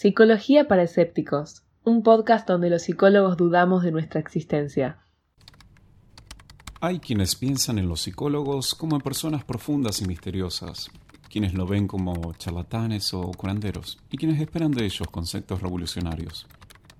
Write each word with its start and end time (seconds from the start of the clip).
Psicología 0.00 0.68
para 0.68 0.84
escépticos, 0.84 1.64
un 1.82 2.04
podcast 2.04 2.46
donde 2.46 2.70
los 2.70 2.82
psicólogos 2.82 3.36
dudamos 3.36 3.82
de 3.82 3.90
nuestra 3.90 4.20
existencia. 4.20 5.00
Hay 6.80 7.00
quienes 7.00 7.34
piensan 7.34 7.78
en 7.78 7.88
los 7.88 8.02
psicólogos 8.02 8.76
como 8.76 8.94
en 8.94 9.02
personas 9.02 9.42
profundas 9.42 10.00
y 10.00 10.06
misteriosas, 10.06 10.88
quienes 11.28 11.52
lo 11.52 11.66
ven 11.66 11.88
como 11.88 12.32
charlatanes 12.34 13.12
o 13.12 13.22
curanderos, 13.32 13.98
y 14.08 14.18
quienes 14.18 14.40
esperan 14.40 14.70
de 14.70 14.84
ellos 14.84 15.08
conceptos 15.10 15.60
revolucionarios. 15.60 16.46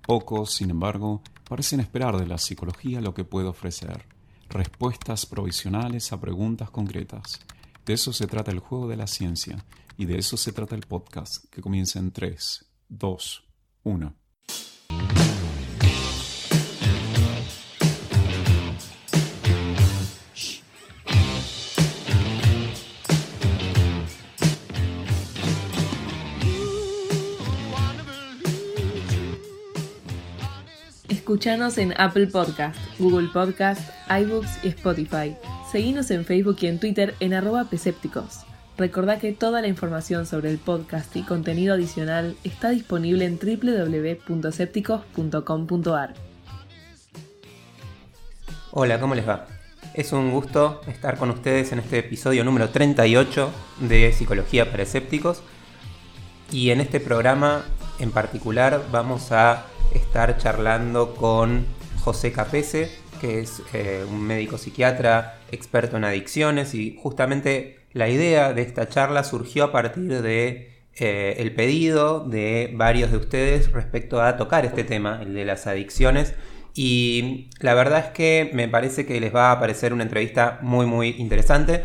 Pocos, 0.05 0.51
sin 0.51 0.69
embargo, 0.69 1.21
parecen 1.47 1.79
esperar 1.79 2.17
de 2.17 2.27
la 2.27 2.37
psicología 2.37 2.99
lo 2.99 3.13
que 3.13 3.23
puede 3.23 3.47
ofrecer, 3.47 4.03
respuestas 4.49 5.25
provisionales 5.25 6.11
a 6.11 6.19
preguntas 6.19 6.69
concretas. 6.69 7.39
De 7.85 7.93
eso 7.93 8.11
se 8.11 8.27
trata 8.27 8.51
el 8.51 8.59
juego 8.59 8.89
de 8.89 8.97
la 8.97 9.07
ciencia, 9.07 9.63
y 9.95 10.03
de 10.03 10.17
eso 10.17 10.35
se 10.35 10.51
trata 10.51 10.75
el 10.75 10.81
podcast, 10.81 11.45
que 11.49 11.61
comienza 11.61 11.97
en 11.99 12.11
3, 12.11 12.68
2, 12.89 13.43
1. 13.83 14.15
Escuchanos 31.07 31.77
en 31.77 31.93
Apple 31.99 32.25
Podcast, 32.27 32.75
Google 32.97 33.27
Podcast, 33.31 33.87
iBooks 34.09 34.63
y 34.63 34.69
Spotify. 34.69 35.35
Seguinos 35.71 36.09
en 36.09 36.25
Facebook 36.25 36.57
y 36.61 36.67
en 36.67 36.79
Twitter 36.79 37.13
en 37.19 37.35
arroba 37.35 37.65
Pesépticos. 37.65 38.48
Recordá 38.79 39.19
que 39.19 39.33
toda 39.33 39.61
la 39.61 39.67
información 39.67 40.25
sobre 40.25 40.49
el 40.49 40.57
podcast 40.57 41.13
y 41.17 41.23
contenido 41.23 41.73
adicional 41.73 42.37
está 42.45 42.69
disponible 42.69 43.25
en 43.25 43.37
www.sépticos.com.ar. 43.37 46.13
Hola, 48.71 48.99
¿cómo 49.01 49.15
les 49.15 49.27
va? 49.27 49.47
Es 49.93 50.13
un 50.13 50.31
gusto 50.31 50.79
estar 50.87 51.17
con 51.17 51.29
ustedes 51.29 51.73
en 51.73 51.79
este 51.79 51.99
episodio 51.99 52.45
número 52.45 52.69
38 52.69 53.51
de 53.81 54.13
Psicología 54.13 54.71
para 54.71 54.83
Escépticos. 54.83 55.43
Y 56.49 56.69
en 56.69 56.79
este 56.79 57.01
programa 57.01 57.65
en 57.99 58.11
particular 58.11 58.81
vamos 58.93 59.33
a 59.33 59.65
estar 59.93 60.37
charlando 60.37 61.15
con 61.15 61.65
José 61.99 62.31
Capese, 62.31 62.89
que 63.19 63.41
es 63.41 63.61
eh, 63.73 64.05
un 64.09 64.21
médico 64.21 64.57
psiquiatra 64.57 65.37
experto 65.51 65.97
en 65.97 66.05
adicciones 66.05 66.73
y 66.73 66.97
justamente 67.03 67.78
la 67.93 68.09
idea 68.09 68.53
de 68.53 68.61
esta 68.61 68.87
charla 68.87 69.23
surgió 69.23 69.65
a 69.65 69.71
partir 69.71 70.21
de 70.21 70.79
eh, 70.95 71.35
el 71.37 71.53
pedido 71.55 72.19
de 72.21 72.71
varios 72.75 73.11
de 73.11 73.17
ustedes 73.17 73.71
respecto 73.71 74.21
a 74.21 74.37
tocar 74.37 74.65
este 74.65 74.83
tema, 74.83 75.19
el 75.21 75.33
de 75.33 75.45
las 75.45 75.65
adicciones. 75.67 76.35
Y 76.75 77.49
la 77.59 77.73
verdad 77.73 77.99
es 77.99 78.11
que 78.11 78.51
me 78.53 78.67
parece 78.67 79.05
que 79.05 79.19
les 79.19 79.33
va 79.33 79.51
a 79.51 79.59
parecer 79.59 79.93
una 79.93 80.03
entrevista 80.03 80.59
muy 80.61 80.85
muy 80.85 81.09
interesante. 81.17 81.83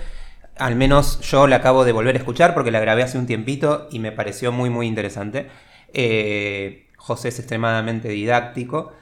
Al 0.56 0.77
menos 0.77 1.20
yo 1.20 1.46
la 1.46 1.56
acabo 1.56 1.84
de 1.84 1.92
volver 1.92 2.14
a 2.16 2.18
escuchar 2.18 2.55
porque 2.55 2.70
la 2.70 2.80
grabé 2.80 3.02
hace 3.02 3.18
un 3.18 3.27
tiempito 3.27 3.89
y 3.91 3.98
me 3.98 4.12
pareció 4.12 4.52
muy 4.52 4.70
muy 4.70 4.86
interesante. 4.86 5.48
Eh, 5.92 6.89
José 6.96 7.28
es 7.28 7.39
extremadamente 7.39 8.08
didáctico. 8.08 8.92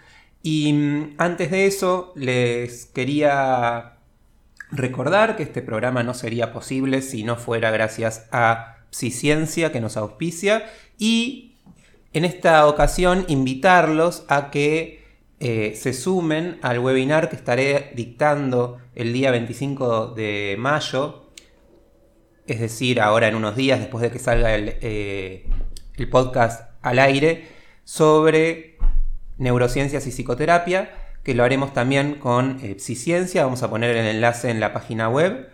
Y 0.43 0.73
mm, 0.73 1.15
antes 1.19 1.51
de 1.51 1.67
eso 1.67 2.13
les 2.17 2.87
quería 2.87 3.92
Recordar 4.73 5.37
que 5.37 5.43
este 5.43 5.61
programa 5.61 6.03
no 6.03 6.15
sería 6.15 6.51
posible 6.51 7.03
si 7.03 7.25
no 7.25 7.37
fuera 7.37 7.71
gracias 7.71 8.27
a 8.33 8.79
Psiciencia 8.89 9.71
que 9.71 9.81
nos 9.81 9.99
auspicia 9.99 10.65
y 10.99 11.57
en 12.15 12.25
esta 12.25 12.67
ocasión 12.67 13.27
invitarlos 13.29 14.25
a 14.29 14.51
que 14.51 15.05
eh, 15.41 15.75
se 15.77 15.93
sumen 15.93 16.59
al 16.63 16.79
webinar 16.79 17.29
que 17.29 17.37
estaré 17.37 17.93
dictando 17.95 18.79
el 18.95 19.13
día 19.13 19.31
25 19.31 20.09
de 20.09 20.57
mayo, 20.59 21.31
es 22.47 22.61
decir, 22.61 23.01
ahora 23.01 23.29
en 23.29 23.35
unos 23.35 23.57
días 23.57 23.79
después 23.79 24.03
de 24.03 24.11
que 24.11 24.19
salga 24.19 24.55
el, 24.55 24.77
eh, 24.81 25.47
el 25.97 26.09
podcast 26.09 26.71
al 26.81 26.99
aire, 26.99 27.47
sobre 27.85 28.79
neurociencias 29.37 30.07
y 30.07 30.11
psicoterapia 30.11 31.02
que 31.23 31.35
lo 31.35 31.45
haremos 31.45 31.73
también 31.73 32.17
con 32.17 32.59
eh, 32.63 32.77
vamos 33.37 33.63
a 33.63 33.71
poner 33.71 33.97
el 33.97 34.07
enlace 34.07 34.51
en 34.51 34.61
la 34.61 34.73
página 34.73 35.09
web. 35.09 35.49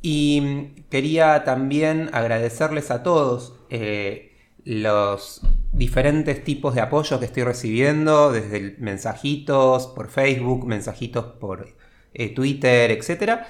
Y 0.00 0.40
mm, 0.40 0.82
quería 0.90 1.44
también 1.44 2.10
agradecerles 2.12 2.90
a 2.90 3.02
todos 3.02 3.54
eh, 3.70 4.36
los 4.64 5.42
diferentes 5.72 6.44
tipos 6.44 6.74
de 6.74 6.80
apoyo 6.80 7.18
que 7.18 7.24
estoy 7.24 7.42
recibiendo, 7.42 8.32
desde 8.32 8.76
mensajitos 8.78 9.88
por 9.88 10.08
Facebook, 10.08 10.66
mensajitos 10.66 11.24
por 11.24 11.74
eh, 12.14 12.28
Twitter, 12.34 12.90
etc. 12.90 13.40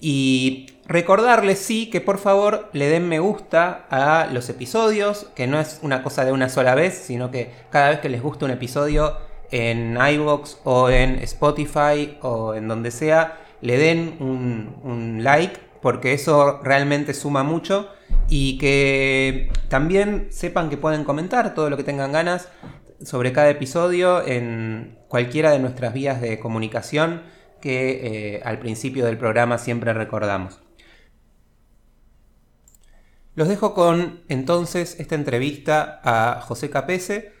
Y 0.00 0.66
recordarles, 0.86 1.58
sí, 1.58 1.90
que 1.90 2.00
por 2.00 2.18
favor 2.18 2.68
le 2.72 2.88
den 2.88 3.08
me 3.08 3.18
gusta 3.18 3.86
a 3.90 4.28
los 4.32 4.48
episodios, 4.48 5.26
que 5.34 5.48
no 5.48 5.58
es 5.58 5.80
una 5.82 6.02
cosa 6.04 6.24
de 6.24 6.32
una 6.32 6.48
sola 6.48 6.76
vez, 6.76 6.94
sino 6.94 7.32
que 7.32 7.50
cada 7.70 7.90
vez 7.90 7.98
que 7.98 8.08
les 8.08 8.22
gusta 8.22 8.44
un 8.44 8.52
episodio 8.52 9.16
en 9.50 9.96
iVoox 9.96 10.58
o 10.64 10.90
en 10.90 11.16
Spotify 11.20 12.18
o 12.22 12.54
en 12.54 12.68
donde 12.68 12.90
sea, 12.90 13.40
le 13.60 13.78
den 13.78 14.16
un, 14.20 15.22
like 15.22 15.58
porque 15.80 16.12
eso 16.12 16.60
realmente 16.62 17.14
suma 17.14 17.42
mucho 17.42 17.88
y 18.28 18.58
que 18.58 19.50
también 19.68 20.28
sepan 20.30 20.70
que 20.70 20.76
pueden 20.76 21.04
comentar 21.04 21.54
todo 21.54 21.70
lo 21.70 21.76
que 21.76 21.84
tengan 21.84 22.12
ganas 22.12 22.48
sobre 23.02 23.32
cada 23.32 23.48
episodio 23.48 24.26
en 24.26 24.98
cualquiera 25.08 25.52
de 25.52 25.60
nuestras 25.60 25.94
vías 25.94 26.20
de 26.20 26.38
comunicación 26.38 27.22
que 27.60 28.36
eh, 28.36 28.40
al 28.44 28.58
principio 28.58 29.06
del 29.06 29.18
programa 29.18 29.58
siempre 29.58 29.92
recordamos. 29.92 30.60
Los 33.34 33.46
dejo 33.46 33.72
con 33.72 34.24
entonces 34.28 34.98
esta 34.98 35.14
entrevista 35.14 36.00
a 36.02 36.40
José 36.40 36.70
Capese, 36.70 37.37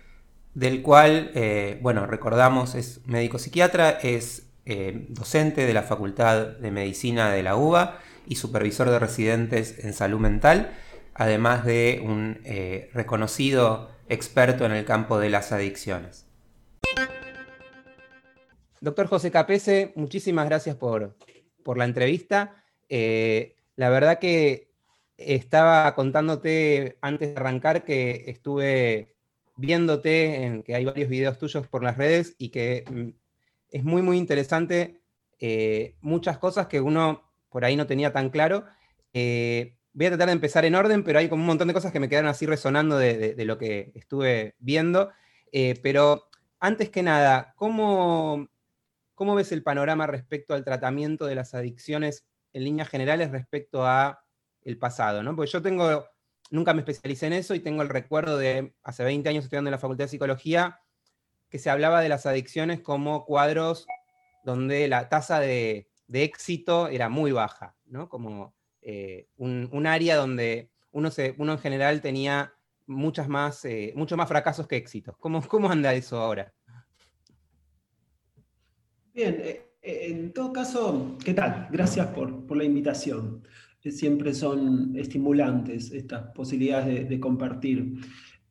del 0.54 0.82
cual, 0.82 1.30
eh, 1.34 1.78
bueno, 1.82 2.06
recordamos, 2.06 2.74
es 2.74 3.00
médico 3.06 3.38
psiquiatra, 3.38 3.90
es 3.90 4.50
eh, 4.66 5.06
docente 5.08 5.66
de 5.66 5.72
la 5.72 5.82
Facultad 5.82 6.46
de 6.46 6.70
Medicina 6.70 7.30
de 7.30 7.42
la 7.42 7.56
UBA 7.56 7.98
y 8.26 8.36
supervisor 8.36 8.90
de 8.90 8.98
residentes 8.98 9.84
en 9.84 9.92
salud 9.92 10.20
mental, 10.20 10.72
además 11.14 11.64
de 11.64 12.02
un 12.04 12.40
eh, 12.44 12.90
reconocido 12.92 13.90
experto 14.08 14.66
en 14.66 14.72
el 14.72 14.84
campo 14.84 15.18
de 15.18 15.30
las 15.30 15.52
adicciones. 15.52 16.26
Doctor 18.80 19.06
José 19.06 19.30
Capese, 19.30 19.92
muchísimas 19.96 20.46
gracias 20.46 20.76
por, 20.76 21.16
por 21.64 21.78
la 21.78 21.84
entrevista. 21.84 22.54
la 22.88 23.90
verdad 23.90 24.18
que 24.18 24.68
estaba 25.18 25.94
contándote 25.94 26.96
antes 27.00 27.34
de 27.34 27.40
arrancar 27.40 27.84
que 27.84 28.24
estuve 28.28 29.17
viéndote, 29.58 30.44
en 30.44 30.62
que 30.62 30.74
hay 30.74 30.84
varios 30.84 31.10
videos 31.10 31.36
tuyos 31.36 31.66
por 31.66 31.82
las 31.82 31.98
redes 31.98 32.34
y 32.38 32.48
que 32.48 32.84
mm, 32.90 33.08
es 33.70 33.84
muy, 33.84 34.00
muy 34.00 34.16
interesante 34.16 35.00
eh, 35.40 35.96
muchas 36.00 36.38
cosas 36.38 36.68
que 36.68 36.80
uno 36.80 37.22
por 37.50 37.64
ahí 37.64 37.76
no 37.76 37.86
tenía 37.86 38.12
tan 38.12 38.30
claro. 38.30 38.64
Eh, 39.12 39.76
voy 39.92 40.06
a 40.06 40.10
tratar 40.10 40.28
de 40.28 40.34
empezar 40.34 40.64
en 40.64 40.76
orden, 40.76 41.02
pero 41.02 41.18
hay 41.18 41.28
como 41.28 41.42
un 41.42 41.46
montón 41.46 41.68
de 41.68 41.74
cosas 41.74 41.92
que 41.92 42.00
me 42.00 42.08
quedaron 42.08 42.30
así 42.30 42.46
resonando 42.46 42.96
de, 42.96 43.34
lo 43.44 43.58
que 43.58 43.92
estuve 43.94 44.54
viendo. 44.60 45.10
Eh, 45.52 45.78
pero 45.82 46.28
antes 46.60 46.88
que 46.90 47.02
nada, 47.02 47.52
¿cómo, 47.56 48.48
¿cómo 49.14 49.34
ves 49.34 49.50
el 49.50 49.64
panorama 49.64 50.06
respecto 50.06 50.54
al 50.54 50.64
tratamiento 50.64 51.26
de 51.26 51.34
las 51.34 51.54
adicciones 51.54 52.26
en 52.52 52.64
líneas 52.64 52.88
generales 52.88 53.32
respecto 53.32 53.84
a 53.86 54.24
el 54.62 54.78
pasado? 54.78 55.22
¿no? 55.24 55.34
Porque 55.34 55.50
yo 55.50 55.62
tengo 55.62 56.04
nunca 56.50 56.74
me 56.74 56.80
especialicé 56.80 57.26
en 57.26 57.34
eso 57.34 57.54
y 57.54 57.60
tengo 57.60 57.82
el 57.82 57.88
recuerdo 57.88 58.38
de 58.38 58.74
hace 58.82 59.04
20 59.04 59.28
años 59.28 59.44
estudiando 59.44 59.68
en 59.68 59.72
la 59.72 59.78
Facultad 59.78 60.04
de 60.04 60.08
Psicología 60.08 60.80
que 61.48 61.58
se 61.58 61.70
hablaba 61.70 62.00
de 62.00 62.08
las 62.08 62.26
adicciones 62.26 62.80
como 62.80 63.24
cuadros 63.24 63.86
donde 64.44 64.88
la 64.88 65.08
tasa 65.08 65.40
de, 65.40 65.88
éxito 66.08 66.88
era 66.88 67.08
muy 67.08 67.32
baja, 67.32 67.74
¿no? 67.86 68.08
Como 68.08 68.54
eh, 68.80 69.28
un, 69.36 69.86
área 69.86 70.16
donde 70.16 70.70
uno, 70.90 71.10
en 71.16 71.58
general 71.58 72.00
tenía 72.00 72.54
muchas 72.86 73.28
más, 73.28 73.64
eh, 73.64 73.92
muchos 73.94 74.16
más 74.16 74.28
fracasos 74.28 74.66
que 74.66 74.76
éxitos. 74.76 75.16
¿Cómo, 75.18 75.46
¿Cómo 75.46 75.70
anda 75.70 75.92
eso 75.92 76.18
ahora? 76.18 76.52
Bien, 79.12 79.36
eh, 79.42 79.70
en 79.82 80.32
todo 80.32 80.52
caso, 80.52 81.18
¿qué 81.22 81.34
tal? 81.34 81.68
Gracias 81.70 82.06
por 82.08 82.56
la 82.56 82.64
invitación 82.64 83.42
siempre 83.82 84.34
son 84.34 84.96
estimulantes 84.96 85.92
estas 85.92 86.32
posibilidades 86.34 87.08
de, 87.08 87.20
compartir. 87.20 87.94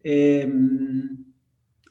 Em, 0.04 1.26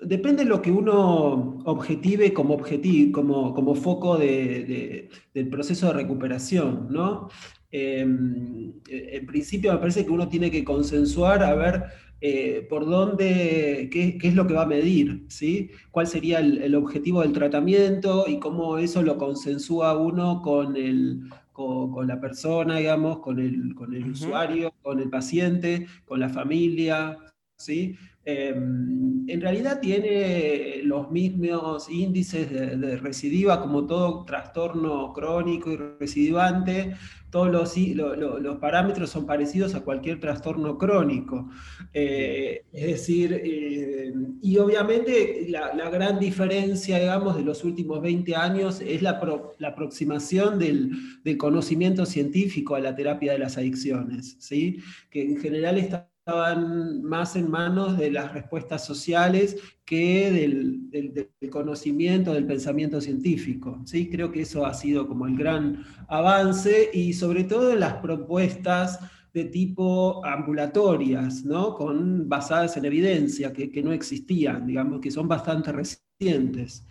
depende 0.00 0.44
de 0.44 0.48
lo 0.48 0.62
que 0.62 0.70
uno 0.70 1.58
objetive 1.64 2.32
como, 2.32 2.54
objetivo, 2.54 3.12
como, 3.12 3.54
como 3.54 3.74
foco 3.74 4.18
del 4.18 5.48
proceso 5.50 5.88
de 5.88 5.92
recuperación, 5.92 6.88
¿no? 6.90 7.28
Em, 7.70 8.72
en 8.88 9.26
principio 9.26 9.72
me 9.72 9.78
parece 9.78 10.04
que 10.06 10.12
uno 10.12 10.28
tiene 10.28 10.50
que 10.50 10.64
consensuar 10.64 11.42
a 11.42 11.54
ver 11.54 11.84
eh, 12.22 12.66
por 12.70 12.86
dónde, 12.86 13.90
qué, 13.92 14.18
es 14.22 14.34
lo 14.34 14.46
que 14.46 14.54
va 14.54 14.62
a 14.62 14.66
medir, 14.66 15.26
¿sí? 15.28 15.70
cuál 15.90 16.06
sería 16.06 16.38
el, 16.38 16.74
objetivo 16.74 17.20
del 17.20 17.32
tratamiento 17.32 18.24
y 18.26 18.38
cómo 18.38 18.78
eso 18.78 19.02
lo 19.02 19.18
consensúa 19.18 19.96
uno 19.98 20.40
con, 20.40 20.76
el, 20.76 21.28
con, 21.56 22.06
la 22.06 22.20
persona, 22.20 22.76
digamos, 22.76 23.20
con 23.20 23.38
el, 23.40 23.74
con 23.74 23.94
el 23.94 24.10
usuario, 24.10 24.74
con 24.82 25.00
el 25.00 25.08
paciente, 25.08 25.86
con 26.04 26.20
la 26.20 26.28
familia. 26.28 27.16
¿sí? 27.56 27.96
Em, 28.28 29.24
en 29.28 29.40
realidad 29.40 29.78
tiene 29.80 30.80
los 30.82 31.12
mismos 31.12 31.88
índices 31.88 32.50
de, 32.50 32.96
recidiva 32.96 33.60
como 33.60 33.86
todo 33.86 34.24
trastorno 34.24 35.12
crónico 35.12 35.70
y 35.70 35.76
recidivante. 35.76 36.94
Todos 37.30 37.48
los, 37.52 38.58
parámetros 38.58 39.10
son 39.10 39.26
parecidos 39.26 39.76
a 39.76 39.82
cualquier 39.82 40.18
trastorno 40.18 40.76
crónico. 40.76 41.50
Eh, 41.92 42.64
es 42.72 42.86
decir, 42.86 43.40
eh, 43.44 44.12
y 44.42 44.58
obviamente 44.58 45.46
la, 45.48 45.88
gran 45.90 46.18
diferencia, 46.18 46.98
digamos, 46.98 47.36
de 47.36 47.42
los 47.42 47.62
últimos 47.62 48.02
20 48.02 48.34
años 48.34 48.80
es 48.80 49.02
la, 49.02 49.20
la 49.58 49.68
aproximación 49.68 50.58
del, 50.58 50.90
del, 51.22 51.36
conocimiento 51.36 52.06
científico 52.06 52.74
a 52.74 52.80
la 52.80 52.96
terapia 52.96 53.32
de 53.32 53.38
las 53.38 53.56
adicciones, 53.56 54.36
¿sí? 54.40 54.78
que 55.10 55.22
en 55.22 55.36
general 55.36 55.78
está 55.78 56.08
estaban 56.26 57.04
más 57.04 57.36
en 57.36 57.48
manos 57.48 57.96
de 57.96 58.10
las 58.10 58.32
respuestas 58.32 58.84
sociales 58.84 59.56
que 59.84 60.32
del, 60.32 61.30
conocimiento, 61.52 62.34
del 62.34 62.46
pensamiento 62.46 63.00
científico. 63.00 63.80
¿sí? 63.84 64.10
Creo 64.10 64.32
que 64.32 64.40
eso 64.42 64.66
ha 64.66 64.74
sido 64.74 65.06
como 65.06 65.28
el 65.28 65.36
gran 65.36 65.84
avance 66.08 66.90
y 66.92 67.12
sobre 67.12 67.44
todo 67.44 67.76
las 67.76 67.94
propuestas 67.98 68.98
de 69.32 69.44
tipo 69.44 70.24
ambulatorias, 70.26 71.44
¿no? 71.44 71.74
Con, 71.74 72.28
basadas 72.28 72.76
en 72.76 72.86
evidencia, 72.86 73.52
que, 73.52 73.82
no 73.84 73.92
existían, 73.92 74.66
digamos, 74.66 75.00
que 75.00 75.12
son 75.12 75.28
bastante 75.28 75.70
recientes. 75.70 76.84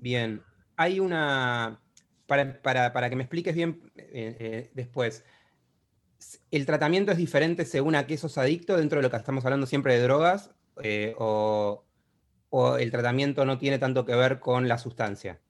Bien, 0.00 0.42
hay 0.74 0.98
una, 0.98 1.80
para, 2.26 3.08
que 3.08 3.16
me 3.16 3.22
expliques 3.22 3.54
bien 3.54 3.80
eh, 3.94 4.36
eh, 4.40 4.70
después, 4.74 5.24
el 6.50 6.66
tratamiento 6.66 7.12
es 7.12 7.18
diferente 7.18 7.64
según 7.64 7.94
a 7.94 8.06
qué 8.06 8.16
sos 8.16 8.38
adicto 8.38 8.76
dentro 8.76 8.98
de 8.98 9.02
lo 9.02 9.10
que 9.10 9.16
estamos 9.16 9.44
hablando 9.44 9.66
siempre 9.66 9.94
de 9.94 10.02
drogas 10.02 10.50
eh, 10.82 11.14
o, 11.18 11.84
el 12.78 12.90
tratamiento 12.92 13.44
no 13.44 13.58
tiene 13.58 13.80
tanto 13.80 14.04
que 14.04 14.14
ver 14.14 14.38
con 14.38 14.68
la 14.68 14.78
sustancia? 14.78 15.40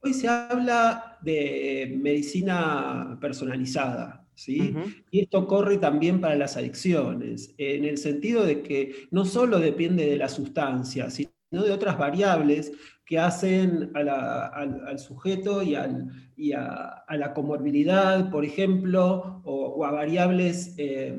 Hoy 0.00 0.14
se 0.14 0.26
habla 0.26 1.18
de 1.20 1.98
medicina 2.00 3.18
personalizada, 3.20 4.26
¿sí? 4.34 4.74
Y 5.10 5.20
esto 5.20 5.46
corre 5.46 5.76
también 5.76 6.20
para 6.20 6.34
las 6.34 6.56
adicciones, 6.56 7.54
en 7.58 7.84
el 7.84 7.98
sentido 7.98 8.44
de 8.44 8.62
que 8.62 9.06
no 9.10 9.26
solo 9.26 9.58
depende 9.58 10.06
de 10.06 10.16
la 10.16 10.28
sustancia, 10.28 11.10
sino 11.10 11.33
de 11.62 11.72
otras 11.72 11.98
variables 11.98 12.72
que 13.06 13.18
hacen 13.18 13.90
al, 13.94 14.98
sujeto 14.98 15.62
y, 15.62 15.74
a, 15.74 17.04
la 17.08 17.34
comorbilidad, 17.34 18.30
por 18.30 18.44
ejemplo, 18.44 19.42
o, 19.44 19.84
a 19.84 19.90
variables 19.90 20.74
eh, 20.78 21.16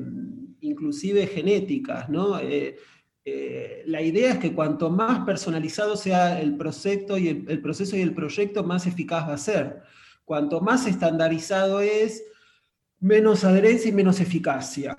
inclusive 0.60 1.26
genéticas. 1.26 2.08
¿no? 2.08 2.40
Eh, 2.40 2.76
eh, 3.24 3.82
la 3.86 4.02
idea 4.02 4.32
es 4.32 4.38
que 4.38 4.54
cuanto 4.54 4.90
más 4.90 5.24
personalizado 5.24 5.96
sea 5.96 6.40
el 6.40 6.56
proceso, 6.56 7.18
y 7.18 7.28
el, 7.28 7.60
proceso 7.60 7.96
y 7.96 8.00
el 8.00 8.14
proyecto, 8.14 8.64
más 8.64 8.86
eficaz 8.86 9.28
va 9.28 9.34
a 9.34 9.38
ser. 9.38 9.82
Cuanto 10.24 10.60
más 10.60 10.86
estandarizado 10.86 11.80
es, 11.80 12.24
menos 12.98 13.44
adherencia 13.44 13.90
y 13.90 13.94
menos 13.94 14.20
eficacia. 14.20 14.96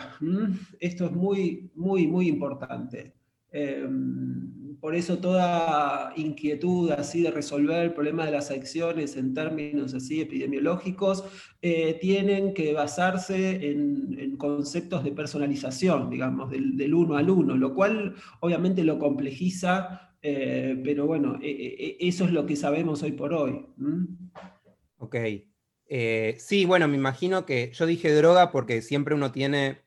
Esto 0.79 1.05
es 1.05 1.11
muy, 1.11 1.71
muy, 1.75 2.07
muy 2.07 2.27
importante. 2.27 3.13
Em, 3.51 4.56
por 4.79 4.95
eso 4.95 5.17
toda 5.17 6.13
inquietud 6.15 6.91
así 6.91 7.21
de 7.21 7.31
resolver 7.31 7.83
el 7.83 7.93
problema 7.93 8.25
de 8.25 8.31
las 8.31 8.51
adicciones 8.51 9.17
en 9.17 9.33
términos 9.33 9.93
así 9.93 10.21
epidemiológicos 10.21 11.23
eh, 11.61 11.97
tienen 11.99 12.53
que 12.53 12.73
basarse 12.73 13.71
en, 13.71 14.37
conceptos 14.37 15.03
de 15.03 15.11
personalización, 15.11 16.11
digamos, 16.11 16.51
del, 16.51 16.93
uno 16.93 17.17
al 17.17 17.29
uno, 17.29 17.55
lo 17.55 17.73
cual 17.73 18.15
obviamente 18.39 18.83
lo 18.83 18.99
complejiza, 18.99 20.13
eh, 20.21 20.79
pero 20.83 21.07
bueno, 21.07 21.39
e, 21.41 21.49
e, 21.49 21.85
e, 21.85 22.07
eso 22.07 22.25
es 22.25 22.31
lo 22.31 22.45
que 22.45 22.55
sabemos 22.55 23.01
hoy 23.01 23.13
por 23.13 23.33
hoy. 23.33 23.65
Ok. 24.99 25.15
Eh, 25.89 26.35
sí, 26.37 26.65
bueno, 26.65 26.87
me 26.87 26.97
imagino 26.97 27.47
que 27.47 27.71
yo 27.73 27.87
dije 27.87 28.13
droga 28.13 28.51
porque 28.51 28.83
siempre 28.83 29.15
uno 29.15 29.31
tiene, 29.31 29.79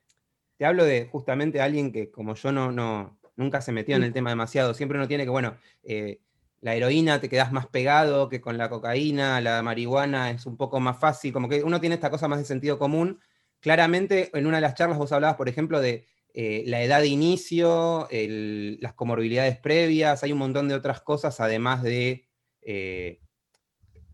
te 0.57 0.65
hablo 0.65 0.83
de 0.83 1.05
justamente 1.05 1.61
alguien 1.61 1.93
que 1.93 2.11
como 2.11 2.35
yo 2.35 2.51
no 2.51 3.20
nunca 3.41 3.61
se 3.61 3.71
metió 3.71 3.95
en 3.95 4.03
el 4.03 4.13
tema 4.13 4.29
demasiado. 4.29 4.73
Siempre 4.73 4.97
uno 4.97 5.07
tiene 5.07 5.25
que, 5.25 5.29
bueno, 5.29 5.57
eh, 5.83 6.21
la 6.61 6.75
heroína 6.75 7.19
te 7.19 7.27
quedas 7.27 7.51
más 7.51 7.67
pegado 7.67 8.29
que 8.29 8.39
con 8.39 8.57
la 8.57 8.69
cocaína, 8.69 9.41
la 9.41 9.61
marihuana 9.63 10.29
es 10.29 10.45
un 10.45 10.57
poco 10.57 10.79
más 10.79 10.99
fácil, 10.99 11.33
como 11.33 11.49
que 11.49 11.63
uno 11.63 11.81
tiene 11.81 11.95
esta 11.95 12.11
cosa 12.11 12.27
más 12.27 12.39
de 12.39 12.45
sentido 12.45 12.77
común. 12.77 13.19
Claramente, 13.59 14.29
en 14.33 14.45
una 14.45 14.57
de 14.57 14.61
las 14.61 14.75
charlas 14.75 14.97
vos 14.97 15.11
hablabas, 15.11 15.37
por 15.37 15.49
ejemplo, 15.49 15.81
de 15.81 16.05
eh, 16.33 16.63
la 16.67 16.81
edad 16.81 17.01
de 17.01 17.07
inicio, 17.07 18.07
las 18.11 18.93
comorbilidades 18.93 19.57
previas, 19.57 20.23
hay 20.23 20.31
un 20.31 20.39
montón 20.39 20.67
de 20.69 20.75
otras 20.75 21.01
cosas, 21.01 21.39
además 21.39 21.83
de 21.83 22.27
eh, 22.61 23.19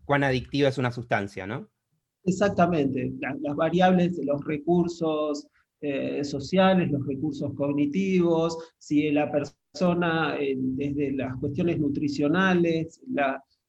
cuán 0.04 0.24
adictiva 0.24 0.68
es 0.68 0.78
una 0.78 0.90
sustancia, 0.90 1.46
¿no? 1.46 1.68
Exactamente, 2.24 3.12
las 3.20 3.56
variables, 3.56 4.18
los 4.24 4.44
recursos, 4.44 5.46
eh, 5.80 6.24
sociales, 6.24 6.90
los 6.90 7.06
recursos 7.06 7.54
cognitivos, 7.54 8.58
si 8.78 9.12
la 9.12 9.30
persona 9.30 10.36
eh, 10.40 10.56
desde 10.58 11.12
las 11.12 11.36
cuestiones 11.36 11.78
nutricionales, 11.78 13.00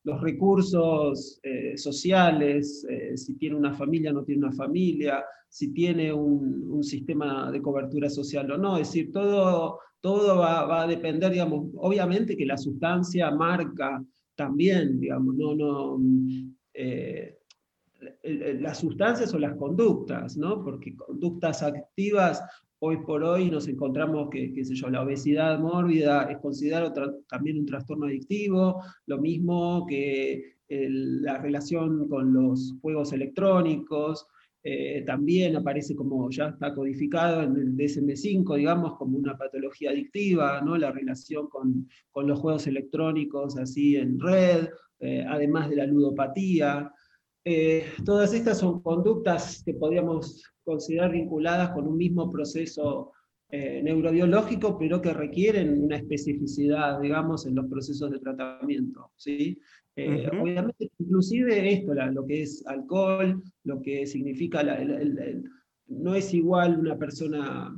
los 0.03 0.21
recursos 0.21 1.39
eh, 1.43 1.77
sociales, 1.77 2.83
si 3.13 3.35
tiene 3.35 3.57
una 3.57 3.75
familia 3.75 4.09
o 4.09 4.13
no 4.13 4.23
tiene 4.23 4.47
una 4.47 4.55
familia, 4.55 5.23
si 5.47 5.71
tiene 5.71 6.11
un, 6.11 6.83
sistema 6.83 7.51
de 7.51 7.61
cobertura 7.61 8.09
social 8.09 8.49
o 8.51 8.57
no, 8.57 8.77
es 8.77 8.87
decir, 8.87 9.11
todo, 9.11 9.79
todo 9.99 10.37
va, 10.37 10.81
a 10.81 10.87
depender, 10.87 11.31
digamos, 11.31 11.67
obviamente 11.75 12.37
que 12.37 12.45
la 12.45 12.57
sustancia 12.57 13.29
marca 13.31 14.03
también, 14.35 14.99
digamos, 14.99 15.35
no, 15.35 15.53
no, 15.53 15.99
las 18.23 18.79
sustancias 18.79 19.33
o 19.33 19.39
las 19.39 19.55
conductas, 19.55 20.37
¿no? 20.37 20.63
Porque 20.63 20.95
conductas 20.95 21.63
activas, 21.63 22.43
hoy 22.79 22.97
por 22.97 23.23
hoy 23.23 23.49
nos 23.49 23.67
encontramos 23.67 24.29
que, 24.29 24.53
qué 24.53 24.63
sé 24.63 24.75
yo, 24.75 24.89
la 24.89 25.03
obesidad 25.03 25.59
mórbida 25.59 26.23
es 26.23 26.37
considerado 26.37 26.93
también 27.27 27.59
un 27.59 27.65
trastorno 27.65 28.05
adictivo, 28.05 28.81
lo 29.05 29.17
mismo 29.17 29.85
que 29.87 30.55
la 30.69 31.37
relación 31.39 32.07
con 32.07 32.33
los 32.33 32.75
juegos 32.81 33.11
electrónicos, 33.11 34.27
eh, 34.61 35.03
también 35.05 35.55
aparece 35.55 35.95
como 35.95 36.29
ya 36.29 36.49
está 36.49 36.73
codificado 36.73 37.43
en 37.43 37.55
el 37.55 37.77
DSM5, 37.77 38.57
digamos, 38.57 38.97
como 38.97 39.17
una 39.17 39.37
patología 39.37 39.91
adictiva, 39.91 40.61
¿no? 40.61 40.77
la 40.77 40.91
relación 40.91 41.47
con, 41.47 41.87
los 42.27 42.39
juegos 42.39 42.67
electrónicos 42.67 43.57
así 43.57 43.95
en 43.95 44.19
red, 44.19 44.67
eh, 44.99 45.25
además 45.27 45.69
de 45.69 45.77
la 45.77 45.85
ludopatía. 45.85 46.91
Eh, 47.45 47.85
todas 48.05 48.33
estas 48.33 48.59
son 48.59 48.81
conductas 48.81 49.63
que 49.63 49.73
podríamos 49.73 50.43
considerar 50.63 51.11
vinculadas 51.11 51.71
con 51.71 51.87
un 51.87 51.97
mismo 51.97 52.29
proceso 52.31 53.13
eh, 53.49 53.81
neurobiológico, 53.81 54.77
pero 54.77 55.01
que 55.01 55.13
requieren 55.13 55.83
una 55.83 55.97
especificidad, 55.97 56.99
digamos, 56.99 57.45
en 57.45 57.55
los 57.55 57.67
procesos 57.67 58.11
de 58.11 58.19
tratamiento. 58.19 59.11
¿sí? 59.15 59.59
Eh, 59.95 60.29
obviamente, 60.39 60.91
inclusive 60.99 61.73
esto, 61.73 61.93
lo 61.93 62.25
que 62.25 62.43
es 62.43 62.65
alcohol, 62.67 63.41
lo 63.63 63.81
que 63.81 64.05
significa, 64.05 64.63
no 65.87 66.15
es 66.15 66.33
igual 66.33 66.79
una 66.79 66.97
persona, 66.97 67.75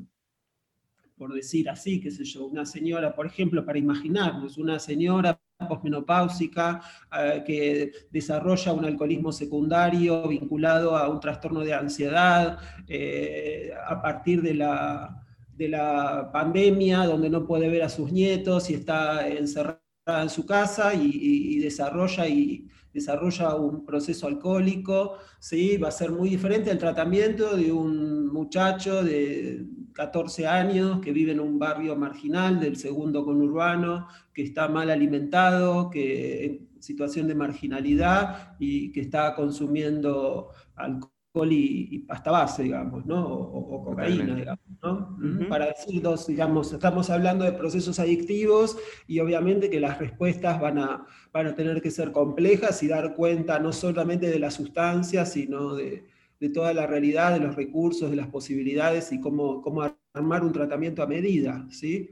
por 1.18 1.34
decir 1.34 1.70
así, 1.70 2.00
qué 2.00 2.12
sé 2.12 2.26
yo, 2.26 2.46
una 2.46 2.66
señora, 2.66 3.16
por 3.16 3.26
ejemplo, 3.26 3.66
para 3.66 3.80
imaginarnos, 3.80 4.58
una 4.58 4.78
señora 4.78 5.41
posmenopáusica 5.68 6.82
eh, 7.18 7.44
que 7.46 7.92
desarrolla 8.12 8.74
un 8.74 8.86
alcoholismo 8.86 9.32
secundario 9.32 10.28
vinculado 10.28 10.96
a 10.96 11.08
un 11.10 11.20
trastorno 11.20 11.62
de 11.62 11.74
ansiedad 11.74 12.58
eh, 12.88 13.72
a 13.88 14.02
partir 14.02 14.42
de 14.42 14.54
la, 14.56 15.24
de 15.56 15.70
la 15.70 16.30
pandemia, 16.32 17.06
donde 17.06 17.30
no 17.30 17.46
puede 17.46 17.70
ver 17.70 17.84
a 17.84 17.90
sus 17.90 18.12
nietos 18.12 18.70
y 18.70 18.76
está 18.76 19.28
encerrada 19.28 19.82
en 20.08 20.30
su 20.30 20.46
casa 20.46 20.94
y, 20.94 21.60
desarrolla 21.60 22.28
y 22.28 22.68
desarrolla 22.94 23.56
un 23.56 23.86
proceso 23.86 24.28
alcohólico, 24.28 25.18
¿sí? 25.40 25.78
va 25.78 25.90
a 25.90 25.92
ser 25.92 26.12
muy 26.12 26.30
diferente 26.30 26.72
al 26.72 26.78
tratamiento 26.78 27.56
de 27.56 27.72
un 27.72 28.28
muchacho 28.28 29.04
de 29.04 29.66
14 30.02 30.48
años 30.48 31.00
que 31.00 31.14
vive 31.14 31.32
en 31.32 31.40
un 31.40 31.60
barrio 31.60 31.96
marginal 31.96 32.60
del 32.60 32.76
segundo 32.76 33.24
conurbano, 33.24 34.08
que 34.34 34.42
está 34.42 34.68
mal 34.68 34.90
alimentado, 34.90 35.92
que 35.92 36.46
en 36.46 36.82
situación 36.82 37.28
de 37.28 37.36
marginalidad 37.36 38.56
y 38.58 38.92
que 38.92 39.02
está 39.02 39.36
consumiendo 39.36 40.50
alcohol 40.76 41.12
alcohol 41.34 41.54
y, 41.54 42.00
pasta 42.00 42.32
base, 42.32 42.64
digamos, 42.64 43.06
¿no? 43.06 43.26
O, 43.26 43.84
cocaína, 43.86 44.36
digamos, 44.36 44.66
¿no? 44.84 45.18
Para 45.48 45.68
decir 45.68 46.02
dos, 46.02 46.28
digamos, 46.28 46.74
estamos 46.74 47.10
hablando 47.10 47.46
de 47.46 47.54
procesos 47.54 48.00
adictivos 48.00 48.78
y 49.08 49.20
obviamente 49.20 49.70
que 49.70 49.80
las 49.80 49.98
respuestas 49.98 50.60
van 50.60 50.80
a, 50.80 51.06
van 51.32 51.48
a 51.48 51.56
tener 51.56 51.82
que 51.82 51.90
ser 51.90 52.12
complejas 52.12 52.84
y 52.84 52.88
dar 52.88 53.16
cuenta 53.16 53.60
no 53.60 53.72
solamente 53.72 54.30
de 54.30 54.40
las 54.40 54.56
sustancias, 54.56 55.32
sino 55.32 55.76
de, 55.76 56.06
toda 56.50 56.74
la 56.74 56.88
realidad, 56.88 57.34
de 57.34 57.40
los 57.40 57.56
recursos, 57.56 58.10
de 58.10 58.16
las 58.16 58.28
posibilidades 58.28 59.12
y 59.12 59.20
cómo, 59.20 59.62
cómo 59.62 59.84
armar 60.14 60.44
un 60.44 60.52
tratamiento 60.52 61.04
a 61.04 61.08
medida, 61.08 61.66
¿sí? 61.70 62.10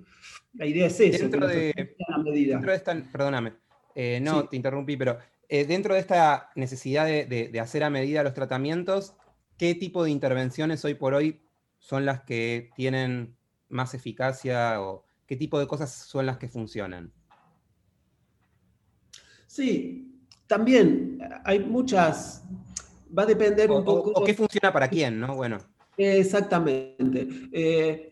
La 0.53 0.65
idea 0.65 0.87
es 0.87 0.99
eso. 0.99 1.23
Dentro, 1.23 1.47
de, 1.47 1.73
medida. 2.23 2.61
esta, 2.73 2.95
perdóname, 3.11 3.53
eh, 3.95 4.19
no 4.21 4.47
te 4.47 4.55
interrumpí, 4.55 4.97
pero 4.97 5.17
eh, 5.47 5.65
dentro 5.65 5.95
de 5.95 5.99
esta 5.99 6.51
necesidad 6.55 7.05
de, 7.05 7.59
hacer 7.59 7.83
a 7.83 7.89
medida 7.89 8.23
los 8.23 8.35
tratamientos, 8.35 9.15
¿qué 9.57 9.73
tipo 9.73 10.03
de 10.03 10.11
intervenciones 10.11 10.85
hoy 10.85 10.93
por 10.93 11.15
hoy 11.15 11.41
son 11.79 12.05
las 12.05 12.21
que 12.21 12.69
tienen 12.75 13.35
más 13.67 13.95
eficacia 13.95 14.79
o 14.81 15.05
qué 15.25 15.35
tipo 15.35 15.59
de 15.59 15.67
cosas 15.67 15.91
son 15.91 16.27
las 16.27 16.37
que 16.37 16.47
funcionan? 16.47 17.11
Sí, 19.47 20.23
también 20.45 21.19
hay 21.43 21.59
muchas, 21.59 22.43
va 23.17 23.23
a 23.23 23.25
depender 23.25 23.71
un 23.71 23.83
poco... 23.83 24.11
O, 24.11 24.23
qué 24.23 24.33
funciona 24.33 24.71
para 24.71 24.87
quién, 24.87 25.19
¿no? 25.19 25.35
Bueno. 25.35 25.59
Exactamente. 25.97 27.27
Eh, 27.51 28.11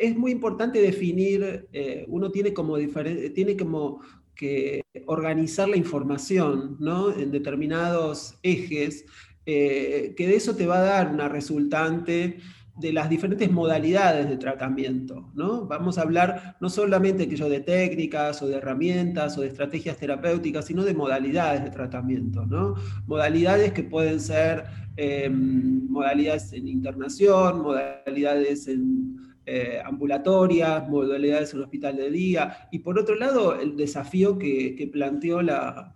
es 0.00 0.16
muy 0.16 0.32
importante 0.32 0.80
definir, 0.80 1.68
eh, 1.72 2.04
uno 2.08 2.30
tiene 2.30 2.52
como, 2.52 2.76
tiene 3.34 3.56
como 3.56 4.00
que 4.34 4.82
organizar 5.06 5.68
la 5.68 5.76
información 5.76 6.76
¿no? 6.78 7.12
en 7.12 7.30
determinados 7.30 8.38
ejes, 8.42 9.04
eh, 9.46 10.14
que 10.16 10.26
de 10.26 10.36
eso 10.36 10.56
te 10.56 10.66
va 10.66 10.78
a 10.78 10.82
dar 10.82 11.12
una 11.12 11.28
resultante 11.28 12.38
de 12.78 12.92
las 12.92 13.08
diferentes 13.08 13.50
modalidades 13.50 14.28
de 14.28 14.36
tratamiento. 14.36 15.30
¿no? 15.34 15.66
Vamos 15.66 15.98
a 15.98 16.02
hablar 16.02 16.56
no 16.60 16.68
solamente 16.68 17.26
de 17.26 17.60
técnicas 17.60 18.42
o 18.42 18.46
de 18.46 18.56
herramientas 18.56 19.38
o 19.38 19.40
de 19.40 19.48
estrategias 19.48 19.96
terapéuticas, 19.96 20.66
sino 20.66 20.84
de 20.84 20.94
modalidades 20.94 21.64
de 21.64 21.70
tratamiento. 21.70 22.44
¿no? 22.44 22.74
Modalidades 23.06 23.72
que 23.72 23.82
pueden 23.82 24.20
ser 24.20 24.64
eh, 24.96 25.28
modalidades 25.30 26.52
en 26.52 26.68
internación, 26.68 27.62
modalidades 27.62 28.68
en 28.68 29.16
eh, 29.46 29.80
ambulatorias, 29.84 30.88
modalidades 30.88 31.54
en 31.54 31.60
hospital 31.60 31.96
de 31.96 32.10
día, 32.10 32.68
y 32.72 32.80
por 32.80 32.98
otro 32.98 33.14
lado 33.14 33.58
el 33.58 33.76
desafío 33.76 34.38
que, 34.38 34.90
planteó 34.92 35.40
la, 35.40 35.92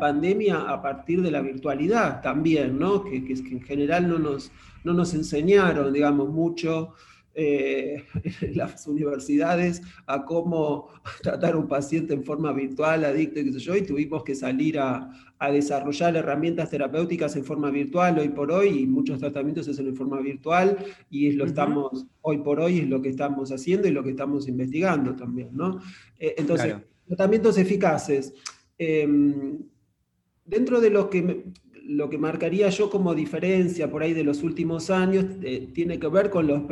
pandemia 0.00 0.62
a 0.62 0.82
partir 0.82 1.22
de 1.22 1.30
la 1.30 1.40
virtualidad 1.40 2.20
también, 2.20 2.78
¿no? 2.78 3.04
que, 3.04 3.24
que, 3.24 3.34
que 3.34 3.52
en 3.52 3.62
general 3.62 4.08
no 4.08 4.18
nos, 4.18 4.50
no 4.84 4.92
nos 4.94 5.14
enseñaron, 5.14 5.92
digamos, 5.92 6.28
mucho 6.28 6.94
eh, 7.32 8.04
las 8.54 8.86
universidades 8.88 9.82
a 10.06 10.24
cómo 10.24 10.88
tratar 11.22 11.54
a 11.54 11.58
un 11.58 11.68
paciente 11.68 12.12
en 12.12 12.24
forma 12.24 12.52
virtual, 12.52 13.04
adicto, 13.04 13.36
qué 13.36 13.52
sé 13.52 13.58
yo, 13.60 13.76
y 13.76 13.82
tuvimos 13.82 14.24
que 14.24 14.34
salir 14.34 14.78
a, 14.78 15.10
a, 15.38 15.50
desarrollar 15.50 16.16
herramientas 16.16 16.70
terapéuticas 16.70 17.36
en 17.36 17.44
forma 17.44 17.70
virtual 17.70 18.18
hoy 18.18 18.30
por 18.30 18.50
hoy, 18.50 18.80
y 18.80 18.86
muchos 18.86 19.20
tratamientos 19.20 19.66
se 19.66 19.70
hacen 19.70 19.86
en 19.86 19.96
forma 19.96 20.20
virtual, 20.20 20.76
y 21.08 21.28
es 21.28 21.36
lo 21.36 21.44
estamos, 21.44 22.06
hoy 22.20 22.38
por 22.38 22.58
hoy 22.58 22.80
es 22.80 22.88
lo 22.88 23.00
que 23.00 23.10
estamos 23.10 23.52
haciendo 23.52 23.86
y 23.86 23.92
lo 23.92 24.02
que 24.02 24.10
estamos 24.10 24.48
investigando 24.48 25.14
también, 25.14 25.50
¿no? 25.52 25.80
Eh, 26.18 26.34
entonces, 26.36 26.76
tratamientos 27.06 27.58
eficaces. 27.58 28.34
Em, 28.76 29.58
dentro 30.44 30.80
de 30.80 30.90
lo 30.90 31.08
que 31.08 31.44
lo 31.84 32.10
que 32.10 32.18
marcaría 32.18 32.68
yo 32.68 32.90
como 32.90 33.14
diferencia 33.14 33.90
por 33.90 34.02
ahí 34.02 34.12
de 34.12 34.24
los 34.24 34.42
últimos 34.42 34.90
años 34.90 35.24
eh, 35.42 35.68
tiene 35.72 35.98
que 35.98 36.08
ver 36.08 36.30
con 36.30 36.46
los, 36.46 36.62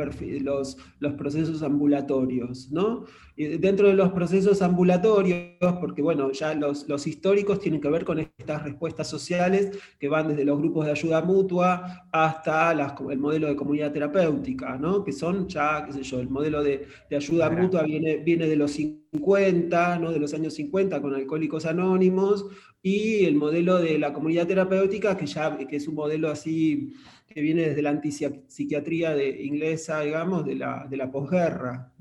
los, 0.41 0.77
los, 0.99 1.13
procesos 1.13 1.63
ambulatorios, 1.63 2.71
¿no? 2.71 3.05
dentro 3.39 3.87
de 3.87 3.93
los 3.93 4.11
procesos 4.11 4.61
ambulatorios, 4.61 5.73
porque 5.79 6.01
bueno, 6.01 6.29
ya 6.33 6.53
los, 6.53 6.89
los, 6.89 7.07
históricos 7.07 7.61
tienen 7.61 7.79
que 7.79 7.89
ver 7.89 8.03
con 8.03 8.19
estas 8.19 8.63
respuestas 8.63 9.07
sociales 9.07 9.71
que 9.97 10.09
van 10.09 10.27
desde 10.27 10.43
los 10.43 10.59
grupos 10.59 10.85
de 10.85 10.91
ayuda 10.91 11.21
mutua 11.21 12.03
hasta 12.11 12.73
el 12.73 13.17
modelo 13.17 13.47
de 13.47 13.55
comunidad 13.55 13.93
terapéutica, 13.93 14.77
¿no? 14.77 15.05
Que 15.05 15.13
son 15.13 15.47
ya, 15.47 15.85
qué 15.85 15.93
sé 15.93 16.03
yo, 16.03 16.19
el 16.19 16.29
modelo 16.29 16.61
de, 16.61 16.85
de 17.09 17.15
ayuda 17.15 17.49
mutua 17.49 17.83
viene, 17.83 18.17
viene 18.17 18.45
de 18.45 18.57
los 18.57 18.71
50, 18.71 19.99
¿no? 19.99 20.11
De 20.11 20.19
los 20.19 20.33
años 20.33 20.55
50 20.55 21.01
con 21.01 21.15
Alcohólicos 21.15 21.65
Anónimos, 21.65 22.45
y 22.81 23.25
el 23.25 23.35
modelo 23.35 23.77
de 23.79 23.97
la 23.99 24.13
comunidad 24.13 24.47
terapéutica, 24.47 25.17
que 25.17 25.25
ya 25.25 25.57
que 25.57 25.75
es 25.75 25.87
un 25.87 25.95
modelo 25.95 26.29
así 26.29 26.93
que 27.27 27.41
viene 27.41 27.69
desde 27.69 27.81
la 27.81 27.91
antipsiquiatría 27.91 29.15
inglesa, 29.41 30.01
digamos, 30.01 30.45
de 30.45 30.55
la, 30.55 30.87
de 30.89 30.97
la 30.97 31.11
posguerra. 31.11 31.93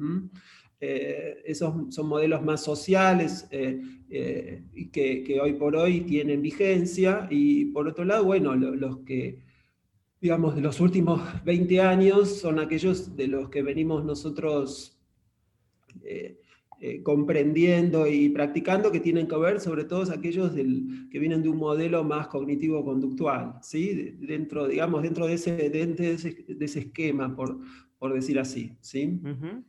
Eh, 0.81 1.43
esos 1.45 1.93
son 1.95 2.07
modelos 2.07 2.43
más 2.43 2.63
sociales 2.63 3.49
eh, 3.51 3.81
eh, 4.09 4.63
que, 4.93 5.25
que, 5.25 5.41
hoy 5.41 5.55
por 5.55 5.75
hoy 5.75 6.03
tienen 6.03 6.41
vigencia, 6.41 7.27
y 7.31 7.67
por 7.67 7.89
otro 7.89 8.05
lado, 8.05 8.25
bueno, 8.25 8.55
los 8.55 8.99
que, 8.99 9.43
digamos, 10.21 10.55
de 10.55 10.63
los 10.63 10.81
últimos 10.81 11.21
20 11.45 11.81
años 11.81 12.39
son 12.39 12.59
aquellos 12.61 13.17
de 13.17 13.27
los 13.27 13.51
que 13.51 13.63
venimos 13.63 14.05
nosotros 14.05 14.95
eh, 16.81 17.03
comprendiendo 17.03 18.07
y 18.07 18.29
practicando 18.29 18.93
que 18.93 19.01
tienen 19.01 19.27
que 19.27 19.37
ver 19.37 19.59
sobre 19.59 19.85
todo 19.85 20.13
aquellos 20.13 20.55
del, 20.55 21.09
que 21.11 21.19
vienen 21.19 21.43
de 21.43 21.49
un 21.49 21.57
modelo 21.57 22.05
más 22.05 22.29
cognitivo-conductual, 22.29 23.55
¿sí? 23.63 24.15
dentro, 24.21 24.69
digamos, 24.69 25.03
dentro 25.03 25.27
de 25.27 25.35
ese, 25.35 25.57
de 25.57 26.13
ese, 26.61 26.79
esquema, 26.79 27.35
por, 27.35 27.59
por 27.99 28.15
decir 28.15 28.39
así. 28.39 28.77
¿sí? 28.81 29.21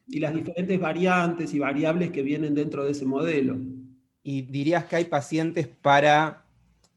Y 0.07 0.19
las 0.19 0.35
diferentes 0.35 0.79
variantes 0.79 1.51
y 1.55 1.57
variables 1.57 2.11
que 2.11 2.21
vienen 2.21 2.53
dentro 2.53 2.85
de 2.85 2.91
ese 2.91 3.05
modelo. 3.05 3.57
¿Y 4.21 4.43
dirías 4.43 4.85
que 4.85 4.97
hay 4.97 5.05
pacientes 5.05 5.67
para 5.67 6.45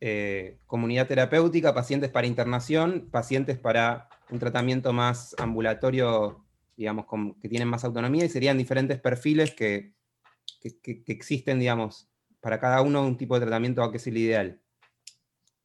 eh, 0.03 0.59
comunidad 0.67 1.07
terapéutica, 1.07 1.73
pacientes 1.73 2.11
para 2.11 2.27
internación, 2.27 3.09
pacientes 3.11 3.57
para 3.57 4.11
un 4.31 4.39
tratamiento 4.39 4.93
más 4.93 5.35
ambulatorio, 5.39 6.45
digamos, 6.77 7.07
que 7.41 7.49
tienen 7.49 7.69
más 7.69 7.83
autonomía 7.85 8.27
y 8.27 8.29
serían 8.29 8.59
diferentes 8.59 9.01
perfiles 9.01 9.55
que 9.55 9.95
que, 10.61 11.03
existen, 11.07 11.59
digamos, 11.59 12.09
para 12.41 12.59
cada 12.59 12.83
uno 12.83 13.07
un 13.07 13.17
tipo 13.17 13.35
de 13.35 13.43
tratamiento 13.43 13.91
que 13.91 13.97
es 13.97 14.07
el 14.07 14.17
ideal? 14.17 14.61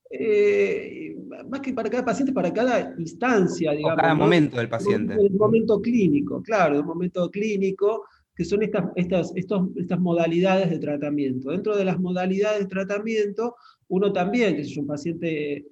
Eh, 0.09 1.15
más 1.49 1.59
que 1.59 1.73
para 1.73 1.89
cada 1.89 2.05
paciente, 2.05 2.31
para 2.31 2.53
cada 2.53 2.95
instancia, 2.97 3.71
digamos. 3.71 3.99
cada 3.99 4.15
momento 4.15 4.57
del 4.57 4.69
paciente. 4.69 5.13
El 5.13 5.31
momento 5.31 5.81
clínico, 5.81 6.41
claro, 6.41 6.77
el 6.77 6.83
momento 6.83 7.29
clínico, 7.29 8.05
que 8.35 8.45
son 8.45 8.63
estas, 8.63 8.85
estas, 8.95 9.33
estas 9.35 9.99
modalidades 9.99 10.69
de 10.69 10.79
tratamiento. 10.79 11.49
Dentro 11.49 11.75
de 11.75 11.83
las 11.83 11.99
modalidades 11.99 12.59
de 12.59 12.67
tratamiento, 12.67 13.55
uno 13.89 14.13
también, 14.13 14.55
que 14.55 14.61
es 14.61 14.77
un 14.77 14.87
paciente, 14.87 15.65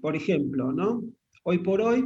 por 0.00 0.16
ejemplo, 0.16 0.72
¿no? 0.72 1.04
Hoy 1.44 1.58
por 1.58 1.80
hoy, 1.82 2.04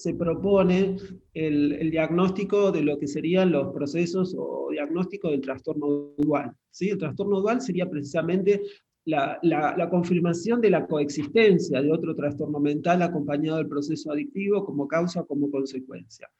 se 0.00 0.14
propone 0.14 0.96
el, 1.34 1.90
diagnóstico 1.90 2.72
de 2.72 2.82
lo 2.82 2.98
que 2.98 3.06
serían 3.06 3.52
los 3.52 3.70
procesos 3.70 4.34
o 4.34 4.68
diagnóstico 4.70 5.30
del 5.30 5.42
trastorno 5.42 6.14
dual. 6.16 6.52
¿sí? 6.70 6.88
El 6.88 6.96
trastorno 6.96 7.38
dual 7.42 7.60
sería 7.60 7.84
precisamente 7.84 8.62
la, 9.04 9.88
confirmación 9.90 10.62
de 10.62 10.70
la 10.70 10.86
coexistencia 10.86 11.82
de 11.82 11.92
otro 11.92 12.14
trastorno 12.14 12.58
mental 12.58 13.02
acompañado 13.02 13.58
del 13.58 13.68
proceso 13.68 14.10
adictivo 14.10 14.64
como 14.64 14.88
causa 14.88 15.22
como 15.24 15.50
consecuencia. 15.50 16.30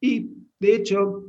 Y, 0.00 0.30
de 0.60 0.76
hecho, 0.76 1.24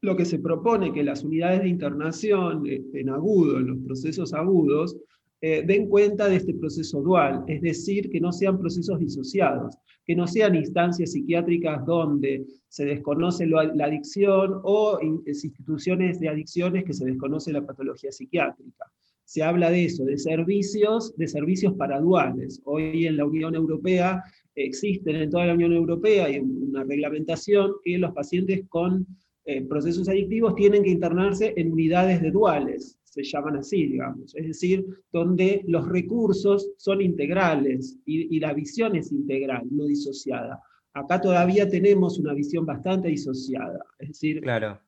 lo 0.00 0.16
que 0.16 0.24
se 0.24 0.38
propone 0.38 0.94
que 0.94 1.04
las 1.04 1.24
unidades 1.24 1.60
de 1.60 1.68
internación 1.68 2.64
en 2.66 3.10
agudo, 3.10 3.58
en 3.58 3.66
los 3.66 3.78
procesos 3.80 4.32
agudos, 4.32 4.96
eh, 5.40 5.62
den 5.64 5.88
cuenta 5.88 6.28
de 6.28 6.36
este 6.36 6.54
proceso 6.54 7.00
dual, 7.00 7.44
es 7.46 7.60
decir, 7.60 8.10
que 8.10 8.20
no 8.20 8.32
sean 8.32 8.58
procesos 8.58 8.98
disociados, 8.98 9.76
que 10.04 10.16
no 10.16 10.26
sean 10.26 10.54
instancias 10.54 11.12
psiquiátricas 11.12 11.84
donde 11.84 12.44
se 12.68 12.84
desconoce 12.84 13.46
la 13.46 13.84
adicción 13.84 14.60
o 14.64 14.98
instituciones 15.26 16.18
de 16.18 16.28
adicciones 16.28 16.84
que 16.84 16.92
se 16.92 17.04
desconoce 17.04 17.52
la 17.52 17.64
patología 17.64 18.10
psiquiátrica. 18.10 18.86
Se 19.24 19.42
habla 19.42 19.70
de 19.70 19.84
eso, 19.84 20.04
de 20.04 20.16
servicios, 20.16 21.14
de 21.16 21.28
servicios 21.28 21.74
paraduales. 21.74 22.62
Hoy 22.64 23.06
en 23.06 23.18
la 23.18 23.26
Unión 23.26 23.54
Europea 23.54 24.24
existen 24.64 25.16
en 25.16 25.30
toda 25.30 25.46
la 25.46 25.54
Unión 25.54 25.72
Europea 25.72 26.26
hay 26.26 26.38
una 26.38 26.84
reglamentación 26.84 27.72
que 27.84 27.98
los 27.98 28.12
pacientes 28.12 28.66
con 28.68 29.06
eh, 29.44 29.62
procesos 29.62 30.08
adictivos 30.08 30.54
tienen 30.54 30.82
que 30.82 30.90
internarse 30.90 31.54
en 31.56 31.72
unidades 31.72 32.20
de 32.20 32.30
duales, 32.30 32.97
se 33.10 33.22
llaman 33.22 33.56
así, 33.56 33.86
digamos, 33.86 34.34
es 34.34 34.46
decir, 34.46 34.86
donde 35.12 35.64
los 35.66 35.88
recursos 35.88 36.70
son 36.76 37.00
integrales 37.00 37.96
y, 38.04 38.38
la 38.38 38.52
visión 38.52 38.96
es 38.96 39.10
integral, 39.12 39.62
no 39.70 39.86
disociada. 39.86 40.62
Acá 40.92 41.20
todavía 41.20 41.68
tenemos 41.68 42.18
una 42.18 42.34
visión 42.34 42.66
bastante 42.66 43.08
disociada, 43.08 43.84
es 43.98 44.08
decir... 44.08 44.40
Claro. 44.40 44.80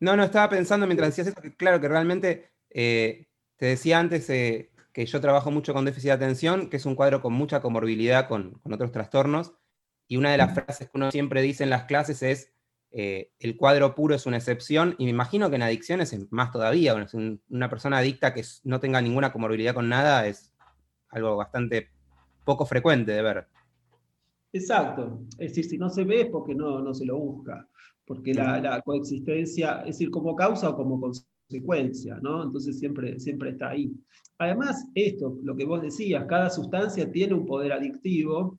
No, 0.00 0.16
no, 0.16 0.24
estaba 0.24 0.50
pensando 0.50 0.86
mientras 0.86 1.10
decías 1.10 1.28
eso, 1.28 1.40
que 1.40 1.54
claro, 1.54 1.80
que 1.80 1.88
realmente, 1.88 2.50
eh, 2.70 3.26
te 3.56 3.66
decía 3.66 3.98
antes, 3.98 4.28
eh, 4.28 4.70
que 4.92 5.06
yo 5.06 5.20
trabajo 5.20 5.50
mucho 5.50 5.74
con 5.74 5.84
déficit 5.84 6.08
de 6.08 6.12
atención, 6.12 6.68
que 6.68 6.76
es 6.76 6.86
un 6.86 6.94
cuadro 6.94 7.20
con 7.20 7.32
mucha 7.32 7.60
comorbilidad 7.60 8.28
con, 8.28 8.60
otros 8.64 8.92
trastornos, 8.92 9.54
y 10.06 10.16
una 10.16 10.32
de 10.32 10.38
las 10.38 10.54
frases 10.54 10.88
que 10.88 10.96
uno 10.96 11.10
siempre 11.10 11.42
dice 11.42 11.64
en 11.64 11.70
las 11.70 11.84
clases 11.84 12.22
es, 12.22 12.53
eh, 12.96 13.32
el 13.40 13.56
cuadro 13.56 13.92
puro 13.96 14.14
es 14.14 14.24
una 14.24 14.36
excepción, 14.36 14.94
y 14.98 15.04
me 15.04 15.10
imagino 15.10 15.50
que 15.50 15.56
en 15.56 15.62
adicciones 15.62 16.12
es 16.12 16.30
más 16.30 16.52
todavía, 16.52 16.94
una 17.48 17.68
persona 17.68 17.98
adicta 17.98 18.32
que 18.32 18.44
no 18.62 18.78
tenga 18.78 19.02
ninguna 19.02 19.32
comorbilidad 19.32 19.74
con 19.74 19.88
nada 19.88 20.28
es 20.28 20.52
algo 21.08 21.36
bastante 21.36 21.88
poco 22.44 22.64
frecuente 22.64 23.10
de 23.10 23.22
ver. 23.22 23.46
Exacto, 24.52 25.22
es 25.38 25.48
decir, 25.48 25.64
si 25.64 25.76
no 25.76 25.90
se 25.90 26.04
ve 26.04 26.20
es 26.20 26.26
porque 26.28 26.54
no, 26.54 26.80
no 26.82 26.94
se 26.94 27.04
lo 27.04 27.18
busca, 27.18 27.68
porque 28.06 28.32
la, 28.32 28.60
la 28.60 28.80
coexistencia, 28.80 29.80
es 29.80 29.98
decir, 29.98 30.10
como 30.12 30.36
causa 30.36 30.70
o 30.70 30.76
como 30.76 31.00
consecuencia, 31.00 32.20
¿no? 32.22 32.44
Entonces 32.44 32.78
siempre, 32.78 33.18
siempre 33.18 33.50
está 33.50 33.70
ahí. 33.70 33.92
Además, 34.38 34.86
esto, 34.94 35.36
lo 35.42 35.56
que 35.56 35.64
vos 35.64 35.82
decías, 35.82 36.26
cada 36.28 36.48
sustancia 36.48 37.10
tiene 37.10 37.34
un 37.34 37.44
poder 37.44 37.72
adictivo 37.72 38.56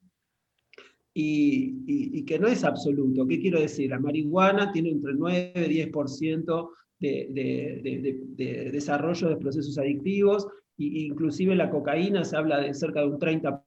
y, 1.17 2.23
que 2.25 2.37
no 2.37 2.47
es 2.47 2.63
absoluto. 2.63 3.25
¿Qué 3.25 3.39
quiero 3.39 3.59
decir? 3.59 3.89
La 3.89 3.99
marihuana 3.99 4.71
tiene 4.71 4.89
entre 4.89 5.13
9 5.13 5.53
y 5.55 5.89
10% 5.89 6.69
de, 6.99 7.27
de, 7.31 8.19
de, 8.35 8.71
desarrollo 8.71 9.29
de 9.29 9.37
procesos 9.37 9.77
adictivos, 9.77 10.45
e 10.77 11.05
inclusive 11.05 11.55
la 11.55 11.69
cocaína 11.69 12.25
se 12.25 12.35
habla 12.35 12.59
de 12.59 12.73
cerca 12.73 12.99
de 12.99 13.07
un 13.07 13.19
30%. 13.19 13.61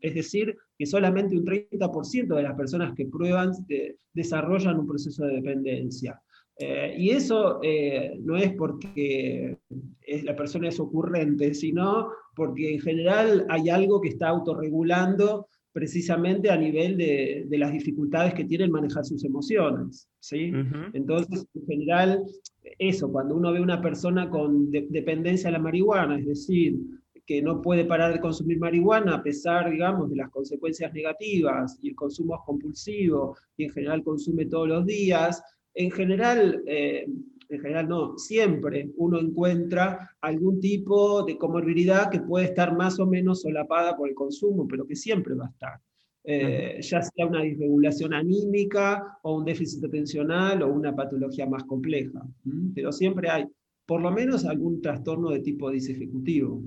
Es 0.00 0.14
decir, 0.14 0.56
que 0.76 0.86
solamente 0.86 1.36
un 1.36 1.44
30% 1.44 2.34
de 2.34 2.42
las 2.42 2.56
personas 2.56 2.94
que 2.94 3.06
prueban 3.06 3.52
desarrollan 4.12 4.80
un 4.80 4.86
proceso 4.88 5.24
de 5.24 5.34
dependencia. 5.34 6.20
Eh, 6.56 6.94
y 6.98 7.10
eso 7.10 7.60
eh, 7.62 8.18
no 8.22 8.36
es 8.36 8.52
porque 8.54 9.56
la 10.24 10.34
persona 10.34 10.68
es 10.68 10.80
ocurrente, 10.80 11.54
sino 11.54 12.08
porque 12.34 12.74
en 12.74 12.80
general 12.80 13.46
hay 13.48 13.70
algo 13.70 14.00
que 14.00 14.08
está 14.08 14.28
autorregulando 14.28 15.46
precisamente 15.72 16.50
a 16.50 16.56
nivel 16.56 16.96
de, 16.96 17.46
las 17.50 17.72
dificultades 17.72 18.34
que 18.34 18.44
tiene 18.44 18.68
manejar 18.68 19.04
sus 19.04 19.24
emociones. 19.24 20.08
¿sí? 20.18 20.52
Entonces, 20.92 21.46
en 21.54 21.66
general, 21.66 22.22
eso, 22.78 23.10
cuando 23.10 23.36
uno 23.36 23.52
ve 23.52 23.60
una 23.60 23.80
persona 23.80 24.28
con 24.28 24.70
dependencia 24.70 25.48
a 25.48 25.52
la 25.52 25.58
marihuana, 25.58 26.18
es 26.18 26.26
decir, 26.26 26.78
que 27.26 27.40
no 27.40 27.62
puede 27.62 27.84
parar 27.84 28.12
de 28.12 28.20
consumir 28.20 28.58
marihuana 28.58 29.14
a 29.14 29.22
pesar, 29.22 29.70
digamos, 29.70 30.10
de 30.10 30.16
las 30.16 30.30
consecuencias 30.30 30.92
negativas 30.92 31.78
y 31.80 31.90
el 31.90 31.94
consumo 31.94 32.34
es 32.34 32.40
compulsivo 32.44 33.36
y 33.56 33.64
en 33.64 33.70
general 33.70 34.02
consume 34.02 34.46
todos 34.46 34.66
los 34.66 34.84
días, 34.84 35.40
en 35.74 35.92
general, 35.92 36.62
eh, 36.66 37.06
en 37.50 37.60
general 37.60 37.88
no, 37.88 38.16
siempre 38.16 38.90
uno 38.96 39.18
encuentra 39.18 40.16
algún 40.20 40.60
tipo 40.60 41.24
de 41.24 41.36
comorbilidad 41.36 42.08
que 42.08 42.20
puede 42.20 42.46
estar 42.46 42.76
más 42.76 42.98
o 43.00 43.06
menos 43.06 43.42
solapada 43.42 43.96
por 43.96 44.08
el 44.08 44.14
consumo, 44.14 44.66
pero 44.68 44.86
que 44.86 44.94
siempre 44.94 45.34
va 45.34 45.46
a 45.46 45.50
estar. 45.50 45.80
Eh, 46.22 46.78
ya 46.82 47.02
sea 47.02 47.26
una 47.26 47.42
disregulación 47.42 48.12
anímica 48.14 49.18
o 49.22 49.38
un 49.38 49.44
déficit 49.44 49.84
atencional 49.84 50.62
o 50.62 50.68
una 50.68 50.94
patología 50.94 51.46
más 51.46 51.64
compleja. 51.64 52.22
Pero 52.74 52.92
siempre 52.92 53.30
hay, 53.30 53.46
por 53.84 54.00
lo 54.00 54.12
menos, 54.12 54.44
algún 54.44 54.80
trastorno 54.80 55.30
de 55.30 55.40
tipo 55.40 55.70
disejecutivo. 55.70 56.62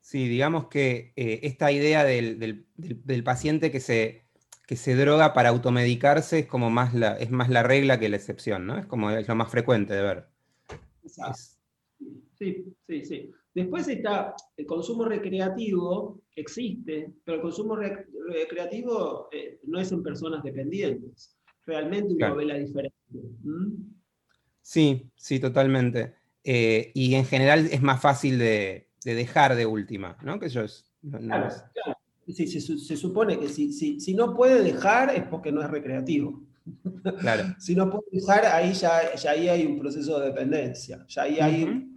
Sí, 0.00 0.28
digamos 0.28 0.68
que 0.68 1.12
eh, 1.16 1.40
esta 1.44 1.72
idea 1.72 2.04
del 2.04 3.24
paciente 3.24 3.70
que 3.70 3.80
se 3.80 4.25
que 4.66 4.76
se 4.76 4.96
droga 4.96 5.32
para 5.32 5.50
automedicarse 5.50 6.40
es 6.40 6.46
como 6.46 6.70
más 6.70 6.92
la, 6.92 7.16
es 7.16 7.30
más 7.30 7.48
la 7.48 7.62
regla 7.62 8.00
que 8.00 8.08
la 8.08 8.16
excepción, 8.16 8.66
¿no? 8.66 8.76
Es 8.76 8.86
como 8.86 9.10
es 9.10 9.28
lo 9.28 9.36
más 9.36 9.50
frecuente 9.50 9.94
de 9.94 10.02
ver. 10.02 10.26
Exacto. 11.04 11.56
Sí, 12.34 12.74
sí, 12.86 13.04
sí. 13.04 13.30
Después 13.54 13.88
está 13.88 14.34
el 14.56 14.66
consumo 14.66 15.06
recreativo, 15.06 16.20
existe, 16.34 17.10
pero 17.24 17.36
el 17.36 17.42
consumo 17.42 17.76
recreativo 17.76 19.28
eh, 19.32 19.60
no 19.62 19.80
es 19.80 19.90
en 19.92 20.02
personas 20.02 20.42
dependientes. 20.42 21.38
Realmente 21.64 22.14
uno 22.14 22.36
ve 22.36 22.44
la 22.44 22.58
diferencia. 22.58 23.00
Sí, 24.60 25.10
sí, 25.14 25.40
totalmente. 25.40 26.14
Eh, 26.44 26.90
y 26.92 27.14
en 27.14 27.24
general 27.24 27.66
es 27.70 27.80
más 27.80 28.02
fácil 28.02 28.38
de, 28.38 28.88
dejar 29.04 29.56
de 29.56 29.64
última, 29.64 30.18
¿no? 30.22 30.38
Que 30.38 30.48
yo 30.48 30.62
es, 30.62 30.92
claro, 31.10 31.48
claro 32.26 32.50
se, 32.78 32.96
supone 32.96 33.38
que 33.38 33.48
si, 33.48 33.72
si, 34.00 34.14
no 34.14 34.34
puede 34.34 34.62
dejar 34.62 35.14
es 35.14 35.24
porque 35.24 35.52
no 35.52 35.62
es 35.62 35.70
recreativo. 35.70 36.42
Claro. 37.20 37.54
si 37.58 37.74
no 37.76 37.88
puede 37.88 38.06
dejar, 38.10 38.46
ahí 38.46 38.72
ya, 38.72 39.14
ya 39.14 39.30
ahí 39.30 39.48
hay 39.48 39.66
un 39.66 39.78
proceso 39.78 40.18
de 40.18 40.26
dependencia. 40.26 41.04
Ya 41.08 41.22
ahí 41.22 41.38
hay, 41.38 41.88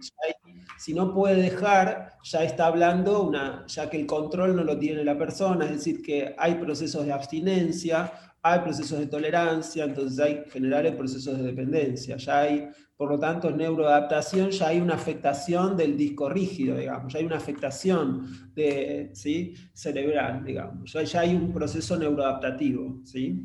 si 0.78 0.94
no 0.94 1.12
puede 1.12 1.42
dejar, 1.42 2.12
ya 2.22 2.44
está 2.44 2.66
hablando, 2.66 3.24
una, 3.24 3.66
ya 3.66 3.90
que 3.90 4.00
el 4.00 4.06
control 4.06 4.54
no 4.54 4.64
lo 4.64 4.78
tiene 4.78 5.04
la 5.04 5.18
persona, 5.18 5.64
es 5.64 5.72
decir, 5.72 6.00
que 6.00 6.34
hay 6.38 6.54
procesos 6.54 7.04
de 7.04 7.12
abstinencia, 7.12 8.12
hay 8.42 8.60
procesos 8.60 8.98
de 8.98 9.06
tolerancia, 9.06 9.84
entonces 9.84 10.18
hay 10.20 10.44
generales 10.48 10.94
procesos 10.94 11.36
de 11.36 11.42
dependencia. 11.44 12.16
Ya 12.16 12.40
hay 12.40 12.68
por 13.00 13.08
lo 13.08 13.18
tanto, 13.18 13.50
neuroadaptación 13.50 14.50
ya 14.50 14.68
hay 14.68 14.78
una 14.78 14.92
afectación 14.92 15.74
del 15.74 15.96
disco 15.96 16.28
rígido, 16.28 16.76
digamos, 16.76 17.10
ya 17.10 17.20
hay 17.20 17.24
una 17.24 17.38
afectación 17.38 18.52
de, 18.54 19.08
¿sí? 19.14 19.54
cerebral, 19.72 20.44
digamos, 20.44 20.92
ya, 20.92 21.20
hay 21.20 21.34
un 21.34 21.50
proceso 21.50 21.96
neuroadaptativo. 21.96 23.00
¿sí? 23.04 23.40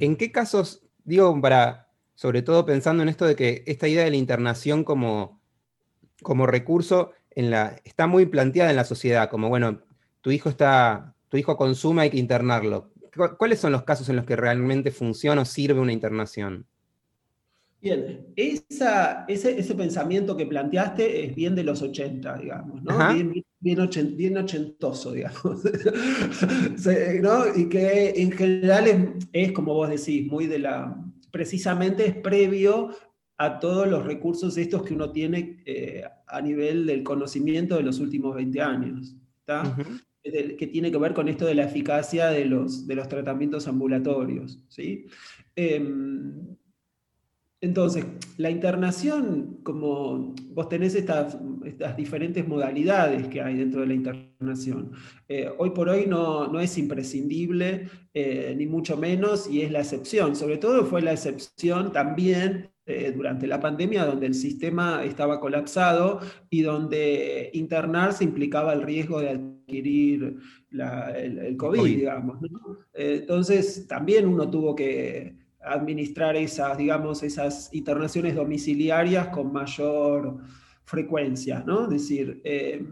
¿En 0.00 0.16
qué 0.16 0.32
casos, 0.32 0.84
digo, 1.04 1.40
para, 1.40 1.88
sobre 2.16 2.42
todo 2.42 2.66
pensando 2.66 3.04
en 3.04 3.08
esto 3.08 3.26
de 3.26 3.36
que 3.36 3.62
esta 3.64 3.86
idea 3.86 4.02
de 4.02 4.10
la 4.10 4.16
internación 4.16 4.82
como, 4.82 5.40
como 6.20 6.48
recurso 6.48 7.12
está 7.30 8.08
muy 8.08 8.26
planteada 8.26 8.70
en 8.70 8.76
la 8.76 8.84
sociedad, 8.84 9.30
como, 9.30 9.48
bueno, 9.48 9.82
tu 10.20 10.32
hijo, 10.32 10.48
está, 10.48 11.14
tu 11.28 11.36
hijo 11.36 11.56
consume, 11.56 12.02
hay 12.02 12.10
que 12.10 12.18
internarlo. 12.18 12.90
¿Cuáles 13.38 13.60
son 13.60 13.70
los 13.70 13.84
casos 13.84 14.08
en 14.08 14.16
los 14.16 14.24
que 14.24 14.34
realmente 14.34 14.90
funciona 14.90 15.42
o 15.42 15.44
sirve 15.44 15.78
una 15.78 15.92
internación? 15.92 16.66
Bien, 17.84 18.32
esa, 18.34 19.26
ese, 19.28 19.74
pensamiento 19.74 20.34
que 20.38 20.46
planteaste 20.46 21.26
es 21.26 21.34
bien 21.34 21.54
de 21.54 21.64
los 21.64 21.82
80, 21.82 22.38
digamos, 22.38 22.82
¿no? 22.82 22.96
Bien, 23.60 23.78
ochentoso, 23.78 25.12
digamos. 25.12 25.62
¿no? 27.22 27.54
Y 27.54 27.68
que 27.68 28.14
en 28.16 28.32
general 28.32 29.18
es, 29.30 29.52
como 29.52 29.74
vos 29.74 29.90
decís, 29.90 30.26
muy 30.32 30.46
de 30.46 30.60
la. 30.60 30.96
precisamente 31.30 32.06
es 32.06 32.16
previo 32.16 32.88
a 33.36 33.58
todos 33.60 33.86
los 33.86 34.06
recursos 34.06 34.56
estos 34.56 34.82
que 34.82 34.94
uno 34.94 35.12
tiene 35.12 35.62
eh, 35.66 36.04
a 36.26 36.40
nivel 36.40 36.86
del 36.86 37.02
conocimiento 37.02 37.76
de 37.76 37.82
los 37.82 38.00
últimos 38.00 38.34
20 38.34 38.62
años. 38.62 39.14
que 40.22 40.66
tiene 40.68 40.90
que 40.90 40.96
ver 40.96 41.12
con 41.12 41.28
esto 41.28 41.44
de 41.44 41.54
la 41.54 41.64
eficacia 41.64 42.28
de 42.28 42.46
los, 42.46 42.86
de 42.86 42.94
los 42.94 43.08
tratamientos 43.10 43.68
ambulatorios. 43.68 44.64
¿sí? 44.68 45.04
Em, 45.54 46.56
entonces, 47.64 48.04
la 48.36 48.50
internación, 48.50 49.60
como 49.62 50.34
vos 50.50 50.68
tenés 50.68 50.94
estas, 50.94 51.38
estas 51.64 51.96
diferentes 51.96 52.46
modalidades 52.46 53.26
que 53.28 53.40
hay 53.40 53.56
dentro 53.56 53.80
de 53.80 53.86
la 53.86 53.94
internación, 53.94 54.92
eh, 55.28 55.48
hoy 55.56 55.70
por 55.70 55.88
hoy 55.88 56.04
no, 56.06 56.60
es 56.60 56.76
imprescindible, 56.76 57.88
eh, 58.12 58.54
ni 58.54 58.66
mucho 58.66 58.98
menos, 58.98 59.48
y 59.50 59.62
es 59.62 59.72
la 59.72 59.80
excepción. 59.80 60.36
Sobre 60.36 60.58
todo 60.58 60.84
fue 60.84 61.00
la 61.00 61.12
excepción 61.12 61.90
también 61.90 62.68
eh, 62.84 63.14
durante 63.16 63.46
la 63.46 63.60
pandemia, 63.60 64.04
donde 64.04 64.26
el 64.26 64.34
sistema 64.34 65.02
estaba 65.02 65.40
colapsado 65.40 66.20
y 66.50 66.60
donde 66.60 67.48
internarse 67.54 68.24
implicaba 68.24 68.74
el 68.74 68.82
riesgo 68.82 69.20
de 69.20 69.30
adquirir 69.30 70.36
el, 70.70 71.56
COVID, 71.56 71.82
digamos. 71.82 72.38
entonces, 72.92 73.86
también 73.88 74.28
uno 74.28 74.50
tuvo 74.50 74.74
que 74.74 75.43
administrar 75.64 76.36
esas, 76.36 76.76
digamos, 76.76 77.22
esas 77.22 77.72
internaciones 77.72 78.34
domiciliarias 78.34 79.28
con 79.28 79.52
mayor 79.52 80.38
frecuencia, 80.84 81.62
¿no? 81.66 81.84
Es 81.84 81.90
decir, 81.90 82.40
eh, 82.44 82.84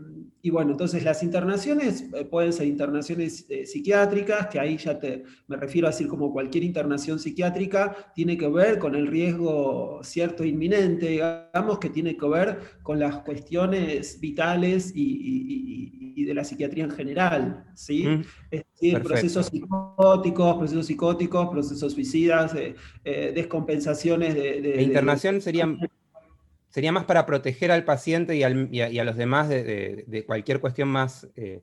y 0.45 0.51
bueno, 0.51 0.73
entonces 0.73 1.05
las 1.05 1.23
internaciones 1.23 2.05
eh, 2.13 2.25
pueden 2.25 2.53
ser 2.53 2.67
internaciones 2.67 3.47
eh, 3.49 3.65
psiquiátricas, 3.65 4.49
que 4.49 4.59
ahí 4.59 4.77
ya 4.77 4.99
te, 4.99 5.23
me 5.47 5.57
refiero 5.57 5.87
a 5.87 5.91
decir 5.93 6.09
como 6.09 6.33
cualquier 6.33 6.65
internación 6.65 7.21
psiquiátrica, 7.21 8.13
tiene 8.13 8.37
que 8.37 8.49
ver 8.49 8.81
con 8.81 8.97
el 8.97 9.07
riesgo 9.07 10.01
cierto 10.03 10.45
inminente, 10.45 11.11
digamos, 11.11 11.79
que 11.79 11.91
tiene 11.91 12.17
que 12.17 12.27
ver 12.27 12.59
con 12.83 12.99
las 12.99 13.19
cuestiones 13.19 14.19
vitales 14.19 14.93
y, 14.97 16.25
de 16.25 16.35
la 16.35 16.45
psiquiatría 16.45 16.85
en 16.85 16.91
general, 16.91 17.65
¿sí? 17.75 18.07
Mm, 18.07 18.23
es 18.51 18.65
decir, 18.75 19.03
procesos 19.03 19.47
psicóticos, 19.47 20.57
procesos 20.57 20.87
psicóticos, 20.87 21.49
procesos 21.49 21.93
suicidas, 21.93 22.55
descompensaciones 23.03 24.35
de... 24.35 24.61
de 24.61 24.83
internación 24.83 25.41
serían 25.41 25.79
sería 26.73 26.91
más 26.91 27.05
para 27.05 27.27
proteger 27.27 27.71
al 27.71 27.85
paciente 27.85 28.35
y, 28.35 28.43
a, 28.43 29.05
los 29.05 29.17
demás 29.17 29.49
de, 29.49 30.25
cualquier 30.27 30.59
cuestión 30.59 30.89
más, 30.89 31.29
eh, 31.37 31.61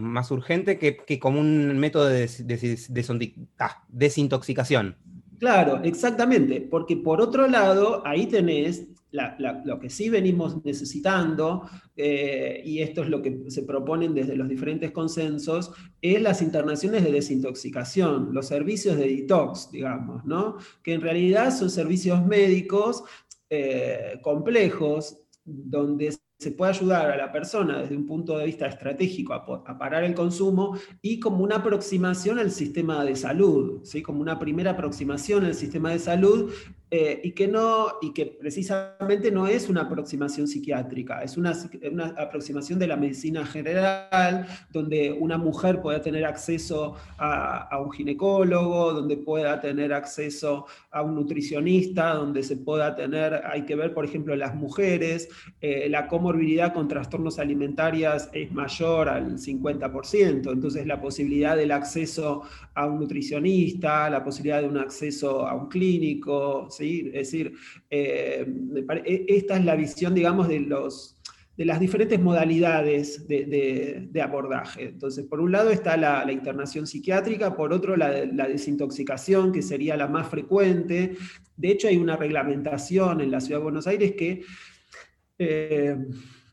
más 0.00 0.30
urgente 0.30 0.78
que, 0.78 1.18
como 1.20 1.40
un 1.40 1.78
método 1.78 2.08
de, 2.08 2.28
ah, 3.60 3.84
desintoxicación. 3.88 4.96
Claro, 5.38 5.80
exactamente, 5.84 6.60
porque 6.60 6.96
por 6.96 7.20
otro 7.20 7.46
lado, 7.46 8.02
ahí 8.06 8.26
tenés 8.26 8.88
lo 9.64 9.78
que 9.78 9.88
sí 9.88 10.08
venimos 10.08 10.64
necesitando, 10.64 11.68
eh, 11.96 12.60
y 12.64 12.80
esto 12.80 13.02
es 13.02 13.08
lo 13.08 13.22
que 13.22 13.44
se 13.48 13.62
proponen 13.62 14.12
desde 14.12 14.36
los 14.36 14.48
diferentes 14.48 14.90
consensos, 14.90 15.72
es 16.02 16.20
las 16.20 16.42
internaciones 16.42 17.04
de 17.04 17.12
desintoxicación, 17.12 18.30
los 18.32 18.46
servicios 18.46 18.98
de 18.98 19.08
detox, 19.08 19.70
digamos, 19.70 20.24
¿no? 20.24 20.56
que 20.82 20.94
en 20.94 21.00
realidad 21.00 21.56
son 21.56 21.70
servicios 21.70 22.26
médicos 22.26 23.04
eh, 23.50 24.18
complejos, 24.22 25.22
donde 25.44 26.16
se 26.38 26.50
puede 26.50 26.72
ayudar 26.72 27.10
a 27.10 27.16
la 27.16 27.32
persona 27.32 27.78
desde 27.78 27.96
un 27.96 28.06
punto 28.06 28.36
de 28.36 28.44
vista 28.44 28.66
estratégico 28.66 29.32
a, 29.32 29.78
parar 29.78 30.04
el 30.04 30.14
consumo 30.14 30.76
y 31.00 31.18
como 31.18 31.42
una 31.42 31.56
aproximación 31.56 32.38
al 32.38 32.50
sistema 32.50 33.04
de 33.04 33.16
salud, 33.16 33.80
¿sí? 33.84 34.02
como 34.02 34.20
una 34.20 34.38
primera 34.38 34.72
aproximación 34.72 35.44
al 35.44 35.54
sistema 35.54 35.92
de 35.92 35.98
salud 35.98 36.52
eh, 36.88 37.20
y, 37.24 37.32
que 37.32 37.48
no, 37.48 37.94
y 38.00 38.12
que 38.12 38.26
precisamente 38.26 39.32
no 39.32 39.48
es 39.48 39.68
una 39.68 39.82
aproximación 39.82 40.46
psiquiátrica, 40.46 41.20
es 41.20 41.36
una, 41.36 41.52
una, 41.90 42.14
aproximación 42.16 42.78
de 42.78 42.86
la 42.86 42.96
medicina 42.96 43.44
general, 43.44 44.46
donde 44.70 45.10
una 45.10 45.36
mujer 45.36 45.80
pueda 45.80 46.00
tener 46.00 46.24
acceso 46.24 46.94
a, 47.18 47.76
un 47.82 47.90
ginecólogo, 47.90 48.92
donde 48.92 49.16
pueda 49.16 49.60
tener 49.60 49.92
acceso 49.92 50.66
a 50.92 51.02
un 51.02 51.16
nutricionista, 51.16 52.14
donde 52.14 52.44
se 52.44 52.56
pueda 52.56 52.94
tener, 52.94 53.42
hay 53.44 53.64
que 53.64 53.74
ver, 53.74 53.92
por 53.92 54.04
ejemplo, 54.04 54.36
las 54.36 54.54
mujeres, 54.54 55.28
eh, 55.60 55.88
la 55.90 56.06
comorbilidad 56.06 56.72
con 56.72 56.86
trastornos 56.86 57.40
alimentarios 57.40 58.28
es 58.32 58.52
mayor 58.52 59.08
al 59.08 59.38
50%, 59.38 60.52
entonces 60.52 60.86
la 60.86 61.00
posibilidad 61.00 61.56
del 61.56 61.72
acceso 61.72 62.42
a 62.74 62.86
un 62.86 63.00
nutricionista, 63.00 64.08
la 64.08 64.22
posibilidad 64.22 64.62
de 64.62 64.68
un 64.68 64.78
acceso 64.78 65.48
a 65.48 65.54
un 65.54 65.68
clínico, 65.68 66.68
es 66.80 67.12
decir, 67.12 67.54
eh, 67.90 68.46
e, 69.04 69.24
esta 69.28 69.56
es 69.56 69.64
la 69.64 69.76
visión, 69.76 70.14
digamos, 70.14 70.48
de, 70.48 70.60
los, 70.60 71.20
de 71.56 71.64
las 71.64 71.80
diferentes 71.80 72.20
modalidades 72.20 73.26
de, 73.28 74.20
abordaje. 74.22 74.84
Entonces, 74.84 75.24
por 75.26 75.40
un 75.40 75.52
lado 75.52 75.70
está 75.70 75.96
la, 75.96 76.30
internación 76.30 76.86
psiquiátrica, 76.86 77.56
por 77.56 77.72
otro 77.72 77.96
la, 77.96 78.10
desintoxicación, 78.10 79.52
que 79.52 79.62
sería 79.62 79.96
la 79.96 80.08
más 80.08 80.28
frecuente. 80.28 81.16
De 81.56 81.70
hecho, 81.70 81.88
hay 81.88 81.96
una 81.96 82.16
reglamentación 82.16 83.20
en 83.20 83.30
la 83.30 83.40
Ciudad 83.40 83.60
de 83.60 83.64
Buenos 83.64 83.86
Aires 83.86 84.12
que... 84.12 84.42
Eh, 85.38 85.96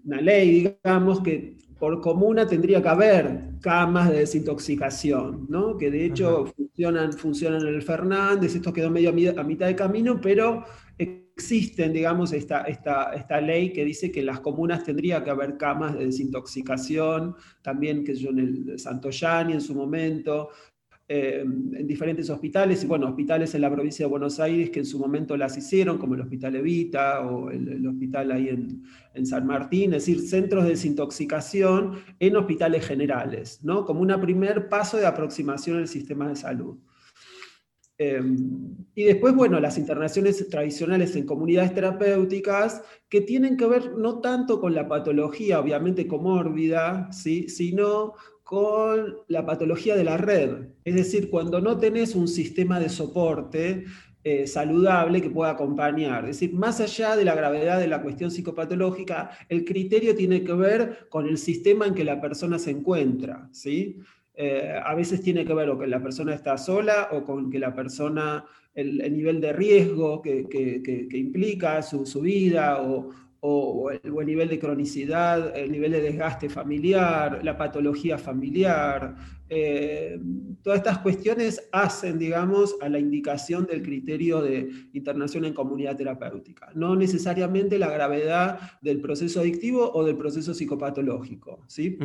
una 0.06 0.20
ley, 0.20 0.76
digamos, 0.84 1.22
que 1.22 1.56
por 1.80 2.02
comuna 2.02 2.46
tendría 2.46 2.82
que 2.82 2.90
haber 2.90 3.53
camas 3.64 4.10
de 4.10 4.20
desintoxicación, 4.20 5.48
¿no? 5.50 5.78
que 5.78 5.90
de 5.90 6.06
hecho 6.06 6.46
funcionan, 6.46 7.14
funcionan 7.14 7.62
en 7.62 7.74
el 7.74 7.82
Fernández, 7.82 8.54
esto 8.54 8.74
quedó 8.74 8.92
medio 8.92 9.10
a 9.10 9.44
mitad 9.44 9.68
de 9.68 9.76
camino, 9.76 10.20
pero 10.22 10.66
existen, 10.98 11.94
digamos, 11.94 12.34
esta, 12.34 12.64
esta, 12.64 13.14
esta 13.14 13.40
ley 13.40 13.72
que 13.72 13.86
dice 13.86 14.12
que 14.12 14.20
en 14.20 14.28
las 14.28 14.42
comunas 14.42 14.84
tendría 14.84 15.24
que 15.24 15.30
haber 15.30 15.58
camas 15.58 15.98
de 15.98 16.06
desintoxicación, 16.06 17.36
también 17.62 18.04
que 18.04 18.16
yo 18.16 18.30
en 18.32 18.40
el 18.40 18.80
Santo 18.80 19.10
Yani 19.10 19.54
en 19.54 19.62
su 19.62 19.74
momento, 19.74 20.50
eh, 21.16 21.42
en 21.42 21.86
diferentes 21.86 22.28
hospitales, 22.32 22.84
y 22.84 22.88
bueno, 22.88 23.06
hospitales 23.06 23.54
en 23.54 23.62
la 23.62 23.72
provincia 23.72 24.04
de 24.04 24.10
Buenos 24.10 24.40
Aires 24.40 24.72
que 24.72 24.80
en 24.80 24.86
su 24.88 24.98
momento 24.98 25.38
las 25.38 25.56
hicieron, 25.56 26.00
como 26.00 26.16
el 26.16 26.22
Hospital 26.22 26.56
Evita 26.56 27.22
o 27.22 27.52
el, 27.52 27.86
hospital 27.86 28.32
ahí 28.32 28.50
en, 28.50 29.28
San 29.28 29.46
Martín, 29.46 29.94
es 29.94 30.08
decir, 30.08 30.28
centros 30.28 30.64
de 30.64 30.72
desintoxicación 30.72 32.00
en 32.20 32.36
hospitales 32.36 32.84
generales, 32.84 33.60
¿no? 33.62 33.86
como 33.86 34.02
un 34.02 34.20
primer 34.22 34.70
paso 34.70 34.98
de 34.98 35.06
aproximación 35.06 35.78
al 35.78 35.88
sistema 35.88 36.28
de 36.30 36.36
salud. 36.36 36.80
Em, 38.00 38.76
y 38.96 39.04
después, 39.04 39.36
bueno, 39.36 39.60
las 39.60 39.78
internaciones 39.78 40.50
tradicionales 40.50 41.16
en 41.16 41.28
comunidades 41.28 41.76
terapéuticas 41.76 42.82
que 43.08 43.22
tienen 43.22 43.56
que 43.56 43.68
ver 43.68 43.92
no 43.96 44.20
tanto 44.20 44.60
con 44.60 44.74
la 44.74 44.88
patología, 44.88 45.60
obviamente 45.60 46.08
comórbida, 46.08 47.12
¿sí? 47.12 47.50
sino 47.50 48.14
con 48.44 49.16
la 49.28 49.46
patología 49.46 49.96
de 49.96 50.04
la 50.04 50.18
red. 50.18 50.68
Es 50.84 50.96
decir, 50.96 51.30
cuando 51.30 51.62
no 51.62 51.78
tenés 51.78 52.14
un 52.14 52.28
sistema 52.28 52.80
de 52.80 52.90
soporte 52.90 53.86
eh, 54.26 54.48
saludable 54.48 55.22
que 55.22 55.30
pueda 55.30 55.52
acompañar. 55.52 56.24
Es 56.24 56.40
decir, 56.40 56.54
más 56.54 56.80
allá 56.80 57.18
de 57.18 57.26
la 57.26 57.36
gravedad 57.36 57.78
de 57.80 57.88
la 57.88 58.02
cuestión 58.02 58.32
psicopatológica, 58.32 59.32
el 59.50 59.66
criterio 59.66 60.16
tiene 60.16 60.44
que 60.46 60.54
ver 60.54 61.08
con 61.10 61.28
el 61.28 61.38
sistema 61.38 61.88
en 61.88 61.94
que 61.94 62.06
la 62.06 62.22
persona 62.22 62.58
se 62.58 62.72
encuentra. 62.72 63.50
¿sí? 63.52 63.98
Eh, 64.36 64.80
a 64.82 64.96
veces 64.96 65.22
tiene 65.22 65.44
que 65.44 65.54
ver 65.54 65.68
con 65.68 65.80
que 65.82 65.88
la 65.88 66.02
persona 66.02 66.34
está 66.34 66.58
sola 66.58 67.10
o 67.12 67.26
con 67.26 67.52
que 67.52 67.60
la 67.60 67.76
persona, 67.76 68.46
el, 68.74 68.98
nivel 69.14 69.42
de 69.42 69.52
riesgo 69.52 70.22
que, 70.22 71.10
implica 71.14 71.82
su, 71.82 72.06
su 72.06 72.22
vida 72.22 72.82
o, 72.82 73.10
o, 73.46 73.92
el, 73.92 74.26
nivel 74.26 74.48
de 74.48 74.58
cronicidad, 74.58 75.58
el 75.58 75.70
nivel 75.70 75.92
de 75.92 76.02
desgaste 76.02 76.48
familiar, 76.48 77.44
la 77.44 77.58
patología 77.58 78.18
familiar. 78.18 79.16
Eh, 79.50 80.18
todas 80.62 80.80
estas 80.80 81.00
cuestiones 81.00 81.68
hacen, 81.74 82.18
digamos, 82.18 82.78
a 82.80 82.88
la 82.88 83.00
indicación 83.00 83.66
del 83.66 83.84
criterio 83.84 84.42
de 84.42 84.70
internación 84.94 85.44
en 85.44 85.54
comunidad 85.54 85.98
terapéutica, 85.98 86.72
no 86.74 86.96
necesariamente 86.96 87.78
la 87.78 87.92
gravedad 87.92 88.60
del 88.82 89.02
proceso 89.02 89.42
adictivo 89.42 89.92
o 89.94 90.06
del 90.06 90.16
proceso 90.16 90.54
psicopatológico. 90.54 91.66
¿sí? 91.68 91.98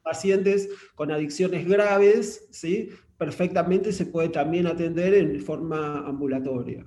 pacientes 0.00 0.68
con 0.94 1.10
adicciones 1.10 1.66
graves, 1.66 2.46
¿sí? 2.52 2.90
perfectamente 3.16 3.92
se 3.92 4.06
puede 4.06 4.28
también 4.28 4.68
atender 4.68 5.12
en 5.14 5.40
forma 5.40 6.06
ambulatoria. 6.06 6.86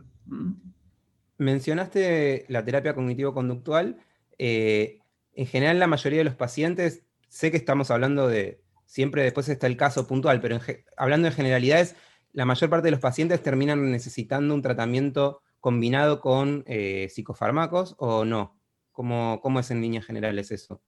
Mencionaste 1.41 2.45
la 2.49 2.63
terapia 2.63 2.93
cognitivo-conductual. 2.93 3.97
Eh, 4.37 4.99
en 5.33 5.47
general, 5.47 5.79
la 5.79 5.87
mayoría 5.87 6.19
de 6.19 6.25
los 6.25 6.35
pacientes, 6.35 7.03
sé 7.29 7.49
que 7.49 7.57
estamos 7.57 7.89
hablando 7.89 8.27
de, 8.27 8.61
siempre 8.85 9.23
después 9.23 9.49
está 9.49 9.65
el 9.65 9.75
caso 9.75 10.05
puntual, 10.05 10.39
pero 10.39 10.59
hablando 10.97 11.27
de 11.27 11.33
generalidades, 11.33 11.95
la 12.31 12.45
mayor 12.45 12.69
parte 12.69 12.85
de 12.85 12.91
los 12.91 12.99
pacientes 12.99 13.41
terminan 13.41 13.91
necesitando 13.91 14.53
un 14.53 14.61
tratamiento 14.61 15.41
combinado 15.59 16.21
con 16.21 16.63
eh, 16.67 17.07
psicofármacos 17.09 17.95
o 17.97 18.23
no. 18.23 18.55
¿Cómo, 18.91 19.39
¿Cómo 19.41 19.61
es 19.61 19.71
en 19.71 19.81
líneas 19.81 20.05
generales 20.05 20.51
eso? 20.51 20.79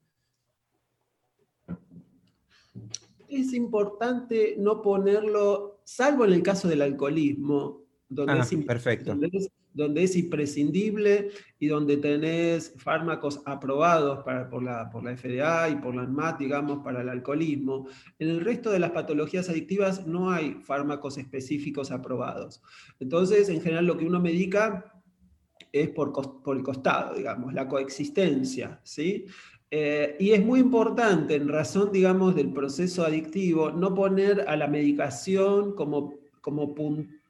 Es 3.27 3.53
importante 3.53 4.53
no 4.59 4.83
ponerlo, 4.83 5.79
salvo 5.83 6.25
en 6.25 6.33
el 6.33 6.43
caso 6.43 6.67
del 6.67 6.83
alcoholismo, 6.83 7.81
donde, 8.07 8.33
ah, 8.33 8.47
es, 8.47 8.65
perfecto 8.65 9.09
donde 9.09 9.31
es 9.33 9.49
imprescindible 9.75 11.29
y 11.59 11.67
donde 11.67 11.97
tenés 11.97 12.73
fármacos 12.77 13.41
aprobados 13.45 14.23
por, 14.49 14.63
la, 14.63 14.89
por 14.89 15.03
la 15.03 15.15
FDA 15.15 15.69
y 15.69 15.75
por 15.75 15.95
la 15.95 16.03
ANMAT, 16.03 16.39
digamos, 16.39 16.83
para 16.83 17.01
el 17.01 17.09
alcoholismo. 17.09 17.88
En 18.19 18.29
el 18.29 18.41
resto 18.41 18.71
de 18.71 18.79
las 18.79 18.91
patologías 18.91 19.49
adictivas 19.49 20.05
no 20.05 20.31
hay 20.31 20.55
fármacos 20.63 21.17
específicos 21.17 21.91
aprobados. 21.91 22.62
Entonces, 22.99 23.49
en 23.49 23.62
general, 23.62 23.86
lo 23.86 23.97
que 23.97 24.05
uno 24.05 24.19
medica 24.19 25.01
es 25.71 25.89
por, 25.89 26.12
por 26.43 26.57
el 26.57 26.63
costado, 26.63 27.15
digamos, 27.15 27.53
la 27.53 27.67
coexistencia, 27.67 28.79
¿sí? 28.83 29.25
Eh, 29.71 30.17
y 30.19 30.31
es 30.31 30.45
muy 30.45 30.59
importante, 30.59 31.33
en 31.33 31.47
razón, 31.47 31.91
digamos, 31.91 32.36
del 32.36 32.53
proceso 32.53 33.03
adictivo, 33.03 33.71
no 33.71 33.95
poner 33.95 34.41
a 34.47 34.55
la 34.55 34.67
medicación 34.67 35.73
como, 35.73 36.13
como 36.41 36.75
punto 36.75 37.22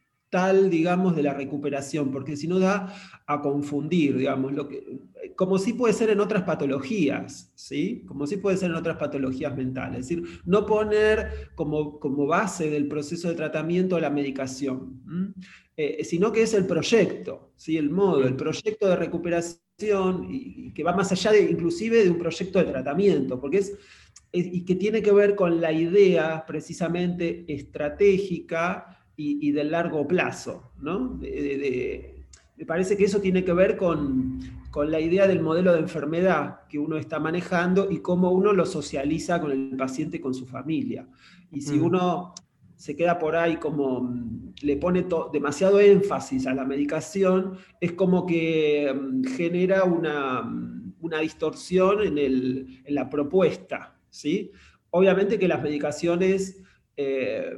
digamos, 0.70 1.16
de 1.16 1.24
la 1.24 1.34
recuperación, 1.34 2.12
porque 2.12 2.36
si 2.36 2.48
no 2.48 2.60
da 2.60 2.94
a 3.26 3.42
confundir, 3.42 4.18
digamos, 4.18 4.54
lo 4.54 4.68
que, 4.68 5.00
como 5.36 5.58
si 5.58 5.74
puede 5.74 5.94
ser 5.94 6.10
en 6.10 6.20
otras 6.20 6.44
patologías, 6.44 7.52
¿sí? 7.56 8.04
Como 8.08 8.26
si 8.26 8.38
puede 8.38 8.58
ser 8.58 8.72
en 8.72 8.78
otras 8.78 8.98
patologías 8.98 9.56
mentales. 9.56 10.02
Es 10.02 10.10
decir, 10.10 10.42
no 10.46 10.66
poner 10.66 11.52
como, 11.56 12.00
como 12.00 12.26
base 12.26 12.70
del 12.70 12.88
proceso 12.88 13.30
de 13.30 13.36
tratamiento 13.36 14.00
la 14.00 14.10
medicación, 14.10 15.02
eh, 15.78 16.04
sino 16.04 16.32
que 16.32 16.42
es 16.42 16.54
el 16.54 16.66
proyecto, 16.66 17.52
¿sí? 17.56 17.78
El 17.78 17.90
modo, 17.90 18.24
el 18.24 18.36
proyecto 18.36 18.88
de 18.88 18.96
recuperación 18.96 20.28
y, 20.30 20.74
que 20.74 20.84
va 20.84 20.96
más 20.96 21.12
allá 21.12 21.32
de, 21.32 21.44
inclusive 21.44 22.04
de 22.04 22.10
un 22.10 22.18
proyecto 22.18 22.60
de 22.60 22.66
tratamiento, 22.66 23.40
porque 23.40 23.60
es 23.60 23.74
y 24.36 24.66
que 24.66 24.74
tiene 24.74 25.04
que 25.04 25.12
ver 25.12 25.36
con 25.36 25.62
la 25.62 25.72
idea 25.72 26.44
precisamente 26.48 27.46
estratégica 27.48 28.93
y, 29.16 29.52
de 29.52 29.64
largo 29.64 30.08
plazo. 30.08 30.72
¿no? 30.82 31.20
me 32.56 32.66
parece 32.66 32.96
que 32.98 33.06
eso 33.06 33.20
tiene 33.20 33.44
que 33.44 33.54
ver 33.54 33.78
con, 33.78 34.40
la 34.88 35.00
idea 35.00 35.28
del 35.28 35.42
modelo 35.42 35.74
de 35.74 35.80
enfermedad 35.80 36.62
que 36.68 36.80
uno 36.80 36.98
está 36.98 37.20
manejando 37.20 37.92
y 37.92 38.00
cómo 38.00 38.32
uno 38.32 38.54
lo 38.54 38.66
socializa 38.66 39.40
con 39.40 39.52
el 39.52 39.76
paciente, 39.78 40.20
con 40.20 40.34
su 40.34 40.48
familia. 40.48 41.08
Y 41.52 41.62
si 41.62 41.78
mm. 41.78 41.84
uno 41.84 42.34
se 42.76 42.96
queda 42.96 43.20
por 43.20 43.36
ahí 43.36 43.58
como 43.58 44.02
mm, 44.02 44.54
le 44.64 44.78
pone 44.78 45.06
demasiado 45.32 45.80
énfasis 45.80 46.48
a 46.48 46.56
la 46.56 46.66
medicación, 46.66 47.54
es 47.80 47.92
como 47.92 48.26
que 48.26 48.92
mm, 48.92 49.26
genera 49.36 49.84
una, 49.84 50.42
una 51.02 51.20
distorsión 51.20 52.02
en, 52.02 52.18
el, 52.18 52.82
en, 52.84 52.96
la 52.96 53.10
propuesta. 53.10 53.96
¿sí? 54.10 54.52
Obviamente 54.90 55.38
que 55.38 55.48
las 55.48 55.62
medicaciones... 55.62 56.64
Eh, 56.98 57.58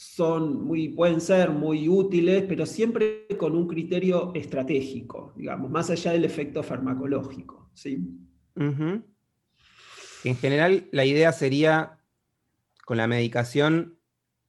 son 0.00 0.64
muy, 0.64 0.88
pueden 0.88 1.20
ser 1.20 1.50
muy 1.50 1.86
útiles, 1.86 2.44
pero 2.48 2.64
siempre 2.64 3.26
con 3.38 3.54
un 3.54 3.68
criterio 3.68 4.32
estratégico, 4.34 5.34
digamos, 5.36 5.70
más 5.70 5.90
allá 5.90 6.12
del 6.12 6.24
efecto 6.24 6.62
farmacológico. 6.62 7.70
¿sí? 7.74 8.08
En 8.56 10.36
general, 10.40 10.88
la 10.90 11.04
idea 11.04 11.32
sería, 11.32 11.98
con 12.86 12.96
la 12.96 13.06
medicación, 13.06 13.98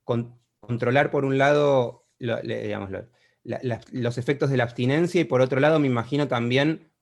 controlar 0.06 1.12
por 1.12 1.26
un 1.26 1.38
lado 1.38 2.08
los 2.18 4.18
efectos 4.18 4.52
de 4.52 4.56
la 4.56 4.64
abstinencia 4.64 5.20
y 5.20 5.26
por 5.26 5.42
otro 5.42 5.60
lado, 5.60 5.80
me 5.80 5.88
imagino 5.88 6.30
también, 6.30 6.94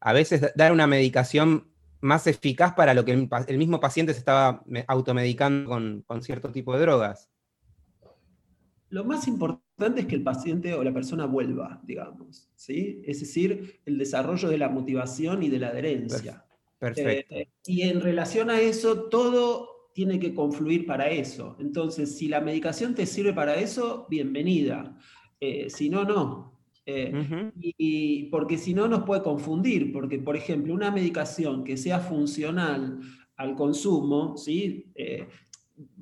a 0.00 0.12
veces 0.12 0.52
dar 0.54 0.70
una 0.70 0.86
medicación 0.86 1.72
más 2.00 2.26
eficaz 2.26 2.74
para 2.74 2.92
lo 2.92 3.06
que 3.06 3.12
el, 3.12 3.56
mismo 3.56 3.80
paciente 3.80 4.12
se 4.12 4.18
estaba 4.18 4.62
automedicando 4.86 5.70
con, 5.70 6.04
con 6.06 6.20
cierto 6.20 6.52
tipo 6.52 6.74
de 6.74 6.80
drogas. 6.80 7.30
Lo 8.90 9.04
más 9.04 9.26
importante 9.26 10.00
es 10.00 10.06
que 10.06 10.14
el 10.14 10.22
paciente 10.22 10.72
o 10.74 10.82
la 10.82 10.92
persona 10.92 11.26
vuelva, 11.26 11.80
digamos, 11.84 12.48
¿sí? 12.54 13.02
Es 13.04 13.20
decir, 13.20 13.80
el 13.84 13.98
desarrollo 13.98 14.48
de 14.48 14.58
la 14.58 14.68
motivación 14.68 15.42
y 15.42 15.48
de 15.48 15.58
la 15.58 15.68
adherencia. 15.68 16.44
Perfecto. 16.78 17.34
Eh, 17.34 17.48
y 17.66 17.82
en 17.82 18.00
relación 18.00 18.50
a 18.50 18.60
eso, 18.60 19.08
todo 19.08 19.90
tiene 19.92 20.18
que 20.18 20.34
confluir 20.34 20.86
para 20.86 21.08
eso. 21.08 21.56
Entonces, 21.58 22.16
si 22.16 22.28
la 22.28 22.40
medicación 22.40 22.94
te 22.94 23.06
sirve 23.06 23.32
para 23.32 23.56
eso, 23.56 24.06
bienvenida. 24.08 24.96
Eh, 25.40 25.68
si 25.70 25.88
no, 25.88 26.04
no. 26.04 26.52
Eh, 26.84 27.50
y, 27.56 28.24
porque 28.24 28.58
si 28.58 28.72
no 28.72 28.86
nos 28.86 29.02
puede 29.02 29.22
confundir, 29.22 29.92
porque 29.92 30.20
por 30.20 30.36
ejemplo 30.36 30.72
una 30.72 30.92
medicación 30.92 31.64
que 31.64 31.76
sea 31.76 31.98
funcional 31.98 33.00
al 33.36 33.56
consumo, 33.56 34.36
¿sí? 34.36 34.92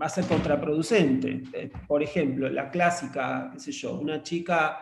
Va 0.00 0.06
a 0.06 0.08
ser 0.08 0.24
contraproducente. 0.26 1.42
por 1.86 2.02
ejemplo, 2.02 2.48
la 2.48 2.70
clásica, 2.70 3.50
qué 3.52 3.60
sé 3.60 3.72
yo, 3.72 3.98
una 3.98 4.22
chica 4.22 4.78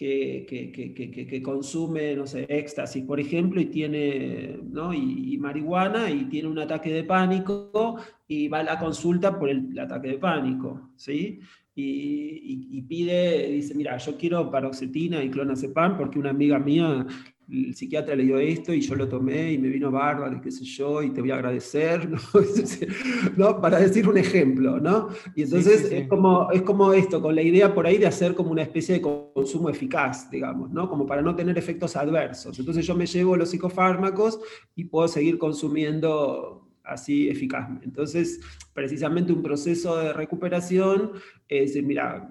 que, 0.00 1.42
consume, 1.44 2.16
no 2.16 2.26
sé, 2.26 2.46
éxtasis, 2.48 3.04
por 3.04 3.20
ejemplo, 3.20 3.60
y 3.60 3.66
tiene, 3.66 4.58
¿no? 4.62 4.94
Y, 4.94 5.36
marihuana 5.38 6.10
y 6.10 6.24
tiene 6.24 6.48
un 6.48 6.58
ataque 6.58 6.90
de 6.92 7.04
pánico 7.04 7.96
y 8.26 8.48
va 8.48 8.60
a 8.60 8.62
la 8.62 8.78
consulta 8.78 9.38
por 9.38 9.50
el, 9.50 9.78
ataque 9.78 10.08
de 10.08 10.18
pánico, 10.18 10.90
¿sí? 10.96 11.40
Y, 11.74 12.82
pide, 12.82 13.48
dice, 13.48 13.74
mira, 13.74 13.96
yo 13.98 14.16
quiero 14.16 14.50
paroxetina 14.50 15.22
y 15.22 15.30
clonazepam 15.30 15.96
porque 15.96 16.18
una 16.18 16.30
amiga 16.30 16.58
mía 16.58 17.06
el 17.50 17.74
psiquiatra 17.74 18.14
le 18.14 18.24
dio 18.24 18.38
esto 18.38 18.72
y 18.72 18.80
yo 18.80 18.94
lo 18.94 19.08
tomé 19.08 19.52
y 19.52 19.58
me 19.58 19.68
vino 19.68 19.90
bárbaro 19.90 20.36
y 20.36 20.40
qué 20.40 20.50
sé 20.50 20.64
yo, 20.64 21.02
y 21.02 21.10
te 21.10 21.20
voy 21.20 21.30
a 21.30 21.34
agradecer, 21.34 22.08
¿no? 23.36 23.60
Para 23.60 23.80
decir 23.80 24.08
un 24.08 24.18
ejemplo, 24.18 24.78
¿no? 24.78 25.08
Y 25.34 25.42
entonces 25.42 25.90
Es, 25.90 26.08
como, 26.08 26.50
es 26.52 26.62
como 26.62 26.92
esto, 26.92 27.20
con 27.20 27.34
la 27.34 27.42
idea 27.42 27.74
por 27.74 27.86
ahí 27.86 27.98
de 27.98 28.06
hacer 28.06 28.34
como 28.34 28.50
una 28.50 28.62
especie 28.62 28.96
de 28.96 29.00
consumo 29.00 29.68
eficaz, 29.68 30.30
digamos, 30.30 30.70
¿no? 30.70 30.88
Como 30.88 31.06
para 31.06 31.22
no 31.22 31.34
tener 31.34 31.58
efectos 31.58 31.96
adversos. 31.96 32.58
Entonces 32.58 32.86
yo 32.86 32.94
me 32.94 33.06
llevo 33.06 33.36
los 33.36 33.50
psicofármacos 33.50 34.40
y 34.74 34.84
puedo 34.84 35.08
seguir 35.08 35.38
consumiendo 35.38 36.68
así 36.84 37.28
eficazmente. 37.28 37.86
Entonces, 37.86 38.40
precisamente 38.74 39.32
un 39.32 39.42
proceso 39.42 39.96
de 39.96 40.12
recuperación 40.12 41.12
es, 41.48 41.80
mira, 41.82 42.28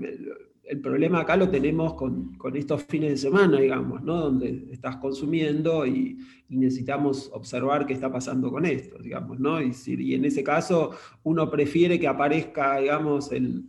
el 0.69 0.81
problema 0.81 1.21
acá 1.21 1.35
lo 1.35 1.49
tenemos 1.49 1.95
con, 1.95 2.37
estos 2.53 2.83
fines 2.83 3.09
de 3.09 3.17
semana, 3.17 3.59
digamos, 3.59 4.03
¿no? 4.03 4.17
Donde 4.17 4.67
estás 4.71 4.97
consumiendo 4.97 5.85
y, 5.85 6.17
necesitamos 6.47 7.29
observar 7.33 7.85
qué 7.85 7.93
está 7.93 8.11
pasando 8.11 8.51
con 8.51 8.65
esto, 8.65 8.97
digamos, 8.97 9.39
¿no? 9.39 9.61
Y, 9.61 9.71
y 9.85 10.13
en 10.15 10.25
ese 10.25 10.43
caso 10.43 10.91
uno 11.23 11.49
prefiere 11.49 11.99
que 11.99 12.07
aparezca, 12.07 12.79
digamos, 12.79 13.31
el, 13.31 13.67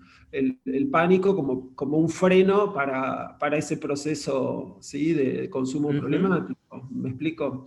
pánico 0.91 1.35
como, 1.35 1.75
como 1.75 1.99
un 1.99 2.09
freno 2.09 2.73
para, 2.73 3.37
ese 3.57 3.79
proceso 3.79 4.79
¿sí? 4.81 5.13
de 5.13 5.51
consumo 5.51 5.89
problemático, 5.89 6.89
¿me 6.91 7.09
explico? 7.09 7.67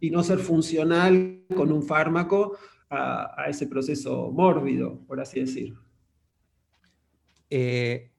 Y 0.00 0.10
no 0.10 0.22
ser 0.22 0.38
funcional 0.38 1.42
con 1.54 1.72
un 1.72 1.82
fármaco 1.82 2.56
a, 2.88 3.42
a 3.42 3.48
ese 3.48 3.66
proceso 3.66 4.30
mórbido, 4.30 5.00
por 5.06 5.20
así 5.20 5.40
decir. 5.40 5.74
Eh, 7.50 8.10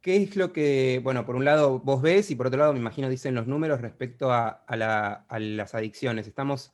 ¿Qué 0.00 0.16
es 0.16 0.36
lo 0.36 0.52
que, 0.52 1.00
bueno, 1.02 1.26
por 1.26 1.34
un 1.34 1.44
lado 1.44 1.80
vos 1.80 2.00
ves 2.00 2.30
y 2.30 2.36
por 2.36 2.46
otro 2.46 2.58
lado 2.58 2.72
me 2.72 2.78
imagino 2.78 3.08
dicen 3.08 3.34
los 3.34 3.46
números 3.46 3.80
respecto 3.80 4.32
a, 4.32 4.64
las 4.68 5.74
adicciones? 5.74 6.26
¿Estamos 6.26 6.72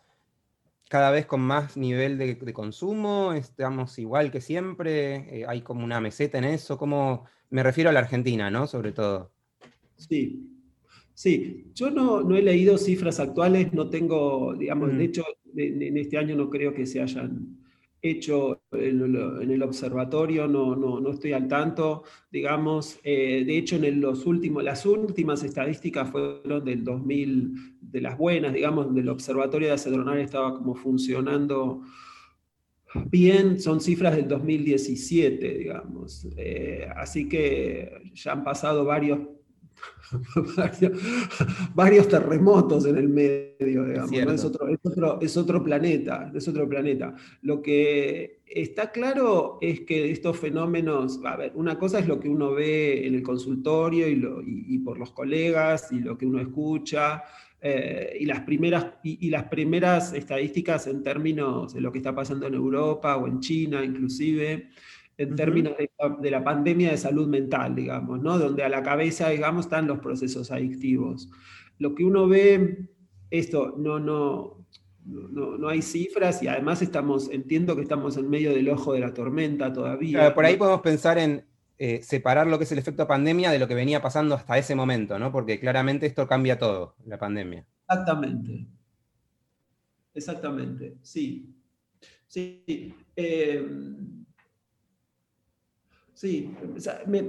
cada 0.88 1.10
vez 1.10 1.24
con 1.26 1.40
más 1.40 1.76
nivel 1.76 2.18
de, 2.18 2.52
consumo? 2.52 3.32
¿Estamos 3.32 3.98
igual 3.98 4.30
que 4.30 4.40
siempre? 4.40 5.40
Eh, 5.40 5.44
¿Hay 5.48 5.62
como 5.62 5.84
una 5.84 6.00
meseta 6.00 6.38
en 6.38 6.44
eso? 6.44 6.76
¿Cómo? 6.76 7.24
Me 7.50 7.62
refiero 7.62 7.90
a 7.90 7.92
la 7.92 8.00
Argentina, 8.00 8.50
¿no? 8.50 8.66
Sobre 8.66 8.92
todo. 8.92 9.32
Sí, 9.96 10.50
sí. 11.14 11.70
Yo 11.74 11.90
no, 11.90 12.36
he 12.36 12.42
leído 12.42 12.76
cifras 12.76 13.20
actuales, 13.20 13.72
no 13.72 13.88
tengo, 13.88 14.54
digamos, 14.54 14.90
de 14.90 14.94
mm. 14.96 15.00
hecho, 15.00 15.24
en 15.56 15.96
este 15.96 16.18
año 16.18 16.36
no 16.36 16.50
creo 16.50 16.74
que 16.74 16.84
se 16.84 17.00
hayan 17.00 17.63
hecho 18.04 18.62
en, 18.72 19.50
el 19.50 19.62
observatorio, 19.62 20.46
no, 20.46 20.76
no, 20.76 21.00
no, 21.00 21.10
estoy 21.10 21.32
al 21.32 21.48
tanto, 21.48 22.04
digamos, 22.30 23.00
eh, 23.02 23.44
de 23.46 23.56
hecho 23.56 23.76
en 23.76 24.00
los 24.00 24.26
últimos, 24.26 24.62
las 24.62 24.84
últimas 24.84 25.42
estadísticas 25.42 26.10
fueron 26.10 26.64
del 26.64 26.84
2000, 26.84 27.78
de 27.80 28.00
las 28.00 28.18
buenas, 28.18 28.52
digamos, 28.52 28.94
del 28.94 29.08
observatorio 29.08 29.68
de 29.68 29.74
Acedronal 29.74 30.18
estaba 30.18 30.54
como 30.54 30.74
funcionando 30.74 31.82
bien, 33.06 33.58
son 33.58 33.80
cifras 33.80 34.16
del 34.16 34.28
2017, 34.28 35.58
digamos, 35.58 36.28
eh, 36.36 36.86
así 36.96 37.28
que 37.28 37.90
ya 38.14 38.32
han 38.32 38.44
pasado 38.44 38.84
varios 38.84 39.20
varios, 41.74 42.08
terremotos 42.08 42.86
en 42.86 42.96
el 42.96 43.08
medio, 43.08 43.84
digamos. 43.84 44.12
Es, 44.12 44.44
otro, 44.44 44.68
es, 45.20 45.36
otro, 45.36 45.64
planeta, 45.64 46.30
es 46.34 46.46
otro 46.48 46.68
planeta. 46.68 47.14
Lo 47.42 47.62
que 47.62 48.42
está 48.46 48.90
claro 48.90 49.58
es 49.60 49.80
que 49.80 50.10
estos 50.10 50.38
fenómenos, 50.38 51.20
a 51.24 51.36
ver, 51.36 51.52
una 51.54 51.78
cosa 51.78 51.98
es 51.98 52.06
lo 52.06 52.20
que 52.20 52.28
uno 52.28 52.52
ve 52.52 53.06
en 53.06 53.14
el 53.14 53.22
consultorio 53.22 54.08
y, 54.08 54.78
por 54.78 54.98
los 54.98 55.12
colegas 55.12 55.90
y 55.92 56.00
lo 56.00 56.16
que 56.16 56.26
uno 56.26 56.40
escucha. 56.40 57.22
Eh, 57.66 58.18
y, 58.20 58.26
las 58.26 58.40
primeras, 58.40 58.88
y, 59.02 59.30
las 59.30 59.44
primeras 59.44 60.12
estadísticas 60.12 60.86
en 60.86 61.02
términos 61.02 61.72
de 61.72 61.80
lo 61.80 61.90
que 61.90 61.98
está 61.98 62.14
pasando 62.14 62.46
en 62.46 62.52
Europa 62.52 63.16
o 63.16 63.26
en 63.26 63.40
China 63.40 63.82
inclusive, 63.82 64.68
en 65.16 65.36
términos 65.36 65.74
de, 66.20 66.30
la 66.30 66.42
pandemia 66.42 66.90
de 66.90 66.96
salud 66.96 67.28
mental, 67.28 67.74
digamos, 67.74 68.20
¿no? 68.20 68.38
donde 68.38 68.64
a 68.64 68.68
la 68.68 68.82
cabeza, 68.82 69.28
digamos, 69.28 69.66
están 69.66 69.86
los 69.86 69.98
procesos 70.00 70.50
adictivos. 70.50 71.30
Lo 71.78 71.94
que 71.94 72.04
uno 72.04 72.28
ve, 72.28 72.88
esto, 73.30 73.74
no, 73.76 73.98
no, 73.98 74.66
no, 75.04 75.58
no 75.58 75.68
hay 75.68 75.82
cifras 75.82 76.42
y 76.42 76.48
además 76.48 76.82
estamos, 76.82 77.30
entiendo 77.30 77.76
que 77.76 77.82
estamos 77.82 78.16
en 78.16 78.28
medio 78.28 78.52
del 78.52 78.68
ojo 78.68 78.92
de 78.92 79.00
la 79.00 79.14
tormenta 79.14 79.72
todavía. 79.72 80.34
por 80.34 80.44
ahí 80.44 80.56
podemos 80.56 80.80
pensar 80.80 81.18
en 81.18 81.44
eh, 81.76 82.02
separar 82.02 82.46
lo 82.46 82.58
que 82.58 82.64
es 82.64 82.72
el 82.72 82.78
efecto 82.78 83.06
pandemia 83.06 83.50
de 83.50 83.58
lo 83.58 83.68
que 83.68 83.74
venía 83.74 84.00
pasando 84.00 84.34
hasta 84.34 84.56
ese 84.58 84.74
momento, 84.74 85.18
¿no? 85.18 85.32
Porque 85.32 85.58
claramente 85.58 86.06
esto 86.06 86.26
cambia 86.26 86.58
todo, 86.58 86.96
la 87.06 87.18
pandemia. 87.18 87.66
Exactamente. 87.88 88.66
Exactamente, 90.14 90.96
sí. 91.02 91.52
Sí. 92.26 92.94
Eh, 93.16 93.64
Sí, 96.14 96.50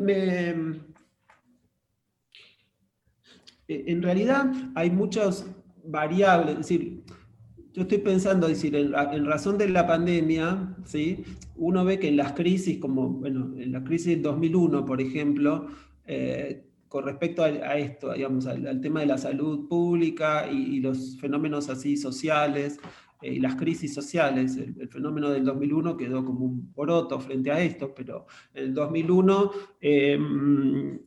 eh, 0.07 0.53
en 3.67 4.03
realidad 4.03 4.51
hay 4.75 4.91
muchas 4.91 5.47
variables, 5.83 6.51
es 6.51 6.57
decir, 6.57 7.03
yo 7.73 7.81
estoy 7.81 7.97
pensando, 7.97 8.47
decir, 8.47 8.75
en, 8.75 9.25
razón 9.25 9.57
de 9.57 9.67
la 9.67 9.85
pandemia, 9.85 10.77
¿sí? 10.85 11.23
uno 11.57 11.83
ve 11.83 11.99
que 11.99 12.07
en 12.07 12.17
las 12.17 12.31
crisis, 12.31 12.77
como 12.77 13.09
bueno, 13.09 13.53
en 13.57 13.73
la 13.73 13.83
crisis 13.83 14.07
del 14.07 14.21
2001, 14.21 14.85
por 14.85 15.01
ejemplo, 15.01 15.67
eh, 16.05 16.63
con 16.87 17.03
respecto 17.03 17.43
a, 17.43 17.77
esto, 17.77 18.13
digamos, 18.13 18.47
al, 18.47 18.79
tema 18.79 19.01
de 19.01 19.07
la 19.07 19.17
salud 19.17 19.67
pública 19.67 20.49
y, 20.49 20.79
los 20.79 21.17
fenómenos 21.19 21.67
así 21.69 21.97
sociales, 21.97 22.79
y 23.33 23.39
las 23.39 23.55
crisis 23.55 23.93
sociales. 23.93 24.57
El, 24.57 24.89
fenómeno 24.89 25.29
del 25.29 25.43
2001 25.43 25.97
quedó 25.97 26.23
como 26.23 26.45
un 26.45 26.71
poroto 26.73 27.19
frente 27.19 27.51
a 27.51 27.61
esto, 27.61 27.93
pero 27.95 28.25
el 28.53 28.73
2001 28.73 29.51
em, 29.81 30.99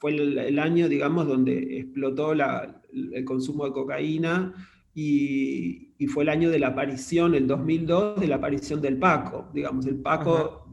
fue 0.00 0.12
el, 0.12 0.58
año, 0.58 0.88
digamos, 0.88 1.26
donde 1.26 1.78
explotó 1.78 2.32
el 2.32 3.24
consumo 3.24 3.66
de 3.66 3.72
cocaína 3.72 4.54
y, 4.94 5.86
fue 6.08 6.22
el 6.22 6.30
año 6.30 6.50
de 6.50 6.58
la 6.58 6.68
aparición, 6.68 7.34
el 7.34 7.46
2002, 7.46 8.20
de 8.20 8.26
la 8.26 8.36
aparición 8.36 8.80
del 8.80 8.98
Paco. 8.98 9.50
Digamos, 9.52 9.86
el 9.86 9.96
Paco 9.96 10.66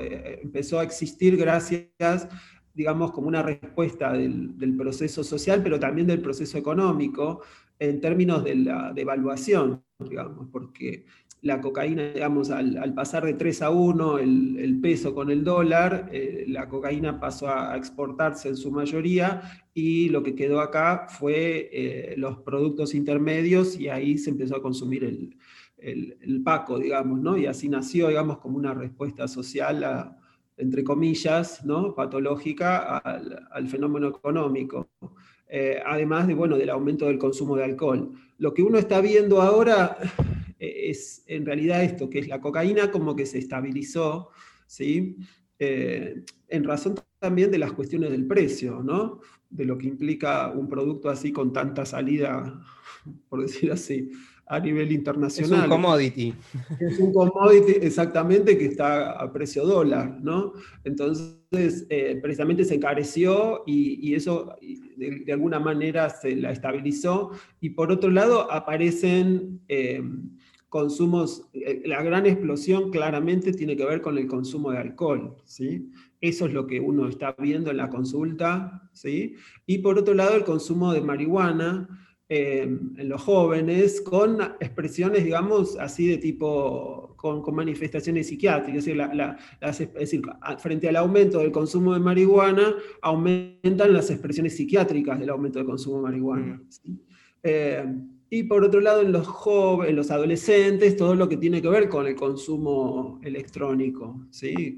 eh, 0.00 0.40
empezó 0.42 0.80
a 0.80 0.82
existir 0.82 1.36
gracias 1.36 2.28
digamos, 2.74 3.12
como 3.12 3.28
una 3.28 3.40
respuesta 3.40 4.12
del, 4.12 4.58
del, 4.58 4.76
proceso 4.76 5.22
social, 5.22 5.62
pero 5.62 5.78
también 5.78 6.08
del 6.08 6.20
proceso 6.20 6.58
económico, 6.58 7.42
en 7.78 8.00
términos 8.00 8.44
de 8.44 8.54
la 8.56 8.92
devaluación, 8.92 9.82
digamos, 9.98 10.48
porque 10.50 11.04
la 11.42 11.60
cocaína, 11.60 12.12
digamos, 12.12 12.50
al, 12.50 12.94
pasar 12.94 13.26
de 13.26 13.34
3 13.34 13.62
a 13.62 13.70
1 13.70 14.18
el, 14.18 14.78
peso 14.80 15.14
con 15.14 15.30
el 15.30 15.44
dólar, 15.44 16.08
eh, 16.10 16.46
la 16.48 16.68
cocaína 16.68 17.20
pasó 17.20 17.48
a, 17.48 17.76
exportarse 17.76 18.48
en 18.48 18.56
su 18.56 18.70
mayoría 18.70 19.42
y 19.74 20.08
lo 20.08 20.22
que 20.22 20.34
quedó 20.34 20.60
acá 20.60 21.06
fue 21.08 21.68
eh, 21.70 22.14
los 22.16 22.38
productos 22.38 22.94
intermedios 22.94 23.78
y 23.78 23.88
ahí 23.88 24.16
se 24.16 24.30
empezó 24.30 24.56
a 24.56 24.62
consumir 24.62 25.04
el, 25.04 25.36
el, 25.76 26.42
Paco, 26.42 26.78
digamos, 26.78 27.20
¿no? 27.20 27.36
Y 27.36 27.46
así 27.46 27.68
nació, 27.68 28.08
digamos, 28.08 28.38
como 28.38 28.56
una 28.56 28.74
respuesta 28.74 29.28
social, 29.28 30.16
entre 30.56 30.84
comillas, 30.84 31.64
¿no? 31.64 31.94
Patológica 31.94 32.98
al, 32.98 33.68
fenómeno 33.68 34.08
económico. 34.08 34.88
Eh, 35.48 35.80
además 35.84 36.26
de, 36.26 36.34
bueno, 36.34 36.56
del 36.56 36.70
aumento 36.70 37.06
del 37.06 37.18
consumo 37.18 37.56
de 37.56 37.64
alcohol. 37.64 38.12
Lo 38.38 38.54
que 38.54 38.62
uno 38.62 38.78
está 38.78 39.00
viendo 39.00 39.40
ahora 39.40 39.98
es 40.58 41.24
en 41.26 41.44
realidad 41.44 41.84
esto, 41.84 42.08
que 42.08 42.18
es 42.20 42.28
la 42.28 42.40
cocaína 42.40 42.90
como 42.90 43.14
que 43.14 43.26
se 43.26 43.38
estabilizó, 43.38 44.30
¿sí? 44.66 45.16
Eh, 45.58 46.24
en 46.48 46.64
razón 46.64 46.94
también 47.18 47.50
de 47.50 47.58
las 47.58 47.72
cuestiones 47.72 48.10
del 48.10 48.26
precio, 48.26 48.82
¿no? 48.82 49.20
De 49.50 49.64
lo 49.64 49.78
que 49.78 49.86
implica 49.86 50.50
un 50.50 50.68
producto 50.68 51.08
así 51.08 51.32
con 51.32 51.52
tanta 51.52 51.86
salida, 51.86 52.60
por 53.28 53.42
decir 53.42 53.70
así, 53.70 54.10
a 54.46 54.60
nivel 54.60 54.92
internacional. 54.92 55.60
Es 55.60 55.64
un 55.64 55.70
commodity. 55.70 56.34
Es 56.80 56.98
un 56.98 57.12
commodity 57.12 57.72
exactamente 57.80 58.58
que 58.58 58.66
está 58.66 59.12
a 59.12 59.32
precio 59.32 59.64
dólar, 59.64 60.18
¿no? 60.20 60.52
Entonces, 60.84 61.86
eh, 61.88 62.18
precisamente 62.20 62.64
se 62.64 62.74
encareció 62.74 63.62
y, 63.66 64.14
eso 64.14 64.54
de, 64.96 65.32
alguna 65.32 65.58
manera 65.58 66.10
se 66.10 66.36
la 66.36 66.50
estabilizó. 66.50 67.30
Y 67.60 67.70
por 67.70 67.90
otro 67.90 68.10
lado, 68.10 68.50
aparecen... 68.50 69.60
Eh, 69.68 70.02
consumos, 70.74 71.48
eh, 71.52 71.82
la 71.84 72.02
gran 72.02 72.26
explosión 72.26 72.90
claramente 72.90 73.52
tiene 73.52 73.76
que 73.76 73.84
ver 73.84 74.02
con 74.02 74.18
el 74.18 74.26
consumo 74.26 74.72
de 74.72 74.78
alcohol, 74.78 75.36
¿sí? 75.44 75.88
Eso 76.20 76.46
es 76.46 76.52
lo 76.52 76.66
que 76.66 76.80
uno 76.80 77.06
está 77.06 77.32
viendo 77.38 77.70
en 77.70 77.76
la 77.76 77.88
consulta, 77.88 78.90
¿sí? 78.92 79.36
Y 79.66 79.78
por 79.78 80.00
otro 80.00 80.14
lado, 80.14 80.34
el 80.34 80.42
consumo 80.42 80.92
de 80.92 81.00
marihuana 81.00 81.88
eh, 82.36 82.62
en 82.62 83.08
los 83.08 83.22
jóvenes 83.22 84.00
con 84.00 84.40
expresiones, 84.58 85.22
digamos, 85.22 85.76
así 85.78 86.08
de 86.08 86.18
tipo, 86.18 87.14
con, 87.16 87.54
manifestaciones 87.54 88.26
psiquiátricas, 88.26 88.88
es 88.88 89.88
decir, 89.94 90.22
frente 90.58 90.88
al 90.88 90.96
aumento 90.96 91.38
del 91.38 91.52
consumo 91.52 91.94
de 91.94 92.00
marihuana, 92.00 92.74
aumentan 93.02 93.92
las 93.92 94.10
expresiones 94.10 94.56
psiquiátricas 94.56 95.20
del 95.20 95.30
aumento 95.30 95.60
del 95.60 95.66
consumo 95.68 95.98
de 95.98 96.02
marihuana. 96.02 96.56
Mm. 96.56 96.66
¿sí? 96.68 96.98
Eh, 97.44 97.84
y 98.30 98.42
por 98.42 98.64
otro 98.64 98.80
lado, 98.80 99.02
en 99.02 99.12
los 99.12 99.28
jóvenes, 99.28 99.94
los 99.94 100.10
adolescentes, 100.10 100.96
todo 100.96 101.14
lo 101.14 101.28
que 101.28 101.36
tiene 101.36 101.62
que 101.62 101.68
ver 101.68 101.88
con 101.88 102.04
el 102.04 102.16
consumo 102.16 103.20
electrónico, 103.22 104.26
¿sí? 104.30 104.76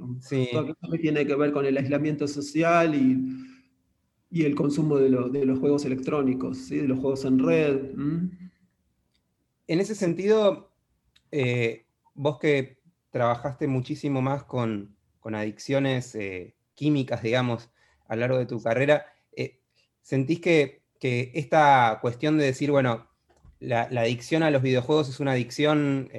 Todo 0.52 0.76
lo 0.82 0.90
que 0.90 0.98
tiene 0.98 1.26
que 1.26 1.34
ver 1.34 1.52
con 1.52 1.64
el 1.64 1.78
aislamiento 1.78 2.28
social 2.28 2.94
y, 2.94 3.55
y 4.30 4.44
el 4.44 4.54
consumo 4.54 4.98
de, 4.98 5.10
de, 5.30 5.44
los 5.44 5.58
juegos 5.58 5.84
electrónicos, 5.84 6.58
¿sí? 6.58 6.76
de 6.78 6.88
los 6.88 6.98
juegos 6.98 7.24
en 7.24 7.38
red. 7.38 7.92
En 9.68 9.80
ese 9.80 9.94
sentido, 9.94 10.72
eh, 11.30 11.86
vos 12.14 12.38
que 12.38 12.80
trabajaste 13.10 13.66
muchísimo 13.66 14.20
más 14.22 14.44
con, 14.44 14.96
con 15.20 15.34
adicciones 15.34 16.14
eh, 16.14 16.56
químicas, 16.74 17.22
digamos, 17.22 17.70
a 18.08 18.14
lo 18.16 18.20
largo 18.20 18.38
de 18.38 18.46
tu 18.46 18.62
carrera, 18.62 19.06
eh, 19.32 19.60
¿sentís 20.02 20.40
que, 20.40 20.82
que 21.00 21.32
esta 21.34 21.98
cuestión 22.00 22.36
de 22.38 22.44
decir, 22.44 22.70
bueno, 22.70 23.08
la, 23.58 23.82
adicción 23.82 24.42
a 24.42 24.50
los 24.50 24.62
videojuegos 24.62 25.08
es 25.08 25.18
una 25.18 25.32
adicción, 25.32 26.10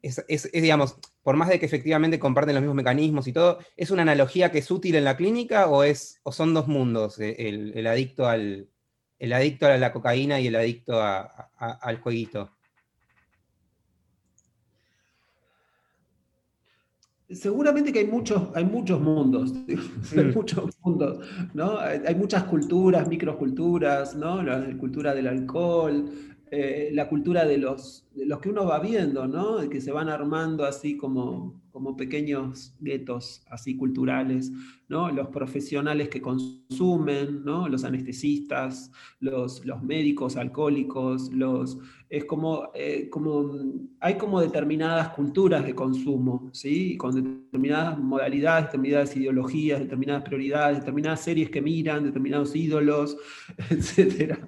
es, 0.00 0.50
digamos, 0.52 0.96
por 1.22 1.36
más 1.36 1.48
de 1.48 1.60
que 1.60 1.66
efectivamente 1.66 2.18
comparten 2.18 2.54
los 2.54 2.62
mismos 2.62 2.76
mecanismos 2.76 3.26
y 3.28 3.32
todo, 3.32 3.58
¿es 3.76 3.90
una 3.90 4.02
analogía 4.02 4.50
que 4.50 4.58
es 4.58 4.70
útil 4.70 4.96
en 4.96 5.04
la 5.04 5.16
clínica 5.16 5.68
o, 5.68 5.84
es, 5.84 6.20
o 6.24 6.32
son 6.32 6.52
dos 6.54 6.68
mundos, 6.68 7.18
eh, 7.20 7.36
el, 7.38 7.86
adicto 7.86 8.26
al, 8.26 8.68
el 9.18 9.32
adicto 9.32 9.66
a 9.66 9.76
la 9.78 9.92
cocaína 9.92 10.40
y 10.40 10.48
el 10.48 10.56
adicto 10.56 11.00
al 11.00 12.00
jueguito? 12.00 12.50
Seguramente 17.34 17.92
que 17.92 18.00
hay 18.00 18.06
muchos, 18.06 18.48
hay 18.54 18.64
muchos 18.64 19.00
mundos, 19.00 19.52
hay 20.16 20.24
mm. 20.24 20.34
muchos 20.34 20.70
mundos, 20.82 21.26
¿no? 21.54 21.78
Hay, 21.78 22.14
muchas 22.14 22.44
culturas, 22.44 23.08
microculturas, 23.08 24.14
¿no? 24.14 24.42
La 24.42 24.76
cultura 24.76 25.14
del 25.14 25.28
alcohol, 25.28 26.10
eh, 26.50 26.90
la 26.92 27.08
cultura 27.08 27.46
de 27.46 27.56
los, 27.56 28.01
los 28.16 28.40
que 28.40 28.50
uno 28.50 28.66
va 28.66 28.78
viendo, 28.78 29.26
¿no? 29.26 29.68
Que 29.68 29.80
se 29.80 29.92
van 29.92 30.08
armando 30.08 30.64
así 30.64 30.96
como, 30.96 31.62
como 31.70 31.96
pequeños 31.96 32.74
guetos 32.80 33.42
así 33.50 33.76
culturales, 33.76 34.52
¿no? 34.88 35.10
Los 35.10 35.28
profesionales 35.28 36.08
que 36.08 36.20
consumen, 36.20 37.44
¿no? 37.44 37.68
Los 37.68 37.84
anestesistas, 37.84 38.90
los, 39.20 39.64
los 39.64 39.82
médicos 39.82 40.36
alcohólicos, 40.36 41.32
los, 41.32 41.78
es 42.10 42.26
como, 42.26 42.68
eh, 42.74 43.08
como, 43.08 43.50
hay 44.00 44.16
como 44.16 44.40
determinadas 44.40 45.08
culturas 45.10 45.64
de 45.64 45.74
consumo, 45.74 46.50
¿sí? 46.52 46.96
Con 46.98 47.14
determinadas 47.14 47.98
modalidades, 47.98 48.66
determinadas 48.66 49.16
ideologías, 49.16 49.80
determinadas 49.80 50.22
prioridades, 50.22 50.78
determinadas 50.80 51.20
series 51.20 51.48
que 51.48 51.62
miran, 51.62 52.04
determinados 52.04 52.54
ídolos, 52.54 53.16
etc. 53.70 54.38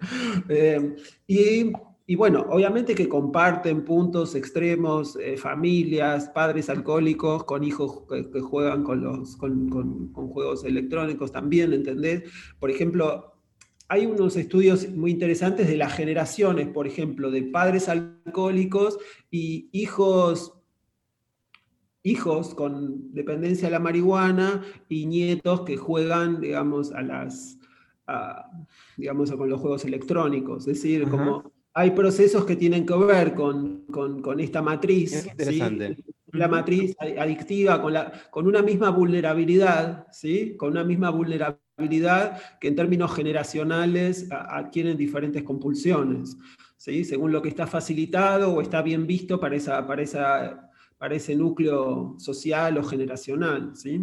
Eh, 0.49 0.97
y 1.27 1.73
y 2.07 2.17
bueno, 2.17 2.45
obviamente 2.51 2.95
que 2.95 3.09
comparten 3.09 3.83
puntos 3.83 4.35
extremos, 4.35 5.17
eh, 5.17 5.39
familias, 5.39 6.29
padres 6.29 6.69
alcohólicos 6.69 7.45
con 7.45 7.65
hijos 7.65 8.03
que, 8.09 8.41
juegan 8.41 8.85
con, 8.85 9.03
los, 9.03 9.37
con, 9.37 10.13
juegos 10.13 10.65
electrónicos 10.65 11.33
también, 11.33 11.73
¿entendés? 11.73 12.25
Por 12.61 12.71
ejemplo, 12.71 13.41
hay 13.89 14.05
unos 14.05 14.37
estudios 14.37 14.91
muy 14.91 15.13
interesantes 15.13 15.67
de 15.67 15.79
las 15.79 15.95
generaciones, 15.95 16.69
por 16.69 16.87
ejemplo, 16.87 17.31
de 17.31 17.43
padres 17.45 17.89
alcohólicos 17.89 18.99
y 19.31 19.71
hijos 19.73 20.61
hijos 22.07 22.55
con 22.55 23.15
dependencia 23.15 23.69
a 23.69 23.71
la 23.71 23.79
marihuana 23.79 24.63
y 24.91 25.07
nietos 25.07 25.63
que 25.63 25.79
juegan, 25.79 26.39
digamos, 26.39 26.93
a 26.93 27.01
las, 27.01 27.59
digamos, 28.99 29.33
con 29.33 29.49
los 29.49 29.59
juegos 29.59 29.87
electrónicos. 29.87 30.69
Es 30.69 30.83
decir, 30.83 31.09
como 31.09 31.51
hay 31.75 31.91
procesos 31.91 32.45
que 32.45 32.55
tienen 32.55 32.87
que 32.87 32.97
ver 32.97 33.35
con, 33.35 33.85
esta 34.39 34.63
matriz. 34.63 35.27
La 36.29 36.49
matriz 36.49 36.97
adictiva, 36.99 37.81
con, 37.83 37.93
la, 37.93 38.13
con 38.31 38.47
una 38.47 38.63
misma 38.63 38.91
vulnerabilidad, 38.91 40.07
¿sí? 40.11 40.57
con 40.57 40.71
una 40.71 40.83
misma 40.83 41.11
vulnerabilidad 41.11 42.41
que 42.61 42.69
en 42.69 42.77
términos 42.77 43.15
generacionales 43.15 44.29
adquieren 44.31 44.97
diferentes 44.97 45.43
compulsiones, 45.43 46.37
¿sí? 46.77 47.05
según 47.05 47.31
lo 47.31 47.43
que 47.43 47.49
está 47.49 47.67
facilitado 47.67 48.53
o 48.53 48.61
está 48.61 48.83
bien 48.83 49.07
visto 49.07 49.39
para, 49.39 49.55
esa, 49.55 49.87
para, 49.87 50.03
esa, 50.03 50.71
para 50.99 51.15
ese 51.15 51.37
núcleo 51.37 52.17
social 52.19 52.79
o 52.79 52.85
generacional. 52.85 53.77
¿sí? 53.77 54.01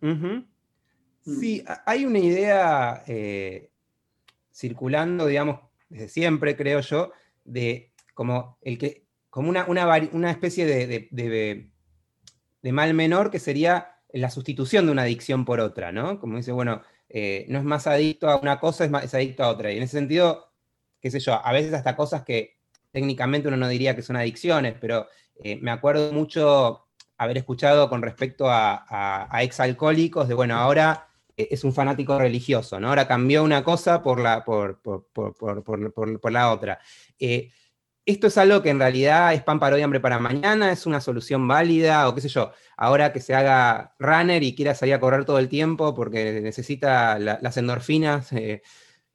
Mm. 0.00 0.44
Sí, 1.22 1.62
hay 1.86 2.04
una 2.04 2.18
idea 2.18 3.04
eh, 3.06 3.70
circulando, 4.50 5.26
digamos, 5.26 5.69
desde 5.90 6.08
siempre, 6.08 6.56
creo 6.56 6.80
yo, 6.80 7.12
de 7.44 7.92
como, 8.14 8.58
el 8.62 8.78
que, 8.78 9.06
como 9.28 9.50
una, 9.50 9.66
una, 9.66 10.30
especie 10.30 10.64
de, 10.64 11.08
de, 11.10 12.72
mal 12.72 12.94
menor 12.94 13.30
que 13.30 13.38
sería 13.38 13.96
la 14.12 14.30
sustitución 14.30 14.86
de 14.86 14.92
una 14.92 15.02
adicción 15.02 15.44
por 15.44 15.60
otra, 15.60 15.92
¿no? 15.92 16.18
Como 16.18 16.36
dice, 16.36 16.52
bueno, 16.52 16.82
eh, 17.08 17.44
no 17.48 17.58
es 17.58 17.64
más 17.64 17.86
adicto 17.86 18.28
a 18.28 18.36
una 18.36 18.58
cosa, 18.58 18.84
es, 18.84 18.90
más, 18.90 19.12
adicto 19.12 19.44
a 19.44 19.48
otra. 19.48 19.72
Y 19.72 19.76
en 19.76 19.82
ese 19.82 19.98
sentido, 19.98 20.52
qué 21.00 21.10
sé 21.10 21.20
yo, 21.20 21.34
a 21.44 21.52
veces 21.52 21.74
hasta 21.74 21.96
cosas 21.96 22.24
que 22.24 22.58
técnicamente 22.92 23.48
uno 23.48 23.56
no 23.56 23.68
diría 23.68 23.94
que 23.94 24.02
son 24.02 24.16
adicciones, 24.16 24.76
pero 24.80 25.06
eh, 25.42 25.56
me 25.60 25.70
acuerdo 25.70 26.12
mucho 26.12 26.86
haber 27.16 27.38
escuchado 27.38 27.88
con 27.88 28.02
respecto 28.02 28.48
a, 28.48 28.84
a, 29.30 29.42
exalcohólicos 29.42 30.26
de, 30.26 30.34
bueno, 30.34 30.56
ahora 30.56 31.09
es 31.50 31.64
un 31.64 31.72
fanático 31.72 32.18
religioso, 32.18 32.80
¿no? 32.80 32.88
Ahora 32.88 33.06
cambió 33.06 33.44
una 33.44 33.62
cosa 33.64 34.02
por 34.02 34.20
la, 34.20 34.44
por, 34.44 34.80
por, 34.80 36.32
la 36.32 36.52
otra. 36.52 36.80
Eh, 37.18 37.50
¿Esto 38.04 38.26
es 38.26 38.38
algo 38.38 38.62
que 38.62 38.70
en 38.70 38.78
realidad 38.78 39.34
es 39.34 39.42
pan 39.42 39.60
para 39.60 39.76
hoy, 39.76 39.82
hambre 39.82 40.00
para 40.00 40.18
mañana? 40.18 40.72
¿Es 40.72 40.86
una 40.86 41.00
solución 41.00 41.46
válida? 41.46 42.08
O 42.08 42.14
qué 42.14 42.20
sé 42.20 42.28
yo, 42.28 42.52
ahora 42.76 43.12
que 43.12 43.20
se 43.20 43.34
haga 43.34 43.94
runner 43.98 44.42
y 44.42 44.54
quiera 44.54 44.74
salir 44.74 44.94
a 44.94 45.00
correr 45.00 45.24
todo 45.24 45.38
el 45.38 45.48
tiempo 45.48 45.94
porque 45.94 46.40
necesita 46.40 47.18
las 47.18 47.56
endorfinas, 47.56 48.32
eh, 48.32 48.62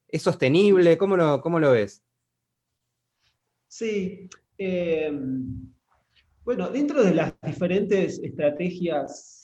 ¿es 0.07 0.21
sostenible? 0.21 0.97
¿Cómo 0.97 1.17
lo, 1.17 1.41
cómo 1.41 1.59
lo 1.59 1.71
ves? 1.71 2.03
Sí. 3.67 4.29
bueno, 6.45 6.69
dentro 6.69 7.03
de 7.03 7.13
las 7.13 7.33
diferentes 7.41 8.19
estrategias 8.19 9.43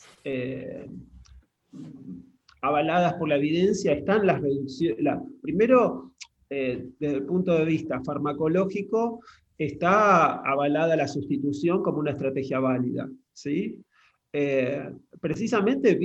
avaladas 2.62 3.16
por 3.16 3.30
la 3.30 3.38
evidencia 3.38 3.93
están 3.93 4.26
las 4.26 4.41
reducciones. 4.41 5.18
primero, 5.41 6.14
eh, 6.49 6.89
desde 6.99 7.18
el 7.18 7.26
punto 7.26 7.53
de 7.53 7.66
vista 7.66 8.01
farmacológico, 8.03 9.22
está 9.57 10.41
avalada 10.41 10.95
la 10.95 11.07
sustitución 11.07 11.84
como 11.84 11.99
una 11.99 12.12
estrategia 12.12 12.59
válida. 12.59 13.09
¿sí? 13.34 13.80
Eh, 14.34 14.89
precisamente 15.20 15.99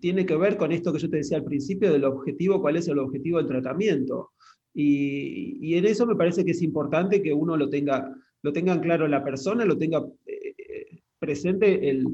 tiene 0.00 0.24
que 0.24 0.36
ver 0.36 0.56
con 0.56 0.72
esto 0.72 0.92
que 0.92 0.98
yo 0.98 1.10
te 1.10 1.18
decía 1.18 1.38
al 1.38 1.44
principio 1.44 1.92
del 1.92 2.04
objetivo, 2.04 2.60
cuál 2.60 2.76
es 2.76 2.88
el 2.88 2.98
objetivo 2.98 3.38
del 3.38 3.48
tratamiento. 3.48 4.32
Y, 4.72 5.74
en 5.74 5.86
eso 5.86 6.06
me 6.06 6.16
parece 6.16 6.44
que 6.44 6.50
es 6.50 6.62
importante 6.62 7.22
que 7.22 7.32
uno 7.32 7.56
lo 7.56 7.68
tenga, 7.70 8.14
lo 8.42 8.52
tenga 8.52 8.78
claro 8.80 9.08
la 9.08 9.24
persona, 9.24 9.64
lo 9.64 9.78
tenga 9.78 10.04
eh, 10.26 11.00
presente 11.18 11.88
el, 11.88 12.06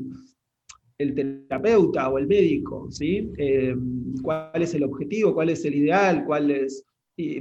el, 1.03 1.15
terapeuta 1.15 2.09
o 2.09 2.19
el 2.19 2.27
médico, 2.27 2.91
¿sí? 2.91 3.33
Eh, 3.37 3.77
cuál 4.23 4.63
es 4.63 4.75
el 4.75 4.85
objetivo, 4.85 5.35
cuál 5.35 5.51
es 5.51 5.65
el 5.65 5.75
ideal, 5.75 6.25
cuál 6.25 6.51
es... 6.51 6.85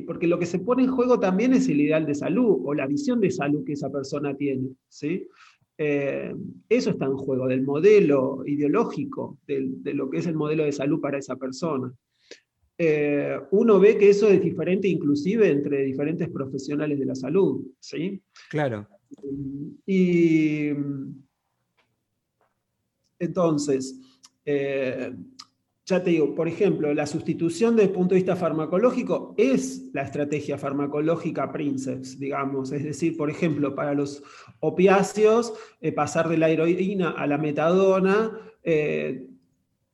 porque 0.05 0.27
lo 0.27 0.37
que 0.37 0.45
se 0.45 0.59
pone 0.59 0.83
en 0.83 0.91
juego 0.91 1.19
también 1.19 1.53
es 1.53 1.67
el 1.69 1.81
ideal 1.81 2.05
de 2.05 2.15
salud 2.15 2.61
o 2.63 2.73
la 2.73 2.87
visión 2.87 3.19
de 3.19 3.31
salud 3.31 3.63
que 3.65 3.73
esa 3.73 3.89
persona 3.89 4.35
tiene. 4.35 4.69
¿sí? 4.87 5.27
Eh, 5.77 6.33
eso 6.69 6.91
está 6.91 7.05
en 7.05 7.17
juego, 7.17 7.47
del 7.47 7.63
modelo 7.63 8.43
ideológico, 8.45 9.39
de 9.47 9.93
lo 9.93 10.09
que 10.09 10.19
es 10.19 10.27
el 10.27 10.35
modelo 10.35 10.63
de 10.63 10.71
salud 10.71 10.99
para 11.01 11.17
esa 11.17 11.35
persona. 11.37 11.91
Eh, 12.77 13.37
uno 13.51 13.79
ve 13.79 13.97
que 13.97 14.09
eso 14.09 14.27
es 14.27 14.41
diferente 14.41 14.87
inclusive 14.87 15.47
entre 15.49 15.83
diferentes 15.83 16.29
profesionales 16.29 16.97
de 16.97 17.05
la 17.05 17.15
salud. 17.15 17.61
¿sí? 17.79 18.21
Claro. 18.49 18.87
Y 19.85 20.69
entonces, 23.21 23.99
eh, 24.45 25.13
ya 25.85 26.03
te 26.03 26.11
digo, 26.11 26.33
por 26.33 26.47
ejemplo, 26.47 26.93
la 26.93 27.05
sustitución 27.05 27.75
desde 27.75 27.89
el 27.89 27.93
punto 27.93 28.13
de 28.13 28.21
vista 28.21 28.35
farmacológico 28.35 29.35
es 29.37 29.89
la 29.93 30.03
estrategia 30.03 30.57
farmacológica 30.57 31.51
Princeps, 31.51 32.19
digamos. 32.19 32.71
Es 32.71 32.83
decir, 32.83 33.17
por 33.17 33.29
ejemplo, 33.29 33.75
para 33.75 33.93
los 33.93 34.23
opiáceos, 34.59 35.53
eh, 35.81 35.91
pasar 35.91 36.29
de 36.29 36.37
la 36.37 36.49
heroína 36.49 37.11
a 37.11 37.27
la 37.27 37.37
metadona 37.37 38.31
eh, 38.63 39.27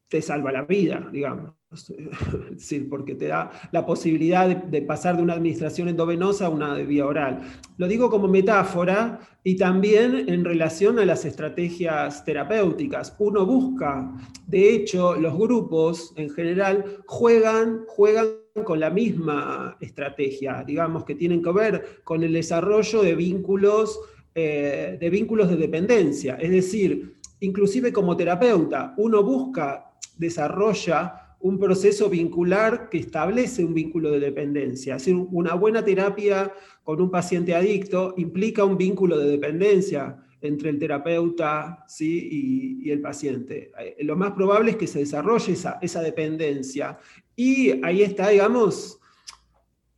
te 0.07 0.21
salva 0.21 0.51
la 0.51 0.63
vida, 0.63 1.09
digamos. 1.11 1.56
Porque 2.89 3.15
te 3.15 3.27
da 3.27 3.51
la 3.71 3.85
posibilidad 3.85 4.47
de, 4.47 4.81
pasar 4.81 5.17
de 5.17 5.23
una 5.23 5.33
administración 5.33 5.89
endovenosa 5.89 6.45
a 6.45 6.49
una 6.49 6.73
de 6.75 6.85
vía 6.85 7.05
oral. 7.05 7.41
Lo 7.77 7.87
digo 7.87 8.09
como 8.09 8.27
metáfora 8.27 9.19
y 9.43 9.57
también 9.57 10.29
en 10.29 10.45
relación 10.45 10.97
a 10.99 11.05
las 11.05 11.25
estrategias 11.25 12.23
terapéuticas. 12.23 13.15
Uno 13.19 13.45
busca, 13.45 14.13
de 14.45 14.73
hecho, 14.73 15.15
los 15.15 15.37
grupos 15.37 16.13
en 16.15 16.29
general 16.29 17.03
juegan, 17.05 17.83
juegan 17.87 18.27
con 18.63 18.79
la 18.79 18.89
misma 18.89 19.77
estrategia, 19.81 20.63
digamos, 20.65 21.03
que 21.03 21.15
tienen 21.15 21.43
que 21.43 21.51
ver 21.51 22.01
con 22.03 22.23
el 22.23 22.33
desarrollo 22.33 23.03
de 23.03 23.13
vínculos, 23.13 23.99
eh, 24.33 24.97
de 24.99 25.09
vínculos 25.09 25.49
de 25.49 25.57
dependencia. 25.57 26.35
Es 26.35 26.49
decir, 26.49 27.17
inclusive 27.41 27.91
como 27.91 28.15
terapeuta, 28.15 28.93
uno 28.97 29.21
busca, 29.21 29.91
desarrolla 30.17 31.26
un 31.39 31.59
proceso 31.59 32.09
vincular 32.09 32.89
que 32.89 32.97
establece 32.97 33.63
un 33.63 33.73
vínculo 33.73 34.11
de 34.11 34.19
dependencia. 34.19 34.95
Es 34.95 35.05
decir, 35.05 35.15
una 35.31 35.53
buena 35.53 35.83
terapia 35.83 36.51
con 36.83 37.01
un 37.01 37.11
paciente 37.11 37.53
adicto 37.53 38.13
implica 38.17 38.63
un 38.63 38.77
vínculo 38.77 39.17
de 39.17 39.29
dependencia 39.29 40.17
entre 40.41 40.69
el 40.69 40.79
terapeuta 40.79 41.83
¿sí? 41.87 42.79
y, 42.83 42.91
el 42.91 43.01
paciente. 43.01 43.71
Eh, 43.79 44.03
lo 44.03 44.15
más 44.15 44.31
probable 44.31 44.71
es 44.71 44.77
que 44.77 44.87
se 44.87 44.99
desarrolle 44.99 45.53
esa, 45.53 45.77
esa 45.81 46.01
dependencia. 46.01 46.97
Y 47.35 47.83
ahí 47.83 48.01
está, 48.01 48.29
digamos, 48.29 48.99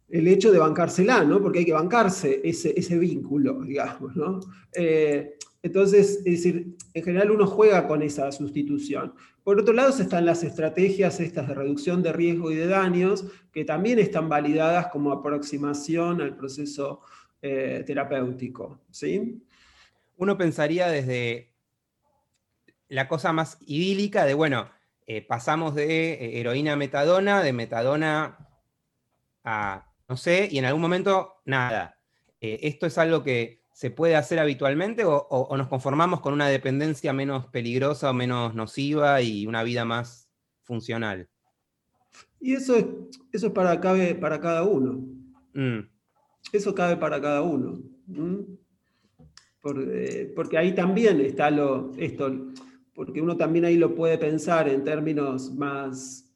el 0.09 0.27
hecho 0.27 0.51
de 0.51 0.59
bancársela, 0.59 1.23
¿no? 1.23 1.41
porque 1.41 1.59
hay 1.59 1.65
que 1.65 1.73
bancarse 1.73 2.41
ese, 2.43 2.73
ese 2.77 2.97
vínculo, 2.97 3.61
digamos. 3.61 4.15
¿no? 4.15 4.39
Eh, 4.73 5.35
entonces, 5.62 6.18
es 6.26 6.43
decir, 6.43 6.78
en 6.93 7.03
general 7.03 7.32
uno 7.32 7.45
juega 7.45 7.86
con 7.88 8.01
esa 8.01 8.32
sustitución. 8.32 9.14
Por 9.43 9.60
otro 9.60 9.74
lado, 9.74 9.89
están 9.89 10.26
las 10.26 10.43
estrategias 10.43 11.20
estas 11.20 11.47
de 11.47 11.53
reducción 11.53 12.01
de 12.01 12.14
riesgo 12.14 12.51
y 12.51 12.55
de 12.55 12.68
daños, 12.68 13.26
que 13.51 13.66
también 13.66 13.99
están 13.99 14.30
validadas 14.30 14.88
como 14.88 15.12
aproximación 15.12 16.22
al 16.22 16.38
proceso 16.38 17.01
eh, 17.41 17.84
terapéutico. 17.86 18.82
¿sí? 18.89 19.43
Uno 20.16 20.38
pensaría 20.38 20.88
desde 20.88 21.53
la 22.88 23.07
cosa 23.07 23.34
más 23.34 23.57
idílica 23.62 24.26
de, 24.26 24.36
bueno, 24.36 24.70
eh, 25.07 25.22
pasamos 25.22 25.76
de 25.76 26.14
eh, 26.14 26.39
heroína 26.39 26.74
a 26.74 26.78
metadona, 26.78 27.43
de 27.43 27.51
metadona 27.51 28.47
a, 29.43 29.91
no 30.07 30.16
sé, 30.16 30.47
y 30.49 30.57
en 30.57 30.66
algún 30.66 30.82
momento, 30.82 31.41
nada. 31.45 31.97
esto 32.39 32.86
es 32.86 32.97
algo 32.97 33.24
que 33.24 33.59
se 33.80 33.91
puede 33.91 34.17
hacer 34.17 34.39
habitualmente 34.39 35.05
o, 35.05 35.55
nos 35.55 35.69
conformamos 35.69 36.19
con 36.19 36.34
una 36.34 36.49
dependencia 36.49 37.13
menos 37.13 37.45
peligrosa 37.45 38.09
o 38.09 38.13
menos 38.13 38.53
nociva 38.53 39.21
y 39.21 39.47
una 39.47 39.63
vida 39.63 39.86
más 39.86 40.30
funcional? 40.63 41.30
Y 42.41 42.55
eso 42.55 42.75
es, 42.75 42.86
eso 43.32 43.53
para, 43.53 43.80
cabe 43.80 44.15
para 44.15 44.41
cada 44.41 44.63
uno. 44.63 45.07
Mm. 45.53 45.88
Eso 46.51 46.75
cabe 46.75 46.97
para 46.97 47.21
cada 47.21 47.41
uno. 47.41 47.82
Eh, 49.63 50.34
porque, 50.36 50.57
ahí 50.57 50.75
también 50.75 51.21
está 51.21 51.49
lo, 51.49 51.93
esto, 51.95 52.51
porque 52.93 53.21
uno 53.21 53.38
también 53.38 53.63
ahí 53.63 53.77
lo 53.77 53.95
puede 53.95 54.17
pensar 54.17 54.67
en 54.67 54.84
términos 54.84 55.53
más 55.55 56.30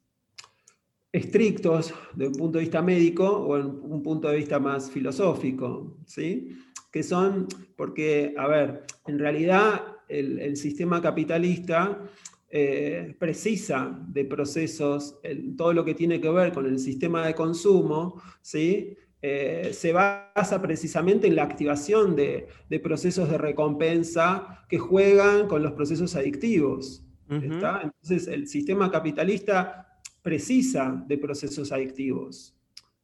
estrictos 1.12 1.92
de 2.14 2.28
un 2.28 2.34
punto 2.36 2.56
de 2.56 2.64
vista 2.64 2.80
médico 2.80 3.28
o 3.28 3.58
en 3.58 3.66
un 3.66 4.02
punto 4.02 4.28
de 4.28 4.38
vista 4.38 4.58
más 4.58 4.90
filosófico. 4.90 5.98
¿sí? 6.06 6.56
Que 6.94 7.02
son, 7.02 7.48
porque, 7.74 8.36
a 8.38 8.46
ver, 8.46 8.84
en 9.08 9.18
realidad 9.18 9.82
el, 10.06 10.56
sistema 10.56 11.02
capitalista 11.02 12.00
eh, 12.48 13.16
precisa 13.18 13.98
de 14.06 14.24
procesos, 14.24 15.18
todo 15.56 15.72
lo 15.72 15.84
que 15.84 15.94
tiene 15.94 16.20
que 16.20 16.30
ver 16.30 16.52
con 16.52 16.66
el 16.66 16.78
sistema 16.78 17.26
de 17.26 17.34
consumo, 17.34 18.22
¿sí? 18.40 18.96
Eh, 19.20 19.72
se 19.72 19.92
basa 19.92 20.62
precisamente 20.62 21.26
en 21.26 21.34
la 21.34 21.42
activación 21.42 22.14
de, 22.14 22.46
procesos 22.80 23.28
de 23.28 23.38
recompensa 23.38 24.64
que 24.68 24.78
juegan 24.78 25.48
con 25.48 25.64
los 25.64 25.72
procesos 25.72 26.14
adictivos. 26.14 27.04
Entonces, 27.28 28.28
el 28.28 28.46
sistema 28.46 28.88
capitalista 28.92 29.98
precisa 30.22 31.04
de 31.08 31.18
procesos 31.18 31.72
adictivos. 31.72 32.54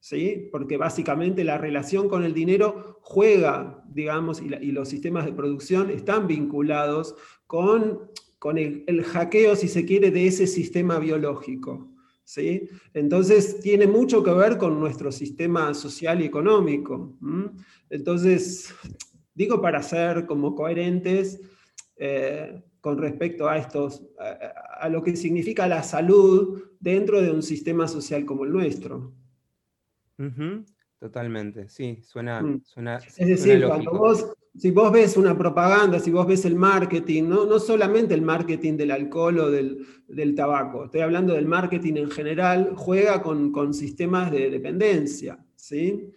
¿Sí? 0.00 0.48
porque 0.50 0.76
básicamente 0.76 1.44
la 1.44 1.58
relación 1.58 2.08
con 2.08 2.24
el 2.24 2.34
dinero 2.34 2.98
juega, 3.02 3.84
digamos, 3.88 4.42
y, 4.42 4.72
los 4.72 4.88
sistemas 4.88 5.26
de 5.26 5.32
producción 5.32 5.90
están 5.90 6.26
vinculados 6.26 7.14
con, 7.46 8.10
con 8.38 8.58
el, 8.58 9.04
hackeo, 9.04 9.54
si 9.54 9.68
se 9.68 9.84
quiere, 9.84 10.10
de 10.10 10.26
ese 10.26 10.46
sistema 10.46 10.98
biológico. 10.98 11.92
¿sí? 12.24 12.68
Entonces, 12.94 13.60
tiene 13.60 13.86
mucho 13.86 14.22
que 14.22 14.32
ver 14.32 14.58
con 14.58 14.80
nuestro 14.80 15.12
sistema 15.12 15.74
social 15.74 16.20
y 16.20 16.24
económico. 16.24 17.16
Entonces, 17.90 18.74
digo 19.34 19.60
para 19.60 19.82
ser 19.82 20.26
como 20.26 20.54
coherentes, 20.54 21.40
eh, 21.96 22.62
con 22.80 22.96
respecto 22.96 23.48
a 23.48 23.58
estos, 23.58 24.02
a, 24.18 24.88
lo 24.88 25.02
que 25.02 25.14
significa 25.14 25.68
la 25.68 25.82
salud 25.82 26.62
dentro 26.78 27.20
de 27.20 27.30
un 27.30 27.42
sistema 27.42 27.86
social 27.86 28.24
como 28.24 28.44
el 28.44 28.52
nuestro. 28.52 29.12
Totalmente, 31.00 31.66
sí, 31.70 31.98
suena, 32.02 32.42
mm. 32.42 32.62
suena 32.62 32.96
Es 32.96 33.26
decir, 33.26 33.64
cuando 33.66 33.90
vos, 33.92 34.34
si 34.54 34.70
vos 34.70 34.92
ves 34.92 35.16
una 35.16 35.36
propaganda, 35.36 35.98
si 35.98 36.10
vos 36.10 36.26
ves 36.26 36.44
el 36.44 36.56
marketing, 36.56 37.22
no, 37.22 37.46
no 37.46 37.58
solamente 37.58 38.12
el 38.12 38.20
marketing 38.20 38.76
del 38.76 38.90
alcohol 38.90 39.38
o 39.38 39.50
del, 39.50 40.34
tabaco, 40.36 40.84
estoy 40.84 41.00
hablando 41.00 41.32
del 41.32 41.46
marketing 41.46 41.94
en 41.94 42.10
general, 42.10 42.74
juega 42.76 43.22
con, 43.22 43.72
sistemas 43.72 44.30
de 44.30 44.50
dependencia, 44.50 45.38
¿sí? 45.56 46.12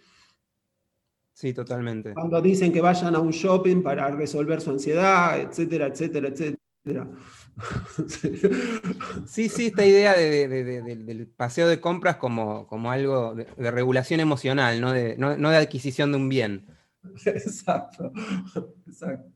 Sí, 1.32 1.54
totalmente. 1.54 2.14
Cuando 2.14 2.42
dicen 2.42 2.74
que 2.74 2.82
vayan 2.82 3.16
a 3.16 3.20
un 3.20 3.32
shopping 3.32 3.82
para 3.82 4.12
resolver 4.12 4.60
su 4.60 4.72
ansiedad, 4.72 5.40
etcétera, 5.40 5.88
etcétera, 5.88 6.28
etcétera. 6.28 7.10
Sí, 9.28 9.50
sí, 9.50 9.68
esta 9.68 9.86
idea 9.86 10.14
del 10.14 11.28
paseo 11.28 11.68
de 11.68 11.80
compras 11.80 12.18
como, 12.18 12.68
como 12.68 12.92
algo 12.92 13.36
de, 13.36 13.72
regulación 13.72 14.20
emocional, 14.20 14.82
¿no? 14.82 14.92
De, 14.92 15.16
no, 15.18 15.36
de 15.36 15.58
adquisición 15.58 16.12
de 16.12 16.18
un 16.18 16.30
bien. 16.30 16.66
Exacto, 17.26 18.12
exacto. 18.88 19.30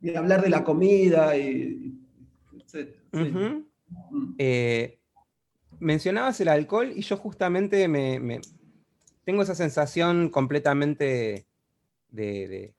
Y 0.00 0.14
hablar 0.14 0.42
de 0.42 0.50
la 0.50 0.62
comida 0.62 1.36
y... 1.36 2.00
Mm. 3.12 3.64
Eh, 4.38 4.98
mencionabas 5.78 6.40
el 6.40 6.48
alcohol 6.48 6.92
y 6.94 7.02
yo 7.02 7.16
justamente 7.16 7.86
me, 7.88 8.40
tengo 9.24 9.42
esa 9.42 9.54
sensación 9.54 10.28
completamente 10.28 11.46
de, 12.10 12.74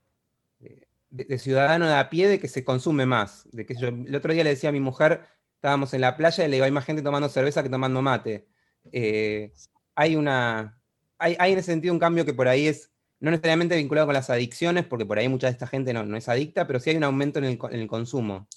de, 1.16 1.40
ciudadano 1.40 1.88
de 1.88 1.96
a 1.96 2.10
pie 2.10 2.28
de 2.28 2.40
que 2.40 2.48
se 2.48 2.64
consume 2.64 3.06
más. 3.06 3.48
De 3.52 3.66
que 3.66 3.76
yo, 3.76 3.88
el 3.88 4.16
otro 4.16 4.34
día 4.34 4.44
le 4.44 4.52
decía 4.52 4.70
a 4.70 4.74
mi 4.74 4.80
mujer, 4.80 5.22
estábamos 5.56 5.94
en 5.94 6.02
la 6.02 6.18
playa 6.18 6.46
y 6.46 6.48
le 6.50 6.58
digo, 6.58 6.66
hay 6.66 6.72
más 6.72 6.86
gente 6.86 7.02
tomando 7.02 7.30
cerveza 7.30 7.64
que 7.64 7.70
tomando 7.70 8.02
mate. 8.02 8.48
Eh, 8.92 9.54
hay 9.96 10.16
una. 10.16 10.80
Hay, 11.18 11.36
en 11.40 11.58
ese 11.58 11.72
sentido 11.72 11.94
un 11.94 12.00
cambio 12.00 12.26
que 12.26 12.34
por 12.34 12.48
ahí 12.48 12.68
es 12.68 12.92
no 13.22 13.32
necesariamente 13.32 13.78
vinculado 13.78 14.08
con 14.08 14.14
las 14.14 14.30
adicciones, 14.30 14.86
porque 14.86 15.06
por 15.06 15.18
ahí 15.18 15.30
mucha 15.30 15.48
de 15.48 15.54
esta 15.54 15.68
gente 15.68 15.94
no, 15.94 16.18
es 16.18 16.30
adicta, 16.30 16.68
pero 16.68 16.80
sí 16.80 16.90
hay 16.90 16.98
un 16.98 17.06
aumento 17.06 17.40
en 17.40 17.46
el, 17.46 17.88
consumo. 17.88 18.48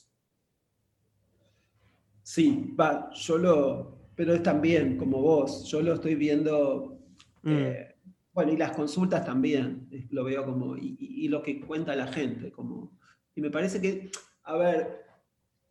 Sí, 2.22 2.74
va, 2.78 3.08
yo 3.14 3.38
lo, 3.38 3.98
pero 4.16 4.34
es 4.34 4.42
también 4.42 4.98
como 4.98 5.22
vos, 5.22 5.64
yo 5.64 5.80
lo 5.80 5.94
estoy 5.94 6.16
viendo, 6.16 6.98
mm. 7.42 7.52
eh, 7.52 7.96
bueno, 8.32 8.52
y 8.52 8.56
las 8.56 8.72
consultas 8.72 9.24
también, 9.24 9.88
lo 10.10 10.24
veo 10.24 10.44
como, 10.44 10.76
y, 10.76 11.28
lo 11.28 11.42
que 11.42 11.60
cuenta 11.60 11.96
la 11.96 12.06
gente, 12.06 12.52
como, 12.52 12.98
y 13.34 13.40
me 13.40 13.50
parece 13.50 13.80
que, 13.80 14.10
a 14.44 14.56
ver, 14.56 15.04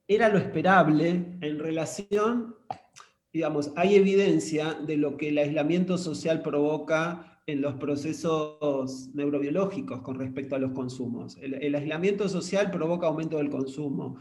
era 0.07 0.29
lo 0.29 0.37
esperable 0.37 1.37
en 1.41 1.59
relación, 1.59 2.55
digamos, 3.31 3.71
hay 3.75 3.95
evidencia 3.95 4.73
de 4.73 4.97
lo 4.97 5.17
que 5.17 5.29
el 5.29 5.37
aislamiento 5.37 5.97
social 5.97 6.41
provoca 6.41 7.41
en 7.47 7.61
los 7.61 7.75
procesos 7.75 9.09
neurobiológicos 9.13 10.01
con 10.01 10.19
respecto 10.19 10.55
a 10.55 10.59
los 10.59 10.73
consumos. 10.73 11.37
El, 11.41 11.73
aislamiento 11.73 12.27
social 12.27 12.69
provoca 12.71 13.07
aumento 13.07 13.37
del 13.37 13.49
consumo 13.49 14.17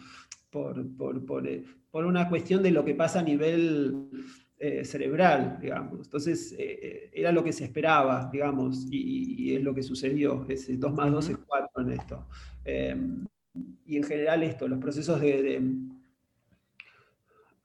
por, 0.50 0.86
por, 0.96 1.48
eh, 1.48 1.64
una 1.92 2.28
cuestión 2.28 2.62
de 2.62 2.70
lo 2.70 2.84
que 2.84 2.94
pasa 2.94 3.20
a 3.20 3.24
nivel 3.24 4.10
eh, 4.58 4.84
cerebral, 4.84 5.58
digamos. 5.60 6.06
Entonces, 6.06 6.54
eh, 6.58 7.10
era 7.12 7.32
lo 7.32 7.44
que 7.44 7.52
se 7.52 7.64
esperaba, 7.64 8.30
digamos, 8.32 8.86
y, 8.90 9.54
es 9.54 9.62
lo 9.62 9.74
que 9.74 9.82
sucedió. 9.82 10.46
Ese 10.48 10.76
2 10.76 10.94
más 10.94 11.10
2 11.12 11.28
es 11.28 11.36
4 11.46 11.82
en 11.82 11.92
esto. 11.92 12.26
y 13.86 13.96
en 13.96 14.02
general 14.02 14.42
esto, 14.42 14.68
los 14.68 14.78
procesos 14.78 15.20
de, 15.20 15.62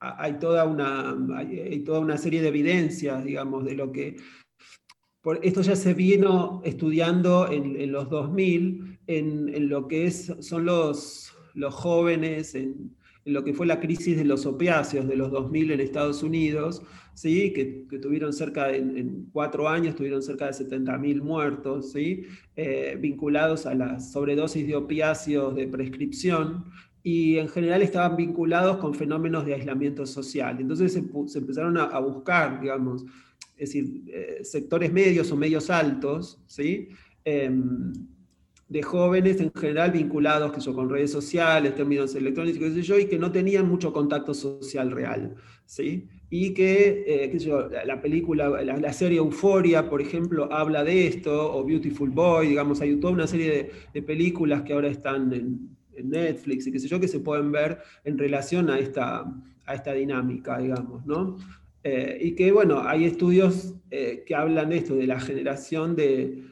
hay 0.02 0.34
toda 0.40 0.66
una, 0.66 1.16
hay, 1.38 1.80
toda 1.84 2.00
una 2.00 2.18
serie 2.18 2.42
de 2.42 2.48
evidencias, 2.48 3.24
digamos, 3.24 3.66
de 3.66 3.76
lo 3.76 3.92
que 3.92 4.18
esto 5.44 5.62
ya 5.62 5.76
se 5.76 5.94
vino 5.94 6.62
estudiando 6.66 7.50
en, 7.52 7.92
los 7.92 8.10
2000, 8.10 9.00
en, 9.06 9.70
lo 9.70 9.88
que 9.88 10.08
es, 10.08 10.34
son 10.40 10.66
los, 10.66 11.32
los 11.54 11.74
jóvenes, 11.76 12.56
en, 12.56 12.96
lo 13.26 13.44
que 13.44 13.54
fue 13.54 13.66
la 13.68 13.80
crisis 13.80 14.18
de 14.18 14.26
los 14.26 14.46
opiáceos 14.46 15.08
de 15.08 15.16
los 15.16 15.32
2000 15.32 15.72
en 15.72 15.80
Estados 15.80 16.24
Unidos, 16.24 16.82
¿sí? 17.14 17.54
que, 17.54 17.86
tuvieron 18.00 18.34
cerca, 18.34 18.68
de, 18.68 18.78
en 18.78 19.30
cuatro 19.32 19.70
años, 19.70 19.96
tuvieron 19.96 20.22
cerca 20.22 20.48
de 20.48 20.54
70.000 20.54 21.22
muertos, 21.22 21.92
¿sí? 21.92 22.24
Eh, 22.56 22.98
vinculados 23.00 23.66
a 23.66 23.76
las 23.76 24.12
sobredosis 24.12 24.66
de 24.66 24.76
opiáceos 24.76 25.56
de 25.56 25.68
prescripción, 25.68 26.66
y 27.04 27.38
en 27.38 27.50
general 27.50 27.82
estaban 27.82 28.16
vinculados 28.16 28.78
con 28.78 28.94
fenómenos 28.94 29.46
de 29.46 29.56
aislamiento 29.56 30.06
social. 30.06 30.58
Entonces 30.60 30.94
se, 30.94 31.00
empezaron 31.40 31.78
a, 31.78 31.86
a 31.86 32.00
buscar, 32.00 32.62
digamos, 32.62 33.04
es 33.58 33.74
decir, 33.74 34.04
eh, 34.08 34.40
sectores 34.44 34.92
medios 34.92 35.32
o 35.32 35.36
medios 35.38 35.70
altos, 35.70 36.40
¿sí? 36.48 36.90
Em, 37.24 37.94
de 38.72 38.84
jóvenes 38.84 39.42
en 39.42 39.52
general 39.54 39.92
vinculados 39.92 40.54
que 40.54 40.62
son 40.62 40.74
con 40.74 40.90
redes 40.90 41.12
sociales, 41.12 41.76
términos 41.76 42.16
electrónicos, 42.16 42.70
qué 42.70 42.72
sé 42.72 42.82
yo, 42.84 42.98
y 42.98 43.06
que 43.06 43.20
no 43.20 43.30
tenían 43.30 43.68
mucho 43.68 43.92
contacto 43.92 44.34
social 44.34 44.92
real, 44.92 45.36
¿sí? 45.66 46.08
Y 46.30 46.54
que, 46.54 47.04
eh, 47.06 47.30
qué 47.30 47.38
sé 47.38 47.48
yo, 47.48 47.68
la 47.68 48.02
película, 48.02 48.64
la, 48.64 48.94
serie 48.94 49.18
Euforia, 49.18 49.90
por 49.90 50.02
ejemplo, 50.02 50.48
habla 50.54 50.86
de 50.86 51.06
esto, 51.06 51.54
o 51.54 51.66
Beautiful 51.66 52.12
Boy, 52.12 52.48
digamos, 52.48 52.80
hay 52.80 52.96
toda 52.96 53.12
una 53.12 53.28
serie 53.28 53.72
de, 53.94 54.02
películas 54.04 54.62
que 54.62 54.72
ahora 54.72 54.88
están 54.88 55.34
en, 55.34 55.76
en, 55.94 56.10
Netflix 56.10 56.66
y 56.66 56.72
qué 56.72 56.80
sé 56.80 56.88
yo, 56.88 56.98
que 56.98 57.10
se 57.10 57.20
pueden 57.20 57.52
ver 57.52 57.80
en 58.06 58.18
relación 58.18 58.70
a 58.70 58.80
esta, 58.80 59.26
a 59.66 59.74
esta 59.76 59.92
dinámica, 59.92 60.58
digamos, 60.60 61.06
¿no? 61.06 61.36
Eh, 61.84 62.20
y 62.22 62.36
que, 62.36 62.54
bueno, 62.54 62.84
hay 62.88 63.04
estudios 63.04 63.76
eh, 63.90 64.24
que 64.26 64.34
hablan 64.34 64.70
de 64.70 64.78
esto, 64.78 64.96
de 64.96 65.08
la 65.08 65.20
generación 65.20 65.98
de 65.98 66.51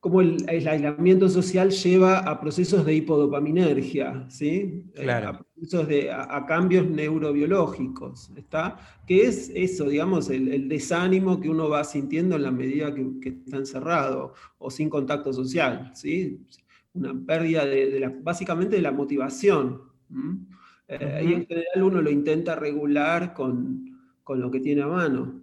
cómo 0.00 0.20
el, 0.20 0.48
aislamiento 0.48 1.28
social 1.28 1.70
lleva 1.70 2.18
a 2.18 2.40
procesos 2.40 2.84
de 2.86 2.94
hipodopaminergia, 2.94 4.26
¿sí? 4.28 4.84
Eh, 4.94 5.02
claro. 5.02 5.28
a, 5.28 5.38
procesos 5.38 5.88
de, 5.88 6.10
a, 6.10 6.44
cambios 6.46 6.88
neurobiológicos, 6.88 8.30
¿está? 8.36 8.76
Que 9.06 9.26
es 9.26 9.50
eso, 9.54 9.88
digamos, 9.88 10.30
el, 10.30 10.68
desánimo 10.68 11.40
que 11.40 11.48
uno 11.48 11.68
va 11.68 11.84
sintiendo 11.84 12.36
en 12.36 12.42
la 12.42 12.50
medida 12.50 12.94
que, 12.94 13.28
está 13.28 13.56
encerrado 13.56 14.34
o 14.58 14.70
sin 14.70 14.88
contacto 14.88 15.32
social, 15.32 15.90
¿sí? 15.94 16.40
Una 16.94 17.14
pérdida 17.26 17.64
de, 17.66 18.00
la, 18.00 18.12
básicamente 18.22 18.76
de 18.76 18.82
la 18.82 18.92
motivación. 18.92 19.82
Y 20.88 21.34
en 21.34 21.46
general 21.46 21.82
uno 21.82 22.00
lo 22.00 22.10
intenta 22.10 22.54
regular 22.54 23.34
con 23.34 23.88
con 24.28 24.42
lo 24.42 24.50
que 24.50 24.60
tiene 24.60 24.82
a 24.82 24.86
mano. 24.86 25.40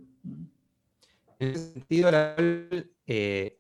En 1.39 1.49
ese 1.49 1.73
sentido, 1.73 2.11
eh, 3.07 3.54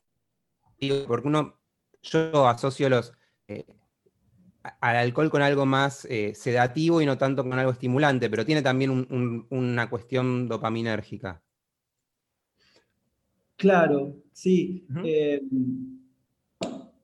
porque 1.07 1.27
uno, 1.27 1.59
yo 2.01 2.47
asocio 2.47 2.89
los, 2.89 3.13
eh, 3.47 3.65
al 4.81 4.95
alcohol 4.95 5.29
con 5.29 5.41
algo 5.41 5.65
más 5.65 6.05
eh, 6.05 6.33
sedativo 6.35 7.01
y 7.01 7.05
no 7.05 7.17
tanto 7.17 7.43
con 7.43 7.53
algo 7.53 7.71
estimulante, 7.71 8.29
pero 8.29 8.45
tiene 8.45 8.61
también 8.61 9.45
una 9.49 9.89
cuestión 9.89 10.47
dopaminérgica. 10.47 11.41
Claro, 13.57 14.17
sí. 14.33 14.85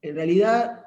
en 0.02 0.16
realidad, 0.16 0.86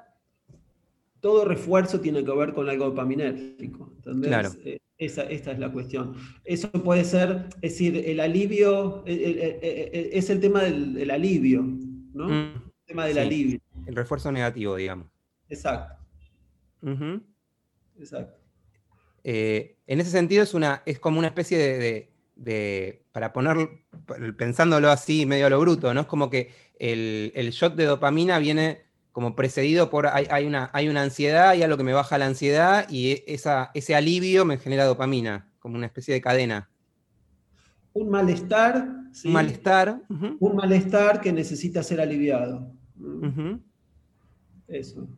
todo 1.20 1.44
refuerzo 1.46 2.00
tiene 2.00 2.22
que 2.24 2.32
ver 2.32 2.52
con 2.52 2.68
algo 2.68 2.86
dopaminérgico. 2.86 3.94
Claro. 4.22 4.50
Esa, 4.96 5.22
esta 5.24 5.52
es 5.52 5.58
la 5.58 5.72
cuestión. 5.72 6.14
Eso 6.44 6.70
puede 6.70 7.04
ser, 7.04 7.46
es 7.62 7.72
decir, 7.72 7.96
el 8.06 8.20
alivio, 8.20 9.02
es 9.06 10.30
el 10.30 10.40
tema 10.40 10.62
del, 10.62 11.10
alivio, 11.10 11.64
¿no? 12.12 12.28
Mm. 12.28 12.73
Tema 12.86 13.06
del 13.06 13.18
alivio. 13.18 13.60
El 13.86 13.96
refuerzo 13.96 14.30
negativo, 14.32 14.76
digamos. 14.76 15.08
Exacto. 15.48 16.02
Exacto. 17.98 18.38
Eh, 19.22 19.78
en 19.86 20.00
ese 20.00 20.10
sentido 20.10 20.42
es, 20.42 20.54
una, 20.54 20.82
es 20.84 20.98
como 20.98 21.18
una 21.18 21.28
especie 21.28 21.58
de, 22.36 23.04
para 23.12 23.32
poner, 23.32 23.68
pensándolo 24.36 24.90
así 24.90 25.24
medio 25.24 25.46
a 25.46 25.50
lo 25.50 25.60
bruto, 25.60 25.94
¿no? 25.94 26.02
Es 26.02 26.06
como 26.06 26.28
que 26.28 26.52
el, 26.78 27.32
el 27.34 27.50
shot 27.50 27.74
de 27.74 27.84
dopamina 27.84 28.38
viene 28.38 28.84
como 29.12 29.36
precedido 29.36 29.90
por, 29.90 30.08
hay, 30.08 30.44
una, 30.44 30.70
hay 30.72 30.88
una 30.88 31.02
ansiedad, 31.02 31.50
hay 31.50 31.62
algo 31.62 31.76
que 31.76 31.84
me 31.84 31.92
baja 31.92 32.18
la 32.18 32.26
ansiedad 32.26 32.86
y 32.90 33.12
e, 33.12 33.24
esa, 33.28 33.70
ese 33.72 33.94
alivio 33.94 34.44
me 34.44 34.58
genera 34.58 34.84
dopamina, 34.86 35.52
como 35.60 35.76
una 35.76 35.86
especie 35.86 36.12
de 36.12 36.20
cadena. 36.20 36.68
Un 37.94 38.10
malestar. 38.10 38.88
Un 39.24 39.32
malestar. 39.32 40.02
Un 40.38 40.56
malestar 40.56 41.20
que 41.20 41.32
necesita 41.32 41.82
ser 41.82 42.00
aliviado. 42.00 42.70
Eso. 44.68 45.08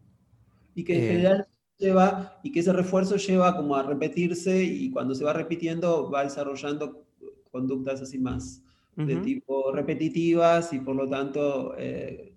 Y 0.74 0.84
que 0.84 0.96
en 0.96 1.02
eh. 1.02 1.06
general 1.08 1.48
lleva, 1.78 2.38
y 2.42 2.52
que 2.52 2.60
ese 2.60 2.72
refuerzo 2.72 3.16
lleva 3.16 3.56
como 3.56 3.74
a 3.74 3.82
repetirse 3.82 4.62
y 4.62 4.90
cuando 4.90 5.14
se 5.14 5.24
va 5.24 5.32
repitiendo 5.32 6.10
va 6.10 6.24
desarrollando 6.24 7.04
conductas 7.50 8.02
así 8.02 8.18
más 8.18 8.62
de 8.96 9.16
tipo 9.16 9.72
repetitivas 9.72 10.72
y 10.72 10.78
por 10.78 10.96
lo 10.96 11.06
tanto 11.06 11.74
eh, 11.76 12.32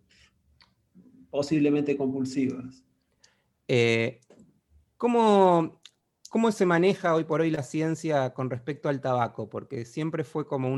posiblemente 1.30 1.96
compulsivas. 1.96 2.84
Eh, 3.68 4.20
¿cómo, 4.98 5.79
se 6.52 6.66
maneja 6.66 7.16
hoy 7.16 7.24
por 7.24 7.42
hoy 7.42 7.52
la 7.52 7.64
ciencia 7.64 8.34
con 8.34 8.50
respecto 8.50 8.90
al 8.90 9.02
tabaco? 9.02 9.50
Porque 9.50 9.86
siempre 9.86 10.24
fue 10.24 10.48
como 10.48 10.74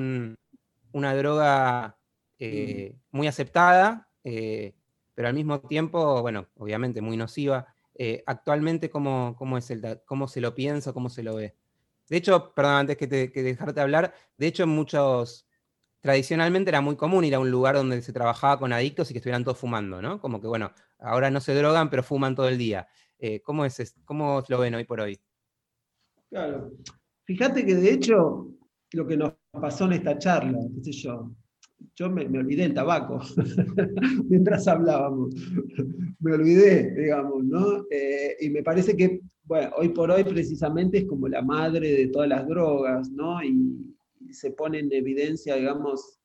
una 0.93 1.15
droga 1.15 1.97
eh, 2.39 2.93
mm. 2.93 3.17
muy 3.17 3.27
aceptada, 3.27 4.09
eh, 4.23 4.75
pero 5.13 5.27
al 5.27 5.33
mismo 5.33 5.59
tiempo, 5.59 6.21
bueno, 6.21 6.47
obviamente 6.57 7.01
muy 7.01 7.17
nociva. 7.17 7.67
actualmente, 8.25 8.89
¿cómo, 8.89 9.57
es 9.57 9.71
el, 9.71 10.01
¿cómo 10.05 10.27
se 10.27 10.41
lo 10.41 10.55
piensa, 10.55 10.93
cómo 10.93 11.09
se 11.09 11.23
lo 11.23 11.35
ve? 11.35 11.55
De 12.09 12.17
hecho, 12.17 12.53
perdón, 12.53 12.73
antes 12.73 12.97
que, 12.97 13.07
que 13.07 13.43
dejarte 13.43 13.81
hablar, 13.81 14.13
de 14.37 14.47
hecho 14.47 14.65
muchos 14.67 15.47
tradicionalmente 16.01 16.69
era 16.69 16.81
muy 16.81 16.95
común 16.95 17.23
ir 17.23 17.35
a 17.35 17.39
un 17.39 17.51
lugar 17.51 17.75
donde 17.75 18.01
se 18.01 18.11
trabajaba 18.11 18.59
con 18.59 18.73
adictos 18.73 19.09
y 19.09 19.13
que 19.13 19.19
estuvieran 19.19 19.43
todos 19.43 19.59
fumando, 19.59 20.01
¿no? 20.01 20.19
Como 20.19 20.41
que, 20.41 20.47
bueno, 20.47 20.73
ahora 20.99 21.29
no 21.29 21.39
se 21.39 21.53
drogan, 21.53 21.89
pero 21.89 22.03
fuman 22.03 22.35
todo 22.35 22.47
el 22.49 22.57
día. 22.57 22.87
Eh, 23.19 23.41
¿cómo, 23.41 23.65
es, 23.65 23.95
¿Cómo 24.03 24.43
lo 24.47 24.59
ven 24.59 24.75
hoy 24.75 24.83
por 24.83 24.99
hoy? 24.99 25.19
Claro. 26.31 26.71
Fíjate 27.25 27.65
que 27.65 27.75
de 27.75 27.93
hecho, 27.93 28.47
lo 28.93 29.05
que 29.05 29.17
nos 29.17 29.33
pasó 29.51 29.85
en 29.85 29.93
esta 29.93 30.17
charla, 30.17 30.59
qué 30.75 30.83
sé 30.85 30.91
yo, 30.93 31.29
yo 31.95 32.09
me, 32.09 32.23
olvidé 32.25 32.65
el 32.65 32.73
tabaco 32.73 33.19
mientras 34.29 34.67
hablábamos. 34.67 35.35
me 36.19 36.33
olvidé, 36.33 36.93
digamos, 36.95 37.43
¿no? 37.43 37.85
Eh, 37.91 38.37
y 38.39 38.49
me 38.49 38.63
parece 38.63 38.95
que, 38.95 39.19
bueno, 39.43 39.71
hoy 39.77 39.89
por 39.89 40.09
hoy 40.09 40.23
precisamente 40.23 40.99
es 40.99 41.05
como 41.05 41.27
la 41.27 41.41
madre 41.41 41.91
de 41.91 42.07
todas 42.07 42.29
las 42.29 42.47
drogas, 42.47 43.09
¿no? 43.11 43.43
Y, 43.43 43.87
se 44.31 44.51
pone 44.51 44.79
en 44.79 44.93
evidencia, 44.93 45.57
digamos, 45.57 46.21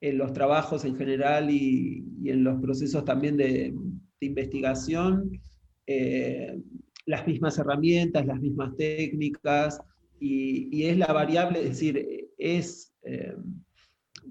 en 0.00 0.18
los 0.18 0.32
trabajos 0.32 0.84
en 0.84 0.96
general 0.96 1.48
y, 1.48 2.04
en 2.24 2.42
los 2.42 2.60
procesos 2.60 3.04
también 3.04 3.36
de, 3.36 3.72
investigación, 4.18 5.30
eh, 5.86 6.60
las 7.06 7.26
mismas 7.26 7.58
herramientas, 7.58 8.26
las 8.26 8.40
mismas 8.40 8.76
técnicas, 8.76 9.80
y, 10.20 10.84
es 10.84 10.98
la 10.98 11.12
variable, 11.12 11.60
es 11.60 11.68
decir, 11.68 12.28
es, 12.38 12.94
eh, 13.02 13.34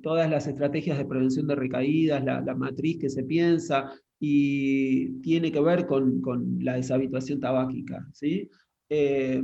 todas 0.01 0.29
las 0.29 0.47
estrategias 0.47 0.97
de 0.97 1.05
prevención 1.05 1.47
de 1.47 1.55
recaídas, 1.55 2.23
la, 2.23 2.55
matriz 2.55 2.99
que 2.99 3.09
se 3.09 3.23
piensa, 3.23 3.91
y 4.19 5.09
tiene 5.21 5.51
que 5.51 5.61
ver 5.61 5.85
con, 5.87 6.21
la 6.59 6.75
deshabituación 6.75 7.39
tabáquica. 7.39 8.05
¿sí? 8.13 8.49
Eh, 8.89 9.43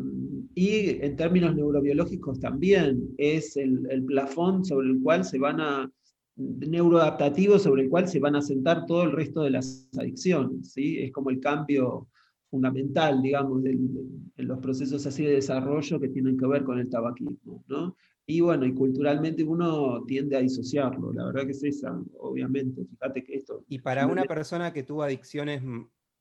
y 0.55 1.03
en 1.03 1.15
términos 1.15 1.55
neurobiológicos 1.55 2.39
también 2.39 3.09
es 3.17 3.57
el, 3.57 3.88
el, 3.89 4.03
plafón 4.05 4.63
sobre 4.65 4.89
el 4.89 5.01
cual 5.01 5.25
se 5.25 5.39
van 5.39 5.59
a, 5.61 5.91
neuroadaptativo 6.36 7.59
sobre 7.59 7.84
el 7.84 7.89
cual 7.89 8.07
se 8.07 8.19
van 8.19 8.36
a 8.36 8.41
sentar 8.41 8.86
todo 8.86 9.03
el 9.03 9.11
resto 9.11 9.43
de 9.43 9.51
las 9.51 9.89
adicciones. 9.97 10.73
¿sí? 10.73 10.99
Es 10.99 11.11
como 11.11 11.29
el 11.29 11.39
cambio 11.39 12.07
fundamental, 12.52 13.22
digamos, 13.22 13.64
en 13.66 14.30
los 14.38 14.60
procesos 14.60 15.06
así 15.08 15.24
de 15.24 15.36
desarrollo 15.36 15.99
que 15.99 16.10
tienen 16.10 16.38
que 16.38 16.45
ver 16.45 16.64
con 16.64 16.78
el 16.78 16.89
tabaquismo. 16.89 17.64
¿no? 17.68 17.95
Y 18.28 18.41
bueno, 18.41 18.66
y 18.66 18.74
culturalmente 18.74 19.43
uno 19.43 20.04
tiende 20.06 20.36
a 20.36 20.41
disociarlo, 20.41 21.12
la 21.14 21.26
verdad 21.26 21.45
que 21.45 21.52
es 21.52 21.64
esa, 21.64 21.97
obviamente. 22.20 22.86
Fíjate 22.86 23.24
que 23.24 23.36
esto. 23.36 23.64
Y 23.70 23.80
para 23.80 24.06
una 24.06 24.26
persona 24.26 24.74
que 24.74 24.84
tuvo 24.84 25.02
adicciones 25.02 25.64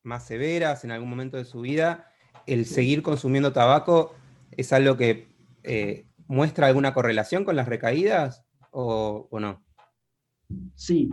más 0.03 0.25
severas 0.25 0.83
en 0.85 0.91
algún 0.91 1.09
momento 1.09 1.37
de 1.37 1.45
su 1.45 1.61
vida, 1.61 2.07
el 2.47 2.65
seguir 2.65 3.03
consumiendo 3.03 3.51
tabaco 3.51 4.15
es 4.51 4.73
algo 4.73 4.97
que 4.97 5.27
eh, 5.63 6.05
muestra 6.27 6.67
alguna 6.67 6.93
correlación 6.93 7.43
con 7.43 7.55
las 7.57 7.67
recaídas 7.67 8.45
o, 8.71 9.27
no? 9.39 9.63
Sí, 10.75 11.09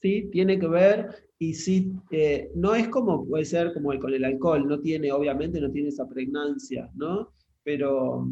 sí, 0.00 0.28
tiene 0.32 0.58
que 0.58 0.66
ver 0.66 1.25
y 1.38 1.54
sí, 1.54 1.92
eh, 2.10 2.50
no 2.54 2.74
es 2.74 2.88
como 2.88 3.26
puede 3.26 3.44
ser 3.44 3.74
como 3.74 3.92
el, 3.92 3.98
con 3.98 4.14
el 4.14 4.24
alcohol, 4.24 4.66
no 4.66 4.80
tiene, 4.80 5.12
obviamente 5.12 5.60
no 5.60 5.70
tiene 5.70 5.88
esa 5.88 6.08
pregnancia, 6.08 6.90
¿no? 6.94 7.32
pero, 7.66 8.24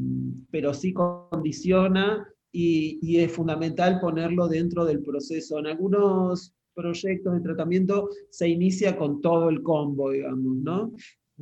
pero 0.53 0.73
sí 0.73 0.93
condiciona 0.93 2.25
y, 2.53 3.17
es 3.17 3.33
fundamental 3.33 3.99
ponerlo 4.01 4.47
dentro 4.47 4.85
del 4.85 5.03
proceso. 5.03 5.59
En 5.59 5.67
algunos 5.67 6.55
proyectos 6.73 7.35
de 7.35 7.41
tratamiento 7.41 8.11
se 8.31 8.49
inicia 8.49 8.97
con 8.97 9.21
todo 9.21 9.49
el 9.49 9.61
combo, 9.61 10.13
digamos, 10.13 10.57
¿no? 10.59 10.93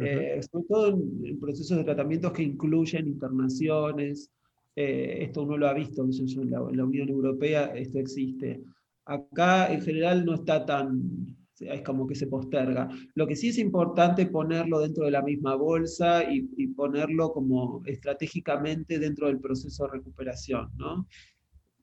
Eh, 0.00 0.40
sobre 0.50 0.64
todo 0.66 0.88
en, 0.88 1.38
procesos 1.38 1.76
de 1.76 1.84
tratamientos 1.84 2.32
que 2.32 2.44
incluyen 2.44 3.08
internaciones. 3.08 4.30
Eh, 4.74 5.24
esto 5.24 5.42
uno 5.42 5.58
lo 5.58 5.68
ha 5.68 5.74
visto 5.74 6.02
en 6.02 6.50
la, 6.50 6.60
en 6.70 6.76
la 6.78 6.84
Unión 6.86 7.10
Europea, 7.10 7.74
esto 7.74 7.98
existe. 7.98 8.62
Acá 9.04 9.70
en 9.70 9.82
general 9.82 10.24
no 10.24 10.32
está 10.32 10.64
tan, 10.64 11.36
es 11.60 11.82
como 11.82 12.06
que 12.06 12.14
se 12.14 12.26
posterga. 12.26 12.88
Lo 13.14 13.26
que 13.26 13.36
sí 13.36 13.48
es 13.48 13.58
importante 13.58 14.26
ponerlo 14.26 14.80
dentro 14.80 15.04
de 15.04 15.10
la 15.10 15.22
misma 15.22 15.54
bolsa 15.54 16.24
y, 16.24 16.42
ponerlo 16.68 17.32
como 17.32 17.82
estratégicamente 17.84 18.98
dentro 18.98 19.26
del 19.26 19.40
proceso 19.40 19.84
de 19.84 19.92
recuperación, 19.92 20.70
¿no? 20.76 21.06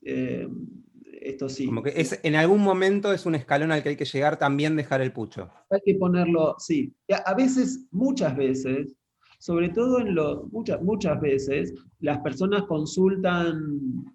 Eh, 0.02 0.48
esto 1.22 1.50
sí. 1.50 1.66
Como 1.66 1.84
que 1.84 1.94
es, 1.96 2.20
en 2.24 2.36
algún 2.36 2.62
momento 2.62 3.14
es 3.14 3.26
un 3.26 3.36
escalón 3.36 3.72
al 3.72 3.84
que 3.84 3.90
hay 3.90 3.96
que 3.96 4.06
llegar 4.06 4.38
también 4.38 4.76
dejar 4.76 5.02
el 5.02 5.12
pucho. 5.12 5.50
Hay 5.70 5.82
que 5.86 5.96
ponerlo, 5.96 6.56
sí. 6.58 6.94
A 7.26 7.34
veces, 7.34 7.88
muchas 7.92 8.36
veces, 8.36 8.96
sobre 9.40 9.70
todo 9.70 10.00
en 10.00 10.16
lo, 10.16 10.48
muchas, 10.52 10.82
muchas 10.82 11.20
veces, 11.22 11.74
las 12.00 12.20
personas 12.20 12.64
consultan 12.64 14.06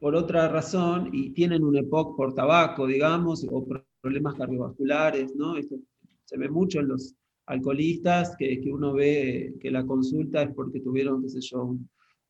por 0.00 0.14
otra 0.14 0.48
razón 0.48 1.10
y 1.12 1.30
tienen 1.30 1.64
un 1.64 1.76
EPOC 1.76 2.16
por 2.16 2.34
tabaco, 2.34 2.86
digamos, 2.86 3.46
o 3.50 3.64
problemas 4.08 4.36
cardiovasculares, 4.36 5.36
¿no? 5.36 5.58
Esto 5.58 5.76
se 6.24 6.38
ve 6.38 6.48
mucho 6.48 6.80
en 6.80 6.88
los 6.88 7.14
alcoholistas, 7.44 8.34
que, 8.38 8.58
que, 8.58 8.72
uno 8.72 8.94
ve 8.94 9.54
que 9.60 9.70
la 9.70 9.84
consulta 9.84 10.42
es 10.42 10.50
porque 10.54 10.80
tuvieron, 10.80 11.22
qué 11.22 11.28
sé 11.28 11.40
yo, 11.42 11.76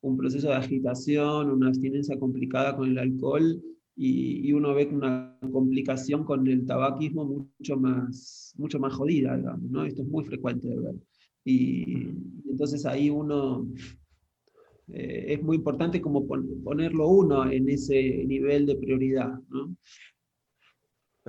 un, 0.01 0.16
proceso 0.16 0.49
de 0.49 0.55
agitación, 0.55 1.51
una 1.51 1.68
abstinencia 1.68 2.18
complicada 2.18 2.76
con 2.76 2.89
el 2.89 2.99
alcohol, 2.99 3.62
y, 3.95 4.49
y, 4.49 4.53
uno 4.53 4.74
ve 4.74 4.89
una 4.93 5.37
complicación 5.53 6.24
con 6.24 6.47
el 6.49 6.66
tabaquismo 6.66 7.24
mucho 7.24 7.76
más, 7.76 8.55
mucho 8.57 8.81
más 8.81 8.93
jodida, 8.95 9.37
digamos, 9.37 9.70
¿no? 9.70 9.85
Esto 9.85 10.03
es 10.03 10.09
muy 10.09 10.24
frecuente 10.24 10.68
de 10.68 10.79
ver. 10.79 10.95
Y 11.45 12.09
entonces 12.49 12.85
ahí 12.87 13.09
uno 13.09 13.66
eh, 14.89 15.35
es 15.35 15.43
muy 15.43 15.57
importante 15.57 16.01
como 16.01 16.26
ponerlo 16.26 17.09
uno 17.09 17.51
en 17.51 17.68
ese 17.68 18.24
nivel 18.26 18.66
de 18.66 18.76
prioridad. 18.76 19.33
¿no? 19.49 19.76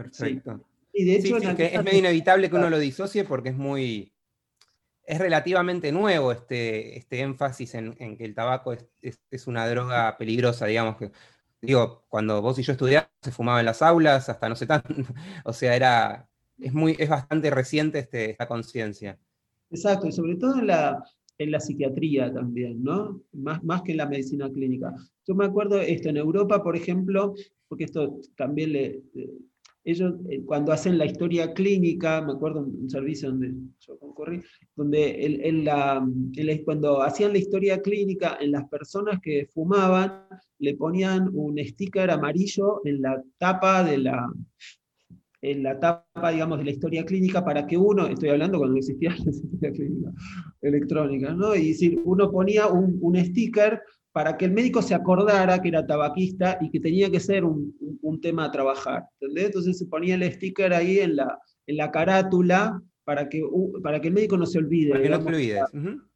Perfecto. 0.04 0.64
Y 0.94 1.06
de 1.06 1.16
hecho, 1.18 1.38
es 1.38 1.84
medio 1.84 2.00
inevitable 2.00 2.50
que 2.50 2.56
uno 2.56 2.70
lo 2.70 2.80
disocie 2.80 3.24
porque 3.24 3.50
es 3.50 3.58
muy. 3.58 4.14
Es 5.04 5.18
relativamente 5.18 5.92
nuevo 5.92 6.32
este, 6.32 6.98
este 6.98 7.22
énfasis 7.22 7.74
en, 7.76 7.96
que 7.96 8.26
el 8.26 8.36
tabaco 8.36 8.74
es, 9.02 9.48
una 9.48 9.68
droga 9.68 10.18
peligrosa, 10.18 10.66
digamos 10.66 10.98
que. 10.98 11.12
Digo, 11.62 12.06
cuando 12.08 12.42
vos 12.42 12.58
y 12.58 12.64
yo 12.64 12.72
estudiamos, 12.72 13.10
se 13.22 13.32
fumaba 13.32 13.60
en 13.60 13.66
las 13.66 13.82
aulas, 13.82 14.30
hasta 14.30 14.48
no 14.48 14.56
sé 14.56 14.66
tanto. 14.66 14.94
o 15.44 15.54
sea, 15.54 15.76
era. 15.76 16.30
Es, 16.58 16.74
muy, 16.74 16.96
es 17.00 17.10
bastante 17.10 17.50
reciente 17.50 18.00
este, 18.00 18.32
esta 18.32 18.48
conciencia. 18.48 19.18
Exacto, 19.70 20.08
y 20.08 20.12
sobre 20.12 20.36
todo 20.36 20.60
en 20.60 20.68
la, 20.68 21.04
en 21.38 21.52
la 21.52 21.60
psiquiatría 21.60 22.34
también, 22.34 22.84
¿no? 22.84 23.22
Más, 23.32 23.64
más 23.64 23.82
que 23.82 23.92
en 23.92 23.98
la 23.98 24.08
medicina 24.08 24.50
clínica. 24.50 24.94
Yo 25.26 25.36
me 25.36 25.46
acuerdo 25.46 25.80
esto, 25.80 26.10
en 26.10 26.18
Europa, 26.18 26.62
por 26.62 26.76
ejemplo, 26.76 27.34
porque 27.70 27.86
esto 27.86 28.20
también 28.36 28.74
le, 28.74 29.04
ellos 29.84 30.16
eh, 30.30 30.42
cuando 30.46 30.72
hacen 30.72 30.98
la 30.98 31.06
historia 31.06 31.54
clínica, 31.54 32.22
me 32.22 32.34
acuerdo 32.34 32.62
un 32.62 32.90
servicio 32.90 33.30
donde 33.30 33.54
yo 33.80 33.98
concurrí, 33.98 34.42
donde 34.76 35.52
la, 35.64 36.06
cuando 36.66 37.02
hacían 37.02 37.34
la 37.34 37.40
historia 37.40 37.82
clínica, 37.82 38.38
en 38.40 38.52
las 38.52 38.68
personas 38.70 39.20
que 39.22 39.48
fumaban, 39.54 40.26
le 40.60 40.76
ponían 40.76 41.30
un 41.34 41.58
sticker 41.60 42.12
amarillo 42.12 42.82
en 42.86 43.02
la 43.02 43.24
tapa 43.38 43.84
de 43.84 43.98
la, 44.00 44.32
en 45.42 45.64
la 45.64 45.80
tapa, 45.80 46.32
digamos, 46.32 46.60
de 46.60 46.66
la 46.66 46.72
historia 46.72 47.06
clínica 47.06 47.44
para 47.44 47.66
que 47.66 47.78
uno, 47.78 48.08
estoy 48.08 48.30
hablando 48.30 48.58
cuando 48.58 48.78
existía 48.78 49.12
la 49.12 49.32
historia 49.32 49.72
clínica 49.72 50.12
electrónica, 50.62 51.34
¿no? 51.34 51.56
Y 51.56 51.70
decir, 51.70 52.02
uno 52.04 52.30
ponía 52.30 52.68
un, 52.68 52.98
un 53.02 53.16
sticker 53.18 53.82
para 54.12 54.38
que 54.38 54.46
el 54.46 54.52
médico 54.52 54.82
se 54.82 54.96
acordara 54.96 55.62
que 55.62 55.70
era 55.70 55.86
tabaquista 55.86 56.58
y 56.62 56.70
que 56.70 56.80
tenía 56.80 57.12
que 57.12 57.20
ser 57.20 57.44
un, 57.44 57.76
un, 58.02 58.22
tema 58.22 58.46
a 58.46 58.52
trabajar. 58.52 59.06
¿entendés? 59.20 59.46
Entonces 59.48 59.78
se 59.78 59.86
ponía 59.86 60.16
el 60.16 60.32
sticker 60.32 60.74
ahí 60.74 61.00
en 61.00 61.16
la, 61.16 61.40
en 61.68 61.78
la 61.78 61.92
carátula 61.92 62.82
para 63.04 63.30
que, 63.30 63.42
para 63.84 64.00
que 64.00 64.08
el 64.08 64.14
médico 64.14 64.38
no 64.38 64.46
se 64.46 64.60
olvide. 64.60 64.92
Para 64.92 65.04
que 65.04 65.10
no 65.10 65.20
te 65.20 65.28
olvides. 65.30 65.64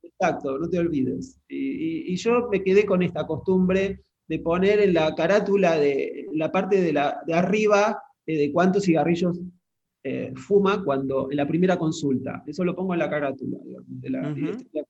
Exacto, 0.04 0.58
no 0.58 0.70
te 0.70 0.80
olvides. 0.80 1.39
Y, 1.48 2.14
y, 2.14 2.16
yo 2.18 2.50
me 2.52 2.64
quedé 2.64 2.86
con 2.86 3.02
esta 3.04 3.26
costumbre 3.26 4.02
de 4.28 4.39
poner 4.39 4.80
en 4.80 4.94
la 4.94 5.14
carátula 5.16 5.78
de 5.78 6.28
la 6.34 6.52
parte 6.52 6.82
de, 6.82 6.94
la, 6.94 7.22
de 7.26 7.34
arriba 7.34 8.02
eh, 8.26 8.38
de 8.38 8.52
cuántos 8.52 8.84
cigarrillos 8.84 9.39
eh, 10.04 10.34
fuma 10.36 10.84
cuando 10.84 11.30
en 11.32 11.38
la 11.38 11.48
primera 11.48 11.78
consulta. 11.78 12.44
Eso 12.46 12.64
lo 12.64 12.76
pongo 12.76 12.94
en 12.94 13.00
la 13.00 13.10
carátula 13.10 13.58
digamos, 13.64 13.86
de 13.88 14.10
la, 14.10 14.34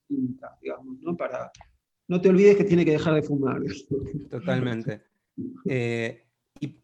clínica, 0.08 0.58
digamos, 0.62 1.00
¿no? 1.02 1.16
Para, 1.16 1.52
no 2.08 2.22
te 2.22 2.30
olvides 2.30 2.58
que 2.58 2.64
tiene 2.64 2.86
que 2.86 2.92
dejar 2.92 3.16
de 3.16 3.24
fumar. 3.24 3.62
Totalmente. 4.30 5.02
Eh, 5.68 6.26
y 6.60 6.82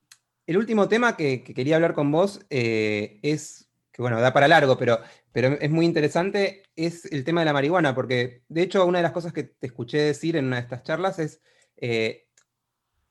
el 0.48 0.58
último 0.58 0.88
tema 0.88 1.16
que, 1.16 1.44
quería 1.44 1.76
hablar 1.76 1.94
con 1.94 2.12
vos 2.12 2.46
es, 2.50 3.70
que 3.92 4.02
bueno, 4.02 4.20
da 4.22 4.34
para 4.34 4.48
largo, 4.48 4.78
pero, 4.78 5.00
pero 5.32 5.50
es 5.60 5.70
muy 5.70 5.86
interesante, 5.86 6.64
es 6.76 7.06
el 7.06 7.24
tema 7.24 7.42
de 7.42 7.46
la 7.46 7.54
marihuana, 7.54 7.94
porque 7.94 8.44
de 8.48 8.62
hecho 8.62 8.86
una 8.86 9.00
de 9.00 9.04
las 9.04 9.12
cosas 9.12 9.34
que 9.34 9.44
te 9.44 9.68
escuché 9.68 10.00
decir 10.00 10.36
en 10.36 10.46
una 10.46 10.58
de 10.58 10.64
estas 10.64 10.84
charlas 10.84 11.20
es, 11.20 11.42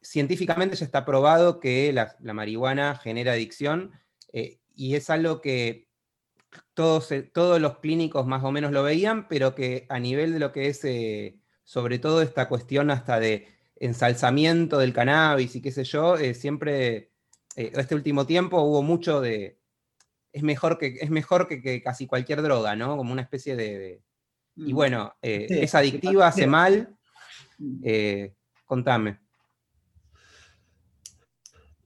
científicamente 0.01 0.77
ya 0.77 0.85
está 0.85 1.05
probado 1.05 1.61
que 1.61 1.93
la, 1.93 2.17
marihuana 2.21 2.97
genera 2.97 3.33
adicción 3.33 3.93
eh, 4.33 4.61
y 4.75 4.95
es 4.95 5.11
algo 5.11 5.41
que 5.41 5.89
todos, 6.75 7.13
eh, 7.13 7.23
todos, 7.23 7.61
los 7.61 7.79
clínicos 7.79 8.27
más 8.27 8.43
o 8.45 8.53
menos 8.53 8.73
lo 8.73 8.83
veían, 8.83 9.29
pero 9.29 9.55
que 9.55 9.87
a 9.89 9.99
nivel 9.99 10.33
de 10.33 10.39
lo 10.39 10.53
que 10.53 10.69
es, 10.69 10.85
eh, 10.85 11.39
sobre 11.69 11.99
todo 11.99 12.23
esta 12.23 12.49
cuestión 12.49 12.91
hasta 12.91 13.21
de 13.21 13.47
ensalzamiento 13.77 14.79
del 14.79 14.95
cannabis 14.95 15.55
y 15.55 15.61
qué 15.61 15.71
sé 15.71 15.85
yo, 15.85 16.17
siempre, 16.33 17.13
este 17.57 17.95
último 17.95 18.25
tiempo 18.25 18.63
hubo 18.63 18.83
mucho 18.83 19.21
de... 19.21 19.61
Es 20.33 20.43
mejor 20.43 20.79
que, 20.79 20.97
es 20.99 21.11
mejor 21.11 21.47
que, 21.47 21.83
casi 21.83 22.07
cualquier 22.07 22.41
droga, 22.41 22.75
¿no? 22.75 22.97
Como 22.97 23.13
una 23.13 23.21
especie 23.21 23.55
de... 23.55 24.03
y 24.57 24.73
mm. 24.73 24.75
bueno, 24.75 25.15
es 25.21 25.75
adictiva, 25.75 26.29
hace 26.29 26.47
mal. 26.47 26.97
Mm. 27.59 27.85
contame. 28.65 29.19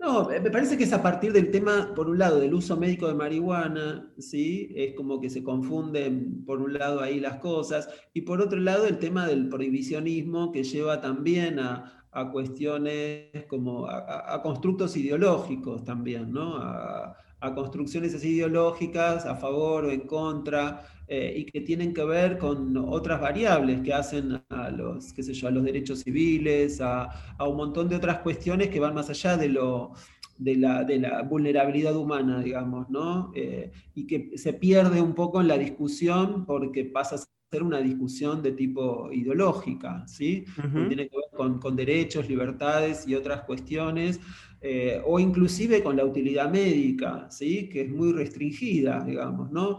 No, 0.02 0.28
me 0.28 0.50
parece 0.50 0.76
que 0.76 0.82
es 0.82 0.92
a 0.92 1.00
partir 1.00 1.32
del 1.32 1.52
tema, 1.52 1.92
por 1.94 2.10
un 2.10 2.18
lado, 2.18 2.40
del 2.40 2.54
uso 2.54 2.76
médico 2.76 3.06
de 3.06 3.14
marihuana, 3.14 4.12
¿sí? 4.18 4.68
Es 4.74 4.96
como 4.96 5.20
que 5.20 5.30
se 5.30 5.44
confunden, 5.44 6.44
por 6.44 6.60
un 6.60 6.72
lado, 6.72 7.00
ahí 7.00 7.20
las 7.20 7.36
cosas, 7.38 7.88
y 8.12 8.22
por 8.22 8.40
otro 8.40 8.58
lado, 8.58 8.84
el 8.86 8.98
tema 8.98 9.28
del 9.28 9.48
prohibicionismo 9.48 10.50
que 10.50 10.64
lleva 10.64 11.00
también 11.00 11.60
a, 11.60 12.00
cuestiones 12.32 13.46
como 13.48 13.86
a, 13.86 14.42
constructos 14.42 14.96
ideológicos 14.96 15.84
también, 15.84 16.32
¿no? 16.32 16.56
A, 16.56 17.16
a 17.42 17.54
construcciones 17.54 18.14
así 18.14 18.36
ideológicas 18.36 19.26
a 19.26 19.34
favor 19.34 19.84
o 19.84 19.90
en 19.90 20.02
contra, 20.02 20.86
eh, 21.08 21.34
y 21.36 21.44
que 21.44 21.60
tienen 21.60 21.92
que 21.92 22.04
ver 22.04 22.38
con 22.38 22.76
otras 22.76 23.20
variables 23.20 23.80
que 23.82 23.92
hacen 23.92 24.40
a 24.48 24.70
los, 24.70 25.12
qué 25.12 25.22
sé 25.22 25.34
yo, 25.34 25.48
a 25.48 25.50
los 25.50 25.64
derechos 25.64 26.00
civiles, 26.00 26.80
a, 26.80 27.10
un 27.40 27.56
montón 27.56 27.88
de 27.88 27.96
otras 27.96 28.20
cuestiones 28.20 28.68
que 28.68 28.80
van 28.80 28.94
más 28.94 29.10
allá 29.10 29.36
de 29.36 29.48
lo, 29.48 29.92
de 30.38 30.56
la, 30.56 31.22
vulnerabilidad 31.22 31.96
humana, 31.96 32.40
digamos, 32.40 32.88
¿no? 32.88 33.32
Eh, 33.34 33.72
y 33.94 34.06
que 34.06 34.38
se 34.38 34.52
pierde 34.52 35.02
un 35.02 35.14
poco 35.14 35.40
en 35.40 35.48
la 35.48 35.58
discusión 35.58 36.46
porque 36.46 36.84
pasa 36.84 37.16
a 37.16 37.18
ser 37.50 37.62
una 37.62 37.80
discusión 37.80 38.40
de 38.40 38.52
tipo 38.52 39.12
ideológica, 39.12 40.06
¿sí? 40.06 40.44
Tiene 40.88 41.08
que 41.08 41.16
ver 41.16 41.58
con, 41.60 41.76
derechos, 41.76 42.26
libertades 42.28 43.06
y 43.06 43.14
otras 43.14 43.42
cuestiones, 43.42 44.18
eh, 44.64 45.02
o 45.04 45.18
inclusive 45.18 45.82
con 45.82 45.96
la 45.96 46.04
utilidad 46.04 46.48
médica, 46.48 47.26
¿sí? 47.30 47.68
Que 47.68 47.80
es 47.82 47.90
muy 47.90 48.12
restringida, 48.12 49.02
digamos, 49.04 49.50
¿no? 49.50 49.78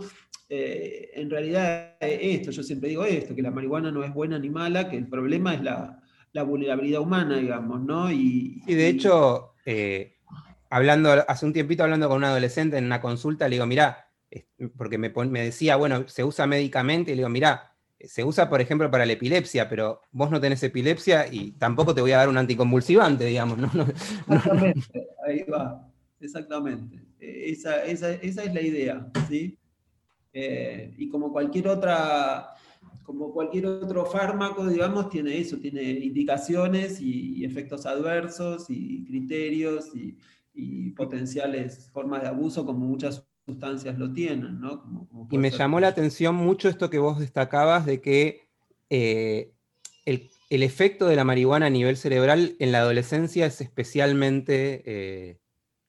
Eh, 0.49 1.11
en 1.13 1.29
realidad 1.29 1.95
esto, 2.01 2.51
yo 2.51 2.63
siempre 2.63 2.89
digo 2.89 3.05
esto, 3.05 3.33
que 3.33 3.41
la 3.41 3.49
marihuana 3.49 3.91
no 3.91 4.03
es 4.03 4.13
buena 4.13 4.37
ni 4.37 4.49
mala, 4.49 4.89
que 4.89 4.97
el 4.97 5.07
problema 5.07 5.53
es 5.53 5.63
la, 5.63 5.99
vulnerabilidad 6.43 6.99
humana, 6.99 7.37
digamos, 7.37 7.81
¿no? 7.81 8.11
Y, 8.11 8.61
de 8.67 8.89
hecho, 8.89 9.53
eh, 9.65 10.17
hablando, 10.69 11.11
hace 11.29 11.45
un 11.45 11.53
tiempito 11.53 11.83
hablando 11.83 12.09
con 12.09 12.17
un 12.17 12.25
adolescente 12.25 12.77
en 12.77 12.85
una 12.85 12.99
consulta, 12.99 13.47
le 13.47 13.55
digo, 13.55 13.65
mirá, 13.65 14.09
porque 14.75 14.97
me, 14.97 15.13
me 15.29 15.43
decía, 15.45 15.77
bueno, 15.77 16.09
se 16.09 16.25
usa 16.25 16.45
médicamente, 16.45 17.11
y 17.11 17.15
le 17.15 17.21
digo, 17.21 17.29
mirá, 17.29 17.72
se 18.05 18.23
usa, 18.23 18.49
por 18.49 18.61
ejemplo, 18.61 18.89
para 18.91 19.05
la 19.05 19.13
epilepsia, 19.13 19.69
pero 19.69 20.01
vos 20.11 20.29
no 20.29 20.39
tenés 20.39 20.61
epilepsia 20.63 21.27
y 21.31 21.51
tampoco 21.53 21.95
te 21.95 22.01
voy 22.01 22.11
a 22.11 22.17
dar 22.17 22.29
un 22.29 22.37
anticonvulsivante, 22.37 23.25
digamos. 23.25 23.57
¿no? 23.57 23.69
exactamente, 24.27 25.07
ahí 25.25 25.43
va, 25.43 25.89
exactamente. 26.19 26.99
Esa, 27.19 27.85
esa, 27.85 28.11
esa, 28.11 28.43
es 28.43 28.53
la 28.53 28.61
idea, 28.61 29.09
¿sí? 29.29 29.57
Eh, 30.33 30.93
y 30.97 31.07
como 31.09 31.31
cualquier 31.31 31.67
otra, 31.67 32.53
como 33.03 33.31
cualquier 33.31 33.67
otro 33.67 34.05
fármaco, 34.05 34.67
digamos, 34.67 35.09
tiene 35.09 35.37
eso, 35.37 35.57
tiene 35.57 35.83
indicaciones 35.83 36.99
y, 36.99 37.45
efectos 37.45 37.85
adversos 37.85 38.65
y 38.69 39.03
criterios 39.05 39.91
y, 39.95 40.17
potenciales 40.95 41.89
formas 41.91 42.21
de 42.21 42.27
abuso, 42.27 42.65
como 42.65 42.85
muchas 42.85 43.25
sustancias 43.45 43.97
lo 43.97 44.11
tienen, 44.13 44.61
y 45.29 45.37
me 45.37 45.51
llamó 45.51 45.79
la 45.79 45.89
atención 45.89 46.35
mucho 46.35 46.69
esto 46.69 46.89
que 46.89 46.99
vos 46.99 47.19
destacabas 47.19 47.85
de 47.85 48.01
que 48.01 48.47
eh, 48.89 49.51
el, 50.05 50.29
efecto 50.49 51.07
de 51.07 51.15
la 51.15 51.23
marihuana 51.23 51.65
a 51.65 51.69
nivel 51.69 51.97
cerebral 51.97 52.55
en 52.59 52.71
la 52.71 52.79
adolescencia 52.79 53.45
es 53.45 53.59
especialmente 53.59 54.83
eh, 54.85 55.39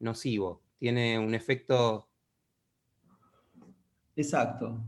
nocivo. 0.01 0.63
Tiene 0.79 1.19
un 1.19 1.35
efecto 1.35 2.09
Exacto, 4.17 4.81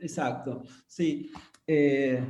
exacto. 0.00 0.62
Sí. 0.86 1.30
Eh, 1.66 2.22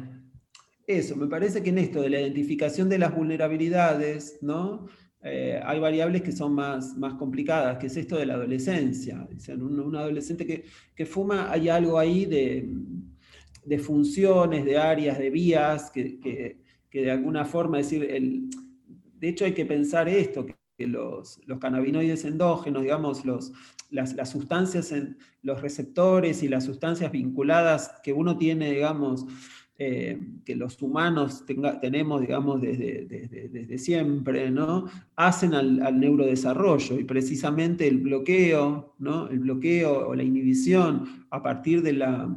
eso, 0.87 1.17
me 1.17 1.27
parece 1.27 1.63
que 1.63 1.71
en 1.71 1.79
esto 1.79 2.01
de 2.01 2.11
la 2.11 2.21
identificación 2.21 2.89
de 2.89 2.99
las 2.99 3.15
vulnerabilidades, 3.15 4.39
¿no? 4.41 4.89
Eh, 5.23 5.61
hay 5.65 5.81
variables 5.81 6.23
que 6.23 6.33
son 6.33 6.55
más, 6.55 6.97
más 6.97 7.15
complicadas, 7.15 7.79
que 7.79 7.87
es 7.89 7.97
esto 7.97 8.17
de 8.17 8.27
la 8.27 8.35
adolescencia. 8.35 9.27
Un, 9.59 9.97
adolescente 9.97 10.65
que, 10.95 11.07
fuma, 11.07 11.51
hay 11.51 11.69
algo 11.69 11.99
ahí 11.99 12.25
de, 12.25 13.79
funciones, 13.79 14.65
de 14.65 14.79
áreas, 14.79 15.19
de 15.19 15.31
vías, 15.31 15.91
que, 15.91 16.57
de 16.93 17.11
alguna 17.11 17.45
forma, 17.45 17.79
decir, 17.79 18.05
el, 18.05 18.49
de 19.19 19.29
hecho 19.29 19.45
hay 19.45 19.53
que 19.53 19.67
pensar 19.67 20.09
esto, 20.09 20.47
que 20.47 20.87
los, 20.87 21.41
los 21.47 21.59
cannabinoides 21.59 22.25
endógenos, 22.25 22.83
digamos, 22.83 23.25
los, 23.25 23.53
las, 23.91 24.31
sustancias, 24.31 24.93
en, 24.93 25.19
los 25.43 25.61
receptores 25.63 26.43
y 26.43 26.49
las 26.49 26.65
sustancias 26.65 27.11
vinculadas 27.11 27.95
que 28.03 28.13
uno 28.13 28.37
tiene, 28.37 28.71
digamos, 28.71 29.27
eh, 29.81 30.19
que 30.45 30.57
los 30.57 30.83
humanos 30.83 31.45
tenemos, 31.81 32.21
digamos, 32.21 32.61
desde, 32.61 33.79
siempre, 33.79 34.51
¿no? 34.51 34.87
Hacen 35.15 35.55
al, 35.55 36.01
neurodesarrollo 36.01 36.99
y 36.99 37.05
precisamente 37.05 37.87
el 37.87 37.99
bloqueo, 37.99 38.97
¿no? 38.99 39.29
El 39.29 39.39
bloqueo 39.39 40.09
o 40.09 40.17
la 40.17 40.25
inhibición 40.25 41.27
a 41.31 41.41
partir 41.45 41.83
de 41.83 41.93
la, 41.93 42.29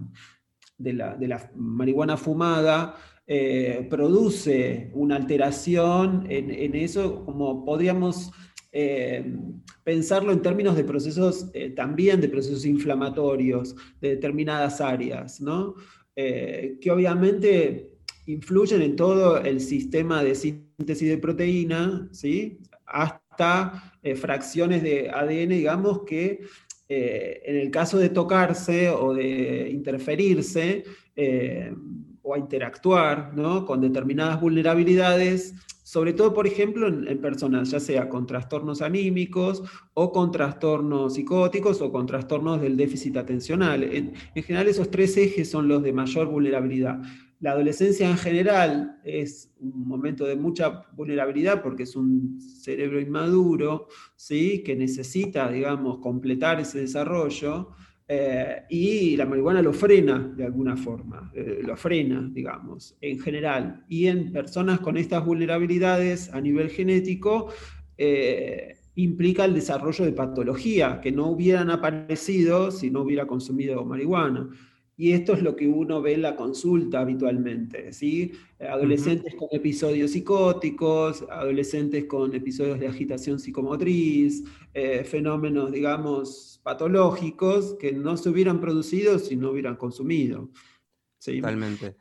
de 0.77 0.93
la, 0.93 1.51
marihuana 1.55 2.15
fumada 2.15 2.95
eh, 3.25 3.87
produce 3.89 4.91
una 4.93 5.15
alteración 5.15 6.27
en, 6.29 6.75
eso, 6.75 7.25
como 7.25 7.65
podríamos 7.65 8.31
eh, 8.71 9.35
pensarlo 9.83 10.31
en 10.31 10.43
términos 10.43 10.75
de 10.75 10.83
procesos, 10.83 11.51
también 11.75 12.21
de 12.21 12.29
procesos 12.29 12.67
inflamatorios 12.67 13.75
de 13.99 14.09
determinadas 14.09 14.79
áreas, 14.79 15.41
¿no? 15.41 15.73
Eh, 16.16 16.78
que 16.82 16.91
obviamente 16.91 17.91
influyen 18.26 18.82
en 18.82 18.95
todo 18.95 19.38
el 19.38 19.59
sistema 19.59 20.24
de 20.24 20.36
síntesis 20.36 21.09
de 21.09 21.18
proteína, 21.18 22.09
¿sí? 22.12 22.59
hasta 22.86 23.93
fracciones 24.16 24.84
de 24.84 25.09
ADN, 25.09 25.49
digamos, 25.49 26.03
que 26.03 26.41
en 26.89 27.55
el 27.55 27.72
caso 27.72 27.97
de 27.97 28.09
tocarse 28.09 28.89
o 28.89 29.14
de 29.14 29.70
interferirse 29.72 30.84
o 32.24 32.36
a 32.36 32.39
interactuar 32.39 33.34
¿no? 33.36 33.65
con 33.65 33.82
determinadas 33.82 34.39
vulnerabilidades, 34.39 35.55
sobre 35.84 36.13
todo, 36.13 36.34
por 36.34 36.47
ejemplo, 36.47 36.88
en, 36.88 37.19
personas, 37.19 37.72
ya 37.72 37.80
sea 37.80 38.07
con 38.07 38.26
trastornos 38.26 38.82
anímicos 38.82 39.63
o 39.93 40.11
con 40.11 40.32
trastornos 40.32 41.15
psicóticos 41.15 41.82
o 41.82 41.91
con 41.91 42.05
trastornos 42.05 42.61
del 42.61 42.78
déficit 42.78 43.17
atencional. 43.17 43.84
En, 43.84 44.13
general, 44.36 44.67
esos 44.67 44.89
tres 44.89 45.17
ejes 45.17 45.49
son 45.49 45.67
los 45.67 45.84
de 45.84 45.91
mayor 45.91 46.28
vulnerabilidad. 46.28 47.01
La 47.41 47.51
adolescencia 47.51 48.07
en 48.09 48.17
general 48.17 49.01
es 49.03 49.51
un 49.59 49.88
momento 49.88 50.26
de 50.26 50.36
mucha 50.36 50.86
vulnerabilidad 50.93 51.63
porque 51.63 51.84
es 51.84 51.95
un 51.95 52.39
cerebro 52.39 53.01
inmaduro, 53.01 53.88
¿sí? 54.15 54.61
que 54.63 54.76
necesita, 54.76 55.51
digamos, 55.51 55.97
completar 55.97 56.59
ese 56.59 56.80
desarrollo. 56.80 57.72
Eh, 58.14 58.64
y 58.68 59.16
la 59.16 59.26
marihuana 59.26 59.62
lo 59.62 59.72
frena 59.72 60.34
de 60.36 60.43
alguna 60.43 60.76
forma, 60.76 61.32
eh, 61.34 61.62
lo 61.66 61.78
frena, 61.78 62.30
digamos, 62.30 62.97
en 62.99 63.18
general. 63.18 63.86
Y 63.88 64.07
en 64.07 64.34
personas 64.34 64.82
con 64.82 64.97
estas 64.97 65.26
vulnerabilidades 65.26 66.30
a 66.34 66.41
nivel 66.41 66.70
genético, 66.70 67.53
eh, 67.97 68.76
implica 68.95 69.45
el 69.45 69.53
desarrollo 69.53 70.03
de 70.03 70.12
patología 70.12 70.99
que 70.99 71.14
no 71.14 71.28
hubieran 71.28 71.70
aparecido 71.70 72.70
si 72.72 72.91
no 72.91 73.03
hubiera 73.03 73.26
consumido 73.26 73.86
marihuana. 73.86 74.49
Y 75.02 75.14
esto 75.14 75.34
es 75.34 75.41
lo 75.41 75.56
que 75.56 75.68
uno 75.68 75.99
ve 75.99 76.14
en 76.14 76.22
la 76.22 76.36
consulta 76.36 76.99
habitualmente, 76.99 77.91
¿sí? 77.91 78.34
Adolescentes 78.60 79.34
con 79.34 79.47
episodios 79.52 80.12
psicóticos, 80.12 81.26
adolescentes 81.32 82.06
con 82.06 82.36
episodios 82.36 82.80
de 82.80 82.88
agitación 82.88 83.39
psicomotriz, 83.39 84.43
eh, 84.76 85.04
fenómenos, 85.04 85.72
digamos, 85.72 86.62
patológicos 86.62 87.78
que 87.80 87.93
no 87.93 88.16
se 88.16 88.30
hubieran 88.30 88.62
producido 88.62 89.18
si 89.18 89.36
no 89.36 89.49
hubieran 89.49 89.76
consumido. 89.76 90.52
Totalmente. 91.18 91.95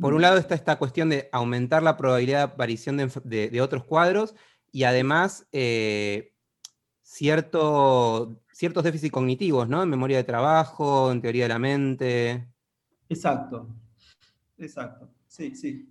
Por 0.00 0.14
un 0.14 0.22
lado 0.22 0.38
está 0.38 0.54
esta 0.54 0.78
cuestión 0.78 1.10
de 1.10 1.28
aumentar 1.32 1.82
la 1.82 1.98
probabilidad 1.98 2.38
de 2.38 2.54
aparición 2.54 2.96
de, 2.96 3.60
otros 3.60 3.84
cuadros 3.84 4.34
y 4.70 4.84
además 4.84 5.46
eh, 5.52 6.32
cierto 7.02 8.41
ciertos 8.62 8.84
déficits 8.84 9.10
cognitivos, 9.10 9.68
¿no? 9.68 9.82
En 9.82 9.88
memoria 9.88 10.18
de 10.18 10.22
trabajo, 10.22 11.10
en 11.10 11.20
teoría 11.20 11.46
de 11.46 11.48
la 11.48 11.58
mente. 11.58 12.46
Exacto, 13.08 13.74
exacto, 14.56 15.10
sí, 15.26 15.56
sí. 15.56 15.88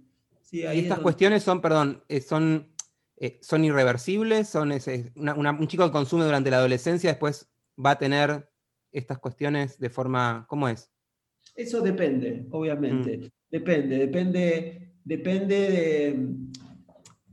y 0.54 0.62
estas 0.62 1.00
cuestiones 1.00 1.44
son, 1.44 1.60
perdón, 1.60 2.02
eh, 2.08 2.22
son, 2.22 2.72
eh, 3.18 3.40
son 3.42 3.66
irreversibles, 3.66 4.48
son 4.48 4.72
un 4.72 5.68
chico 5.68 5.86
que 5.86 5.92
consume 5.92 6.24
durante 6.24 6.50
la 6.50 6.60
adolescencia 6.60 7.10
después 7.10 7.52
va 7.78 7.92
a 7.92 8.00
tener 8.00 8.50
estas 8.94 9.20
cuestiones 9.20 9.78
de 9.78 9.90
forma, 9.90 10.46
¿cómo 10.48 10.70
es? 10.70 10.90
Eso 11.54 11.82
depende, 11.82 12.48
obviamente, 12.52 13.18
mm. 13.18 13.30
depende, 13.50 13.98
depende, 13.98 14.94
depende 15.04 15.56
de... 15.70 16.28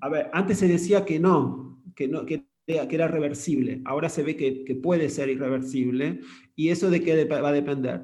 A 0.00 0.08
ver, 0.08 0.30
antes 0.32 0.58
se 0.58 0.66
decía 0.66 1.04
que 1.04 1.20
no, 1.20 1.80
que 1.94 2.08
no, 2.08 2.26
que 2.26 2.47
que 2.68 2.94
era 2.96 3.08
reversible. 3.08 3.80
Ahora 3.84 4.08
se 4.08 4.22
ve 4.22 4.36
que, 4.36 4.74
puede 4.82 5.08
ser 5.08 5.30
irreversible. 5.30 6.20
¿Y 6.54 6.68
eso 6.68 6.90
de 6.90 7.02
qué 7.02 7.24
va 7.24 7.48
a 7.48 7.52
depender? 7.52 8.02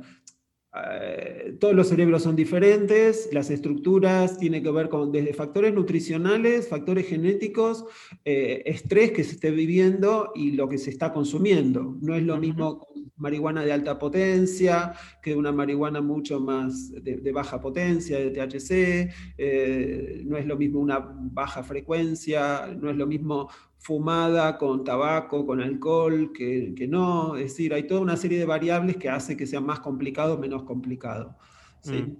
Eh, 0.74 1.56
todos 1.60 1.74
los 1.74 1.88
cerebros 1.88 2.22
son 2.22 2.34
diferentes, 2.34 3.28
las 3.30 3.48
estructuras 3.50 4.38
tienen 4.38 4.62
que 4.64 4.72
ver 4.72 4.88
con 4.88 5.12
desde 5.12 5.32
factores 5.32 5.72
nutricionales, 5.72 6.66
factores 6.68 7.06
genéticos, 7.06 7.84
eh, 8.24 8.62
estrés 8.66 9.12
que 9.12 9.22
se 9.22 9.32
esté 9.32 9.52
viviendo 9.52 10.32
y 10.34 10.52
lo 10.52 10.68
que 10.68 10.78
se 10.78 10.90
está 10.90 11.12
consumiendo. 11.12 11.96
No 12.00 12.16
es 12.16 12.24
lo 12.24 12.38
mismo 12.38 12.88
marihuana 13.16 13.64
de 13.64 13.72
alta 13.72 13.98
potencia 13.98 14.92
que 15.22 15.34
una 15.34 15.52
marihuana 15.52 16.00
mucho 16.00 16.40
más 16.40 16.90
de, 16.92 17.32
baja 17.32 17.60
potencia, 17.60 18.18
de 18.18 18.30
THC, 18.30 19.14
eh, 19.38 20.22
no 20.26 20.36
es 20.36 20.46
lo 20.46 20.56
mismo 20.56 20.80
una 20.80 20.98
baja 21.00 21.62
frecuencia, 21.62 22.66
no 22.78 22.90
es 22.90 22.96
lo 22.96 23.06
mismo 23.06 23.48
fumada 23.78 24.56
con 24.56 24.82
tabaco, 24.82 25.44
con 25.46 25.60
alcohol, 25.60 26.32
que, 26.32 26.74
no, 26.88 27.36
es 27.36 27.44
decir, 27.44 27.74
hay 27.74 27.86
toda 27.86 28.00
una 28.00 28.16
serie 28.16 28.38
de 28.38 28.46
variables 28.46 28.96
que 28.96 29.10
hace 29.10 29.36
que 29.36 29.46
sea 29.46 29.60
más 29.60 29.80
complicado 29.80 30.34
o 30.34 30.38
menos 30.38 30.62
complicado. 30.62 31.36
Mm. 31.84 32.16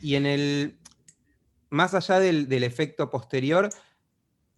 Y 0.00 0.14
en 0.14 0.26
el, 0.26 0.78
más 1.68 1.94
allá 1.94 2.18
del, 2.18 2.50
efecto 2.64 3.10
posterior, 3.10 3.68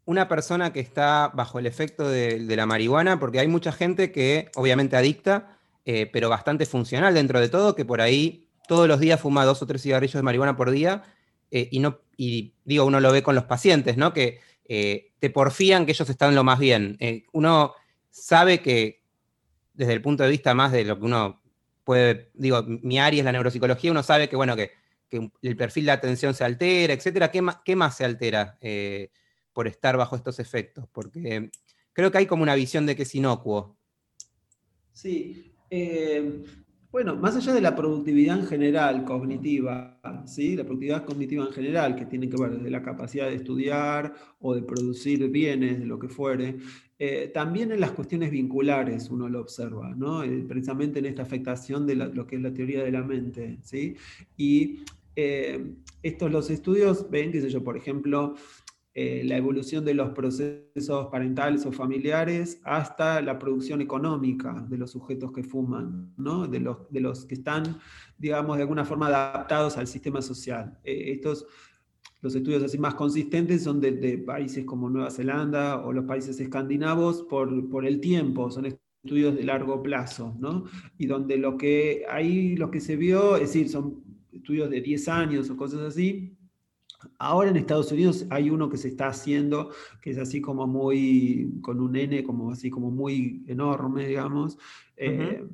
una 0.04 0.28
persona 0.28 0.72
que 0.72 0.80
está 0.80 1.32
bajo 1.34 1.58
el 1.58 1.66
efecto 1.66 2.08
de, 2.08 2.38
la 2.56 2.66
marihuana, 2.66 3.18
porque 3.18 3.40
hay 3.40 3.48
mucha 3.48 3.72
gente 3.72 4.12
que 4.12 4.50
obviamente 4.54 4.96
adicta, 4.96 5.57
eh, 5.90 6.04
pero 6.04 6.28
bastante 6.28 6.66
funcional 6.66 7.14
dentro 7.14 7.40
de 7.40 7.48
todo, 7.48 7.74
que 7.74 7.86
por 7.86 8.02
ahí 8.02 8.46
todos 8.68 8.86
los 8.86 9.00
días 9.00 9.18
fuma 9.18 9.46
dos 9.46 9.62
o 9.62 9.66
tres 9.66 9.80
cigarrillos 9.80 10.16
de 10.16 10.22
marihuana 10.22 10.54
por 10.54 10.70
día, 10.70 11.02
eh, 11.50 11.66
y, 11.72 11.78
no, 11.78 12.00
y 12.14 12.52
digo, 12.66 12.84
uno 12.84 13.00
lo 13.00 13.10
ve 13.10 13.22
con 13.22 13.34
los 13.34 13.44
pacientes, 13.44 13.96
¿no? 13.96 14.12
Que 14.12 14.38
eh, 14.66 15.12
te 15.18 15.30
porfían 15.30 15.86
que 15.86 15.92
ellos 15.92 16.10
están 16.10 16.34
lo 16.34 16.44
más 16.44 16.58
bien. 16.58 16.98
uno 17.32 17.72
sabe 18.10 18.60
que 18.60 19.02
desde 19.72 19.94
el 19.94 20.02
punto 20.02 20.24
de 20.24 20.28
vista 20.28 20.52
más 20.52 20.72
de 20.72 20.84
lo 20.84 20.98
que 20.98 21.06
uno 21.06 21.40
puede, 21.84 22.32
digo, 22.34 22.62
mi 22.66 22.98
área 22.98 23.20
es 23.20 23.24
la 23.24 23.32
neuropsicología, 23.32 23.90
uno 23.90 24.02
sabe 24.02 24.28
que, 24.28 24.36
bueno, 24.36 24.56
que, 24.56 24.72
el 25.40 25.56
perfil 25.56 25.86
de 25.86 25.92
atención 25.92 26.34
se 26.34 26.44
altera, 26.44 26.92
etcétera. 26.92 27.30
¿Qué 27.30 27.42
qué 27.64 27.76
más 27.76 27.96
se 27.96 28.04
altera 28.04 28.58
por 29.54 29.66
estar 29.66 29.96
bajo 29.96 30.16
estos 30.16 30.38
efectos? 30.38 30.84
Porque 30.92 31.50
creo 31.94 32.10
que 32.10 32.18
hay 32.18 32.26
como 32.26 32.42
una 32.42 32.54
visión 32.54 32.84
de 32.84 32.94
que 32.94 33.04
es 33.04 33.14
inocuo. 33.14 33.78
Sí, 34.92 35.54
eh, 35.70 36.42
bueno, 36.90 37.16
más 37.16 37.36
allá 37.36 37.52
de 37.52 37.60
la 37.60 37.76
productividad 37.76 38.38
en 38.38 38.46
general 38.46 39.04
cognitiva, 39.04 40.00
¿sí? 40.26 40.56
la 40.56 40.64
productividad 40.64 41.04
cognitiva 41.04 41.44
en 41.44 41.52
general, 41.52 41.96
que 41.96 42.06
tiene 42.06 42.28
que 42.28 42.40
ver 42.40 42.56
desde 42.56 42.70
la 42.70 42.82
capacidad 42.82 43.28
de 43.28 43.34
estudiar 43.34 44.14
o 44.40 44.54
de 44.54 44.62
producir 44.62 45.28
bienes, 45.28 45.78
de 45.78 45.86
lo 45.86 45.98
que 45.98 46.08
fuere, 46.08 46.56
eh, 46.98 47.30
también 47.32 47.72
en 47.72 47.80
las 47.80 47.92
cuestiones 47.92 48.30
vinculares 48.30 49.10
uno 49.10 49.28
lo 49.28 49.40
observa, 49.40 49.94
¿no? 49.94 50.22
Eh, 50.22 50.44
precisamente 50.48 50.98
en 50.98 51.06
esta 51.06 51.22
afectación 51.22 51.86
de 51.86 51.94
lo 51.94 52.26
que 52.26 52.36
es 52.36 52.42
la 52.42 52.52
teoría 52.52 52.82
de 52.82 52.90
la 52.90 53.02
mente. 53.02 53.58
¿sí? 53.62 53.94
Y 54.36 54.80
estos 56.02 56.30
los 56.30 56.48
estudios 56.48 57.10
ven, 57.10 57.32
qué 57.32 57.40
sé 57.40 57.50
yo, 57.50 57.62
por 57.62 57.76
ejemplo, 57.76 58.34
eh, 59.00 59.22
la 59.22 59.36
evolución 59.36 59.84
de 59.84 59.94
los 59.94 60.10
procesos 60.10 61.06
parentales 61.06 61.64
o 61.64 61.70
familiares 61.70 62.60
hasta 62.64 63.22
la 63.22 63.38
producción 63.38 63.80
económica 63.80 64.66
de 64.68 64.76
los 64.76 64.90
sujetos 64.90 65.30
que 65.30 65.44
fuman, 65.44 66.12
¿no? 66.16 66.48
de, 66.48 66.58
los, 66.58 67.24
que 67.24 67.36
están, 67.36 67.78
digamos, 68.18 68.56
de 68.56 68.62
alguna 68.62 68.84
forma 68.84 69.06
adaptados 69.06 69.76
al 69.76 69.86
sistema 69.86 70.20
social. 70.20 70.80
Eh, 70.82 71.12
estos, 71.12 71.46
los 72.22 72.34
estudios 72.34 72.64
así 72.64 72.76
más 72.76 72.96
consistentes 72.96 73.62
son 73.62 73.80
de, 73.80 74.18
países 74.18 74.64
como 74.64 74.90
Nueva 74.90 75.12
Zelanda 75.12 75.80
o 75.86 75.92
los 75.92 76.04
países 76.04 76.40
escandinavos 76.40 77.22
por, 77.22 77.86
el 77.86 78.00
tiempo, 78.00 78.50
son 78.50 78.66
estudios 78.66 79.36
de 79.36 79.44
largo 79.44 79.80
plazo, 79.80 80.36
y 80.98 81.06
donde 81.06 81.38
lo 81.38 81.56
que 81.56 82.04
ahí 82.10 82.56
lo 82.56 82.68
que 82.72 82.80
se 82.80 82.96
vio, 82.96 83.36
es 83.36 83.42
decir, 83.42 83.68
son 83.68 84.02
estudios 84.32 84.68
de 84.70 84.80
10 84.80 85.08
años 85.08 85.50
o 85.50 85.56
cosas 85.56 85.82
así, 85.82 86.36
Ahora 87.18 87.50
en 87.50 87.56
Estados 87.56 87.90
Unidos 87.92 88.26
hay 88.30 88.50
uno 88.50 88.68
que 88.68 88.76
se 88.76 88.88
está 88.88 89.08
haciendo, 89.08 89.70
que 90.00 90.10
es 90.10 90.18
así 90.18 90.40
como 90.40 90.66
muy, 90.66 91.58
con 91.62 91.80
un 91.80 91.96
N 91.96 92.22
como 92.22 92.50
así 92.50 92.70
como 92.70 92.90
muy 92.90 93.44
enorme, 93.46 94.06
digamos. 94.06 94.58
Eh, 94.96 95.44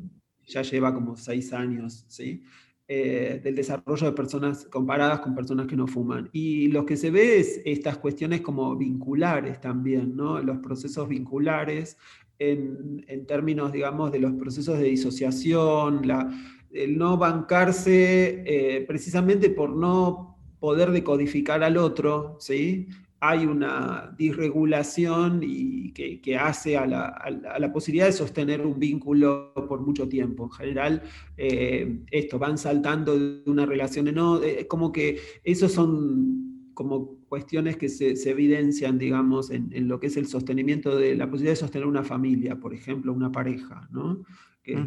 ya 0.46 0.62
lleva 0.62 0.94
como 0.94 1.16
seis 1.16 1.52
años, 1.52 2.04
¿sí? 2.08 2.42
Eh, 2.86 3.40
del 3.42 3.54
desarrollo 3.54 4.06
de 4.06 4.12
personas 4.12 4.66
comparadas 4.66 5.20
con 5.20 5.34
personas 5.34 5.66
que 5.66 5.76
no 5.76 5.86
fuman. 5.86 6.28
Y 6.32 6.68
lo 6.68 6.84
que 6.84 6.98
se 6.98 7.10
ve 7.10 7.38
es 7.38 7.62
estas 7.64 7.96
cuestiones 7.96 8.42
como 8.42 8.76
vinculares 8.76 9.60
también, 9.60 10.14
¿no? 10.14 10.38
Los 10.40 10.58
procesos 10.58 11.08
vinculares 11.08 11.96
en, 12.38 13.02
en 13.08 13.26
términos, 13.26 13.72
digamos, 13.72 14.12
de 14.12 14.18
los 14.18 14.34
procesos 14.34 14.78
de 14.78 14.84
disociación, 14.84 16.06
la, 16.06 16.30
el 16.74 16.98
no 16.98 17.16
bancarse 17.16 18.42
eh, 18.44 18.84
precisamente 18.86 19.48
por 19.48 19.74
no 19.74 20.33
poder 20.64 20.92
decodificar 20.92 21.62
al 21.62 21.76
otro, 21.76 22.38
¿sí? 22.40 22.88
hay 23.20 23.44
una 23.44 24.14
disregulación 24.16 25.42
y 25.42 25.92
que, 25.92 26.38
hace 26.38 26.78
a 26.78 26.86
la, 26.86 27.70
posibilidad 27.70 28.06
de 28.06 28.12
sostener 28.12 28.64
un 28.64 28.78
vínculo 28.78 29.52
por 29.68 29.82
mucho 29.82 30.08
tiempo. 30.08 30.44
En 30.44 30.50
general, 30.52 31.02
eh, 31.36 32.00
esto, 32.10 32.38
van 32.38 32.56
saltando 32.56 33.18
de 33.18 33.42
una 33.44 33.66
relación 33.66 34.08
en 34.08 34.18
otra, 34.18 34.48
eh, 34.48 34.66
como 34.66 34.90
que 34.90 35.20
esos 35.44 35.70
son 35.70 36.70
como 36.72 37.18
cuestiones 37.28 37.76
que 37.76 37.90
se, 37.90 38.14
evidencian, 38.30 38.96
digamos, 38.96 39.50
en, 39.50 39.86
lo 39.86 40.00
que 40.00 40.06
es 40.06 40.16
el 40.16 40.26
sostenimiento 40.26 40.96
de 40.96 41.14
la 41.14 41.26
posibilidad 41.26 41.52
de 41.52 41.56
sostener 41.56 41.86
una 41.86 42.04
familia, 42.04 42.58
por 42.58 42.72
ejemplo, 42.72 43.12
una 43.12 43.30
pareja, 43.30 43.86
¿no? 43.92 44.24
que 44.62 44.78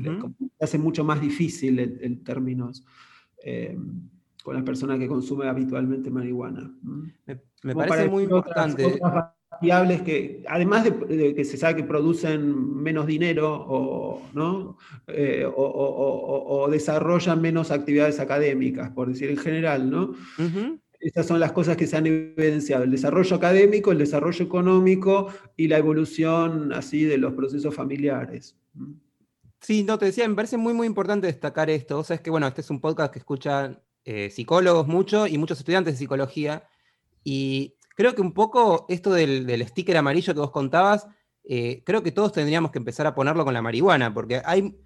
hace 0.60 0.80
mucho 0.80 1.04
más 1.04 1.22
difícil 1.22 1.78
en, 1.78 2.24
términos... 2.24 2.84
Eh, 3.44 3.78
con 4.48 4.56
las 4.56 4.64
personas 4.64 4.98
que 4.98 5.10
consumen 5.10 5.50
habitualmente 5.50 6.10
marihuana. 6.10 6.74
Me, 7.64 7.76
parece 7.76 8.08
muy 8.08 8.24
importante. 8.24 8.86
Otras 8.86 9.34
variables 9.52 10.04
que, 10.04 10.46
además 10.48 10.86
de, 10.86 11.36
que 11.36 11.44
se 11.44 11.58
sabe 11.58 11.76
que 11.76 11.84
producen 11.84 12.82
menos 12.82 13.08
dinero 13.08 13.66
o, 13.68 14.22
¿no? 14.32 14.78
Eh, 15.08 15.46
o, 15.54 16.66
desarrollan 16.72 17.42
menos 17.42 17.72
actividades 17.72 18.22
académicas, 18.22 18.90
por 18.92 19.10
decir 19.10 19.30
en 19.32 19.36
general, 19.36 19.90
¿no? 19.90 20.14
Estas 20.98 21.28
son 21.28 21.42
las 21.42 21.52
cosas 21.52 21.76
que 21.76 21.86
se 21.86 21.98
han 21.98 22.08
evidenciado, 22.08 22.86
el 22.86 22.92
desarrollo 22.92 23.36
académico, 23.36 23.92
el 23.92 23.98
desarrollo 23.98 24.46
económico 24.46 25.28
y 25.58 25.68
la 25.68 25.78
evolución 25.78 26.72
así 26.72 27.04
de 27.04 27.18
los 27.18 27.34
procesos 27.34 27.76
familiares. 27.76 28.56
Sí, 29.60 29.84
no, 29.84 29.98
te 29.98 30.06
decía, 30.06 30.26
me 30.26 30.36
parece 30.36 30.56
muy, 30.56 30.74
muy 30.74 30.88
importante 30.88 31.28
destacar 31.28 31.70
esto. 31.70 32.00
O 32.00 32.04
sea, 32.06 32.16
es 32.16 32.22
que, 32.22 32.30
bueno, 32.30 32.48
este 32.48 32.62
es 32.62 32.70
un 32.70 32.80
podcast 32.80 33.12
que 33.12 33.20
escuchan 33.20 33.82
eh, 34.10 34.30
psicólogos 34.30 34.88
mucho 34.88 35.28
y 35.28 35.38
muchos 35.38 35.60
estudiantes 35.60 35.96
de 35.96 35.98
psicología. 35.98 36.64
Y 37.26 37.76
creo 37.94 38.16
que 38.16 38.22
un 38.22 38.34
poco 38.34 38.86
esto 38.88 39.12
del, 39.12 39.68
sticker 39.68 39.98
amarillo 39.98 40.34
que 40.34 40.40
vos 40.40 40.52
contabas, 40.52 41.08
eh, 41.44 41.84
creo 41.86 42.02
que 42.04 42.14
todos 42.14 42.32
tendríamos 42.32 42.72
que 42.72 42.78
empezar 42.78 43.06
a 43.06 43.14
ponerlo 43.14 43.44
con 43.44 43.54
la 43.54 43.62
marihuana, 43.62 44.14
porque 44.14 44.42
hay, 44.46 44.80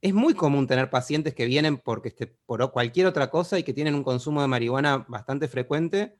es 0.00 0.12
muy 0.12 0.34
común 0.34 0.66
tener 0.66 0.90
pacientes 0.90 1.36
que 1.36 1.46
vienen 1.46 1.78
porque 1.78 2.08
este, 2.08 2.26
por 2.26 2.68
cualquier 2.72 3.06
otra 3.06 3.30
cosa 3.30 3.60
y 3.60 3.62
que 3.62 3.72
tienen 3.74 3.94
un 3.94 4.02
consumo 4.02 4.42
de 4.42 4.48
marihuana 4.48 5.06
bastante 5.08 5.46
frecuente 5.46 6.18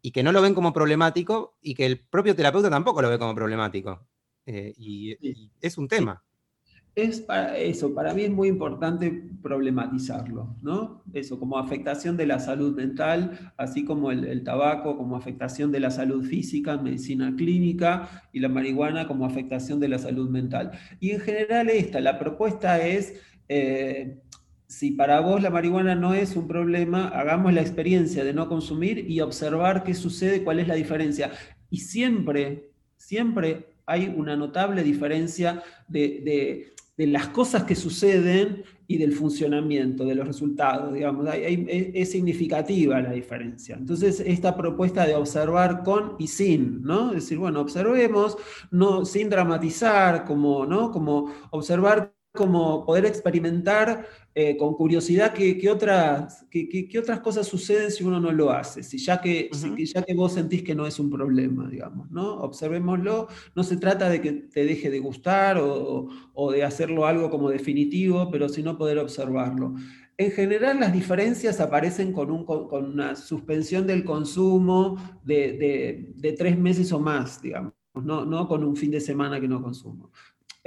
y 0.00 0.12
que 0.12 0.22
no 0.22 0.30
lo 0.30 0.40
ven 0.40 0.54
como 0.54 0.72
problemático 0.72 1.56
y 1.60 1.74
que 1.74 1.84
el 1.84 1.98
propio 1.98 2.36
terapeuta 2.36 2.70
tampoco 2.70 3.02
lo 3.02 3.10
ve 3.10 3.18
como 3.18 3.34
problemático. 3.34 4.06
Eh, 4.46 4.72
y, 4.76 5.18
es 5.60 5.76
un 5.76 5.88
tema 5.88 6.22
es 7.02 7.20
para 7.20 7.56
eso, 7.56 7.94
para 7.94 8.12
mí 8.12 8.22
es 8.22 8.30
muy 8.30 8.48
importante 8.48 9.22
problematizarlo, 9.42 10.56
¿no? 10.62 11.02
Eso, 11.12 11.38
como 11.38 11.58
afectación 11.58 12.16
de 12.16 12.26
la 12.26 12.40
salud 12.40 12.74
mental, 12.74 13.52
así 13.56 13.84
como 13.84 14.10
el, 14.10 14.42
tabaco, 14.42 14.96
como 14.96 15.16
afectación 15.16 15.70
de 15.70 15.80
la 15.80 15.90
salud 15.90 16.24
física, 16.24 16.76
medicina 16.76 17.34
clínica, 17.36 18.24
y 18.32 18.40
la 18.40 18.48
marihuana 18.48 19.06
como 19.06 19.24
afectación 19.24 19.78
de 19.80 19.88
la 19.88 19.98
salud 19.98 20.28
mental. 20.28 20.72
Y 20.98 21.10
en 21.10 21.20
general 21.20 21.70
esta, 21.70 22.00
la 22.00 22.18
propuesta 22.18 22.84
es, 22.84 23.14
eh, 23.48 24.18
si 24.66 24.90
para 24.90 25.20
vos 25.20 25.40
la 25.40 25.50
marihuana 25.50 25.94
no 25.94 26.14
es 26.14 26.34
un 26.36 26.48
problema, 26.48 27.08
hagamos 27.08 27.52
la 27.52 27.60
experiencia 27.60 28.24
de 28.24 28.34
no 28.34 28.48
consumir 28.48 29.08
y 29.08 29.20
observar 29.20 29.84
qué 29.84 29.94
sucede, 29.94 30.42
cuál 30.42 30.58
es 30.58 30.66
la 30.66 30.74
diferencia. 30.74 31.30
Y 31.70 31.78
siempre, 31.78 32.70
siempre 32.96 33.68
hay 33.86 34.12
una 34.14 34.36
notable 34.36 34.82
diferencia 34.82 35.62
de 35.86 36.20
de 36.24 36.78
las 37.06 37.28
cosas 37.28 37.62
que 37.64 37.76
suceden 37.76 38.64
y 38.88 38.98
del 38.98 39.12
funcionamiento, 39.12 40.04
de 40.04 40.14
los 40.14 40.26
resultados, 40.26 40.92
digamos, 40.92 41.28
es, 41.32 42.10
significativa 42.10 43.00
la 43.00 43.12
diferencia. 43.12 43.76
Entonces, 43.76 44.20
esta 44.20 44.56
propuesta 44.56 45.06
de 45.06 45.14
observar 45.14 45.84
con 45.84 46.16
y 46.18 46.26
sin, 46.26 46.82
¿no? 46.82 47.10
Es 47.10 47.16
decir, 47.16 47.38
bueno, 47.38 47.60
observemos, 47.60 48.36
no, 48.70 49.04
sin 49.04 49.28
dramatizar, 49.28 50.24
como, 50.24 50.66
¿no? 50.66 50.90
Como 50.90 51.32
observar 51.50 52.17
como 52.32 52.84
poder 52.84 53.06
experimentar 53.06 54.06
eh, 54.34 54.56
con 54.56 54.74
curiosidad 54.74 55.32
qué, 55.32 55.68
otras, 55.70 56.46
qué, 56.50 56.98
otras 56.98 57.20
cosas 57.20 57.46
suceden 57.46 57.90
si 57.90 58.04
uno 58.04 58.20
no 58.20 58.30
lo 58.30 58.50
hace, 58.50 58.82
si 58.82 58.98
ya, 58.98 59.20
que, 59.20 59.50
ya 59.76 60.02
que 60.02 60.14
vos 60.14 60.34
sentís 60.34 60.62
que 60.62 60.74
no 60.74 60.86
es 60.86 61.00
un 61.00 61.10
problema, 61.10 61.68
digamos, 61.68 62.10
¿no? 62.10 62.34
Observémoslo, 62.40 63.28
no 63.56 63.64
se 63.64 63.76
trata 63.78 64.08
de 64.08 64.20
que 64.20 64.32
te 64.32 64.64
deje 64.64 64.90
de 64.90 65.00
gustar 65.00 65.58
o, 65.60 66.08
de 66.52 66.62
hacerlo 66.62 67.06
algo 67.06 67.30
como 67.30 67.50
definitivo, 67.50 68.30
pero 68.30 68.48
sino 68.48 68.78
poder 68.78 68.98
observarlo. 68.98 69.74
En 70.16 70.30
general 70.30 70.80
las 70.80 70.92
diferencias 70.92 71.60
aparecen 71.60 72.12
con, 72.12 72.30
un, 72.30 72.44
con 72.44 72.84
una 72.84 73.16
suspensión 73.16 73.86
del 73.86 74.04
consumo 74.04 74.96
de, 75.24 76.14
de, 76.16 76.32
tres 76.32 76.58
meses 76.58 76.92
o 76.92 77.00
más, 77.00 77.40
digamos, 77.40 77.72
no, 77.94 78.24
no 78.24 78.46
con 78.46 78.62
un 78.64 78.76
fin 78.76 78.90
de 78.90 79.00
semana 79.00 79.40
que 79.40 79.48
no 79.48 79.62
consumo. 79.62 80.12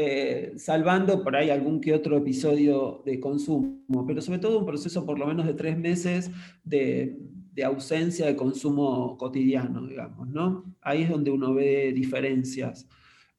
Eh, 0.04 0.54
salvando 0.58 1.24
por 1.24 1.36
ahí 1.36 1.52
algún 1.52 1.80
que 1.80 1.93
otro 1.93 2.18
episodio 2.18 3.04
de 3.06 3.20
consumo, 3.20 4.04
pero 4.08 4.20
sobre 4.20 4.39
todo 4.39 4.58
un 4.58 4.66
proceso 4.66 5.06
por 5.06 5.20
lo 5.20 5.28
menos 5.28 5.45
de 5.45 5.54
tres 5.54 5.78
meses 5.78 6.32
de, 6.64 7.20
ausencia 7.64 8.26
de 8.26 8.36
consumo 8.36 9.16
cotidiano, 9.20 9.86
digamos, 9.86 10.28
¿no? 10.28 10.74
Ahí 10.82 11.04
es 11.04 11.10
donde 11.12 11.30
uno 11.30 11.54
ve 11.54 11.93
diferencias. 11.93 12.88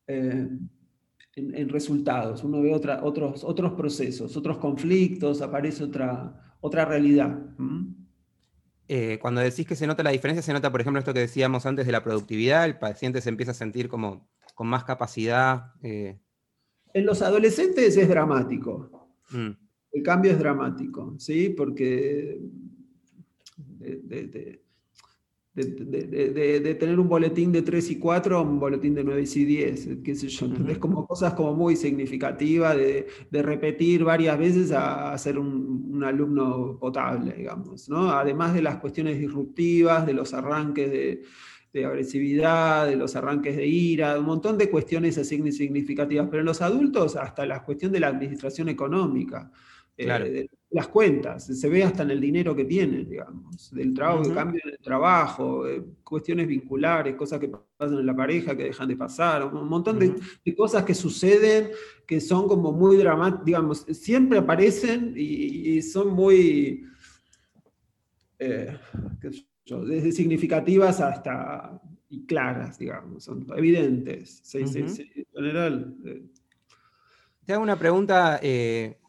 Eh, 0.06 0.48
en, 1.34 1.68
resultados, 1.68 2.44
uno 2.44 2.62
ve 2.62 2.72
otros, 2.72 3.42
otros 3.42 3.72
procesos, 3.72 4.36
otros 4.36 4.58
conflictos, 4.58 5.42
aparece 5.42 5.82
otra, 5.82 6.54
otra 6.60 6.84
realidad. 6.84 7.36
Eh, 8.86 9.18
cuando 9.20 9.40
decís 9.40 9.66
que 9.66 9.74
se 9.74 9.88
nota 9.88 10.04
la 10.04 10.10
diferencia, 10.10 10.42
se 10.42 10.52
nota, 10.52 10.70
por 10.70 10.80
ejemplo, 10.80 11.00
esto 11.00 11.12
que 11.12 11.20
decíamos 11.20 11.66
antes 11.66 11.86
de 11.86 11.92
la 11.92 12.04
productividad, 12.04 12.66
el 12.66 12.78
paciente 12.78 13.20
se 13.20 13.30
empieza 13.30 13.50
a 13.50 13.54
sentir 13.54 13.88
como 13.88 14.28
con 14.54 14.68
más 14.68 14.84
capacidad. 14.84 15.72
En 16.94 17.06
los 17.06 17.22
adolescentes 17.22 17.96
es 17.96 18.08
dramático. 18.08 19.08
Mm. 19.30 19.50
El 19.92 20.02
cambio 20.02 20.32
es 20.32 20.38
dramático, 20.38 21.14
¿sí? 21.18 21.50
Porque 21.50 22.40
de, 25.54 26.76
tener 26.80 26.98
un 26.98 27.08
boletín 27.08 27.52
de 27.52 27.60
3 27.60 27.90
y 27.90 27.98
4 27.98 28.38
a 28.38 28.40
un 28.40 28.58
boletín 28.58 28.94
de 28.94 29.04
9 29.04 29.22
y 29.34 29.44
10, 29.44 29.88
qué 30.02 30.14
sé 30.14 30.28
yo, 30.28 30.48
es 30.68 30.78
como 30.78 31.06
cosas 31.06 31.34
como 31.34 31.54
muy 31.54 31.76
significativas 31.76 32.74
de, 32.76 33.06
repetir 33.42 34.02
varias 34.02 34.38
veces 34.38 34.72
a, 34.72 35.16
ser 35.18 35.38
un, 35.38 36.02
alumno 36.02 36.78
potable, 36.80 37.32
digamos, 37.32 37.88
¿no? 37.88 38.10
Además 38.10 38.54
de 38.54 38.62
las 38.62 38.78
cuestiones 38.78 39.20
disruptivas, 39.20 40.04
de 40.04 40.14
los 40.14 40.34
arranques 40.34 40.90
de, 40.90 41.22
agresividad, 41.74 42.86
de 42.86 42.96
los 42.96 43.16
arranques 43.16 43.56
de 43.56 43.66
ira, 43.66 44.18
un 44.18 44.26
montón 44.26 44.58
de 44.58 44.68
cuestiones 44.68 45.16
así 45.18 45.52
significativas, 45.52 46.28
pero 46.30 46.40
en 46.40 46.46
los 46.46 46.60
adultos 46.60 47.16
hasta 47.16 47.46
la 47.46 47.62
cuestión 47.62 47.92
de 47.92 48.00
la 48.00 48.08
administración 48.08 48.68
económica. 48.68 49.50
Eh, 49.96 50.48
las 50.70 50.88
cuentas, 50.88 51.44
se 51.44 51.68
ve 51.68 51.84
hasta 51.84 52.02
en 52.02 52.12
el 52.12 52.20
dinero 52.20 52.56
que 52.56 52.64
tienen, 52.64 53.08
digamos, 53.08 53.70
del 53.72 53.92
trabajo, 53.92 54.30
uh 54.30 54.34
cambio 54.34 54.60
en 54.64 54.70
el 54.70 54.78
trabajo, 54.78 55.68
eh, 55.68 55.84
cuestiones 56.02 56.48
vinculares, 56.48 57.14
cosas 57.14 57.38
que 57.38 57.48
pasan 57.48 57.98
en 57.98 58.06
la 58.06 58.16
pareja 58.16 58.56
que 58.56 58.64
dejan 58.64 58.88
de 58.88 58.96
pasar, 58.96 59.44
un 59.44 59.68
montón 59.68 59.98
de, 59.98 60.14
cosas 60.56 60.84
que 60.84 60.94
suceden 60.94 61.70
que 62.06 62.20
son 62.20 62.48
como 62.48 62.72
muy 62.72 62.96
dramáticas, 62.96 63.44
digamos, 63.44 63.78
siempre 63.90 64.38
aparecen 64.38 65.12
y, 65.14 65.82
son 65.82 66.08
muy, 66.08 66.86
eh, 68.38 68.78
desde 69.66 70.12
significativas 70.12 71.00
hasta 71.00 71.80
y 72.12 72.26
claras, 72.26 72.78
digamos, 72.78 73.24
son 73.24 73.46
evidentes, 73.56 74.42
en 74.54 74.94
general. 75.32 75.96
Te 77.46 77.54
hago 77.54 77.62
una 77.62 77.78
pregunta 77.78 78.38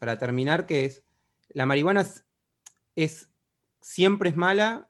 para 0.00 0.18
terminar, 0.18 0.64
que 0.64 0.86
es, 0.86 1.04
¿la 1.50 1.66
marihuana 1.66 2.06
es, 2.96 3.30
siempre 3.82 4.30
es 4.30 4.36
mala? 4.36 4.88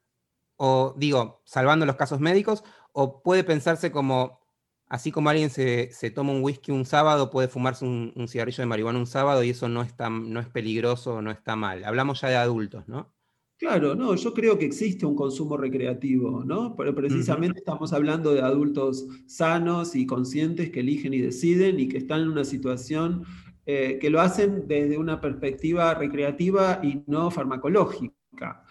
O 0.56 0.94
digo, 0.96 1.42
salvando 1.44 1.86
los 1.86 1.96
casos 1.96 2.20
médicos, 2.20 2.62
o 2.92 3.20
puede 3.20 3.42
pensarse 3.42 3.90
como, 3.90 4.46
así 4.86 5.10
como 5.10 5.30
alguien 5.30 5.50
se, 5.50 5.90
toma 6.14 6.30
un 6.30 6.44
whisky 6.44 6.70
un 6.70 6.86
sábado, 6.86 7.30
puede 7.30 7.48
fumarse 7.48 7.84
un, 7.84 8.28
cigarrillo 8.28 8.62
de 8.62 8.66
marihuana 8.66 9.00
un 9.00 9.08
sábado 9.08 9.42
y 9.42 9.50
eso 9.50 9.68
no 9.68 9.82
es, 9.82 9.92
no 9.98 10.38
es 10.38 10.48
peligroso, 10.48 11.20
no 11.20 11.32
está 11.32 11.56
mal. 11.56 11.84
Hablamos 11.84 12.20
ya 12.20 12.28
de 12.28 12.36
adultos, 12.36 12.86
¿no? 12.86 13.12
Claro, 13.56 13.94
no, 13.94 14.16
yo 14.16 14.34
creo 14.34 14.58
que 14.58 14.64
existe 14.66 15.06
un 15.06 15.14
consumo 15.14 15.56
recreativo, 15.56 16.44
¿no? 16.44 16.74
Pero 16.76 16.94
precisamente 16.94 17.60
estamos 17.60 17.92
hablando 17.92 18.34
de 18.34 18.42
adultos 18.42 19.06
sanos 19.26 19.94
y 19.94 20.06
conscientes 20.06 20.70
que 20.70 20.80
eligen 20.80 21.14
y 21.14 21.20
deciden 21.20 21.78
y 21.78 21.88
que 21.88 21.98
están 21.98 22.22
en 22.22 22.28
una 22.28 22.44
situación 22.44 23.24
eh, 23.64 23.98
que 24.00 24.10
lo 24.10 24.20
hacen 24.20 24.66
desde 24.66 24.98
una 24.98 25.20
perspectiva 25.20 25.94
recreativa 25.94 26.80
y 26.82 27.02
no 27.06 27.30
farmacológica. 27.30 28.64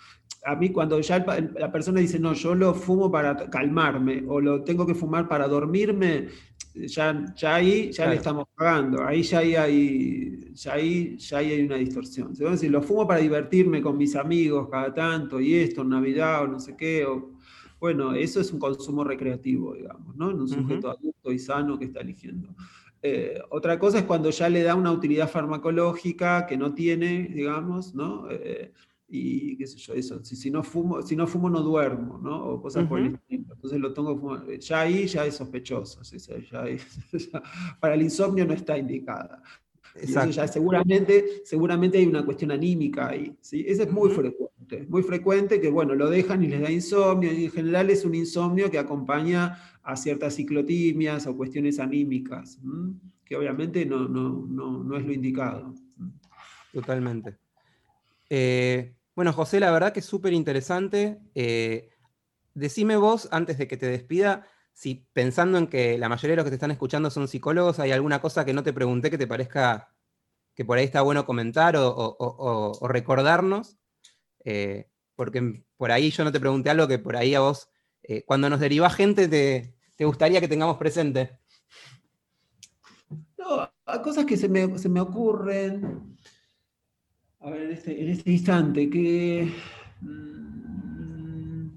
A 0.45 0.55
mí 0.57 0.71
cuando 0.71 0.99
ya 0.99 1.25
la 1.57 1.71
persona 1.71 2.01
dice, 2.01 2.19
no, 2.19 2.33
yo 2.33 2.53
lo 2.53 2.73
fumo 2.73 3.09
para 3.09 3.49
calmarme 3.49 4.23
o 4.27 4.41
lo 4.41 4.63
tengo 4.65 4.85
que 4.85 4.93
fumar 4.93 5.29
para 5.29 5.47
dormirme, 5.47 6.27
ya, 6.73 7.33
ya 7.35 7.55
ahí 7.55 7.91
ya 7.91 8.07
le 8.07 8.15
estamos 8.15 8.47
pagando, 8.55 9.03
ahí 9.05 9.21
ya 9.23 9.39
hay, 9.39 10.51
ya 10.53 10.73
ahí, 10.73 11.17
ya 11.17 11.37
hay 11.37 11.61
una 11.61 11.75
distorsión. 11.75 12.35
Si 12.57 12.69
lo 12.69 12.81
fumo 12.81 13.07
para 13.07 13.19
divertirme 13.19 13.81
con 13.81 13.97
mis 13.97 14.15
amigos 14.15 14.69
cada 14.69 14.93
tanto 14.93 15.39
y 15.39 15.53
esto, 15.55 15.81
en 15.81 15.89
Navidad 15.89 16.43
o 16.43 16.47
no 16.47 16.59
sé 16.59 16.75
qué, 16.75 17.05
bueno, 17.79 18.13
eso 18.13 18.39
es 18.39 18.51
un 18.51 18.59
consumo 18.59 19.03
recreativo, 19.03 19.73
digamos, 19.73 20.15
¿no? 20.15 20.31
En 20.31 20.39
un 20.39 20.47
sujeto 20.47 20.89
adulto 20.89 21.31
y 21.31 21.39
sano 21.39 21.77
que 21.77 21.85
está 21.85 21.99
eligiendo. 21.99 22.55
Eh, 23.01 23.37
otra 23.49 23.77
cosa 23.77 23.99
es 23.99 24.05
cuando 24.05 24.29
ya 24.29 24.47
le 24.47 24.63
da 24.63 24.75
una 24.75 24.91
utilidad 24.93 25.29
farmacológica 25.29 26.45
que 26.47 26.55
no 26.55 26.73
tiene, 26.73 27.29
digamos, 27.33 27.93
¿no? 27.93 28.31
Eh, 28.31 28.71
y 29.15 29.55
qué 29.57 29.67
sé 29.67 29.77
yo, 29.77 29.93
eso, 29.93 30.25
si, 30.25 30.35
si, 30.35 30.49
no 30.49 30.63
fumo, 30.63 31.03
si 31.03 31.15
no 31.15 31.27
fumo 31.27 31.47
no 31.47 31.61
duermo, 31.61 32.17
¿no? 32.17 32.45
O 32.45 32.59
cosas 32.59 32.87
por 32.87 32.99
el 32.99 33.13
estilo. 33.13 33.53
Entonces 33.53 33.79
lo 33.79 33.93
tengo 33.93 34.17
fumar. 34.17 34.57
Ya 34.57 34.81
ahí 34.81 35.05
ya 35.05 35.23
es 35.23 35.35
sospechoso. 35.35 36.01
para 37.79 37.93
el 37.93 38.01
insomnio 38.01 38.43
no 38.43 38.53
está 38.53 38.75
indicada. 38.75 39.43
Exacto. 39.93 40.31
Ya 40.31 40.47
seguramente, 40.47 41.43
seguramente 41.45 41.99
hay 41.99 42.07
una 42.07 42.25
cuestión 42.25 42.49
anímica 42.49 43.09
ahí. 43.09 43.37
¿sí? 43.39 43.63
Ese 43.67 43.83
es 43.83 43.91
muy 43.91 44.09
frecuente. 44.09 44.87
Muy 44.89 45.03
frecuente 45.03 45.61
que, 45.61 45.69
bueno, 45.69 45.93
lo 45.93 46.09
dejan 46.09 46.43
y 46.43 46.47
les 46.47 46.61
da 46.61 46.71
insomnio. 46.71 47.31
Y 47.31 47.45
en 47.45 47.51
general 47.51 47.91
es 47.91 48.05
un 48.05 48.15
insomnio 48.15 48.71
que 48.71 48.79
acompaña 48.79 49.59
a 49.83 49.95
ciertas 49.95 50.33
ciclotimias 50.33 51.27
o 51.27 51.37
cuestiones 51.37 51.77
anímicas, 51.77 52.59
que 53.23 53.35
obviamente 53.35 53.85
no, 53.85 54.07
no, 54.07 54.97
es 54.97 55.05
lo 55.05 55.13
indicado. 55.13 55.75
Totalmente. 56.71 57.37
Eh, 58.27 58.95
bueno, 59.15 59.33
José, 59.33 59.59
la 59.59 59.71
verdad 59.71 59.93
que 59.93 59.99
es 59.99 60.05
súper 60.05 60.33
interesante. 60.33 61.19
Eh, 61.35 61.89
decime 62.53 62.97
vos, 62.97 63.27
antes 63.31 63.57
de 63.57 63.67
que 63.67 63.77
te 63.77 63.87
despida, 63.87 64.47
si 64.73 65.07
pensando 65.13 65.57
en 65.57 65.67
que 65.67 65.97
la 65.97 66.09
mayoría 66.09 66.31
de 66.31 66.35
los 66.37 66.45
que 66.45 66.51
te 66.51 66.55
están 66.55 66.71
escuchando 66.71 67.09
son 67.09 67.27
psicólogos, 67.27 67.79
hay 67.79 67.91
alguna 67.91 68.21
cosa 68.21 68.43
que 68.45 68.53
no 68.53 68.63
te 68.63 68.73
pregunté 68.73 69.11
que 69.11 69.17
te 69.17 69.27
parezca 69.27 69.93
que 70.55 70.65
por 70.65 70.77
ahí 70.77 70.85
está 70.85 71.01
bueno 71.01 71.25
comentar 71.25 71.75
o, 71.77 72.79
recordarnos, 72.87 73.77
eh, 74.45 74.89
porque 75.15 75.63
por 75.77 75.91
ahí 75.91 76.11
yo 76.11 76.23
no 76.23 76.31
te 76.31 76.39
pregunté 76.39 76.69
algo 76.69 76.87
que 76.87 76.99
por 76.99 77.15
ahí 77.15 77.33
a 77.33 77.39
vos 77.39 77.69
eh, 78.03 78.23
cuando 78.25 78.49
nos 78.49 78.59
deriva 78.59 78.89
gente 78.89 79.27
te, 79.27 80.05
gustaría 80.05 80.41
que 80.41 80.49
tengamos 80.49 80.77
presente? 80.77 81.39
No, 83.37 83.71
cosas 84.03 84.25
que 84.25 84.35
se 84.35 84.49
me, 84.49 84.65
ocurren. 85.01 86.17
A 87.43 87.49
ver, 87.49 87.63
en 87.63 87.71
este, 87.71 88.11
este 88.11 88.31
instante, 88.31 88.89
que. 88.89 89.49
Mm, 90.01 91.67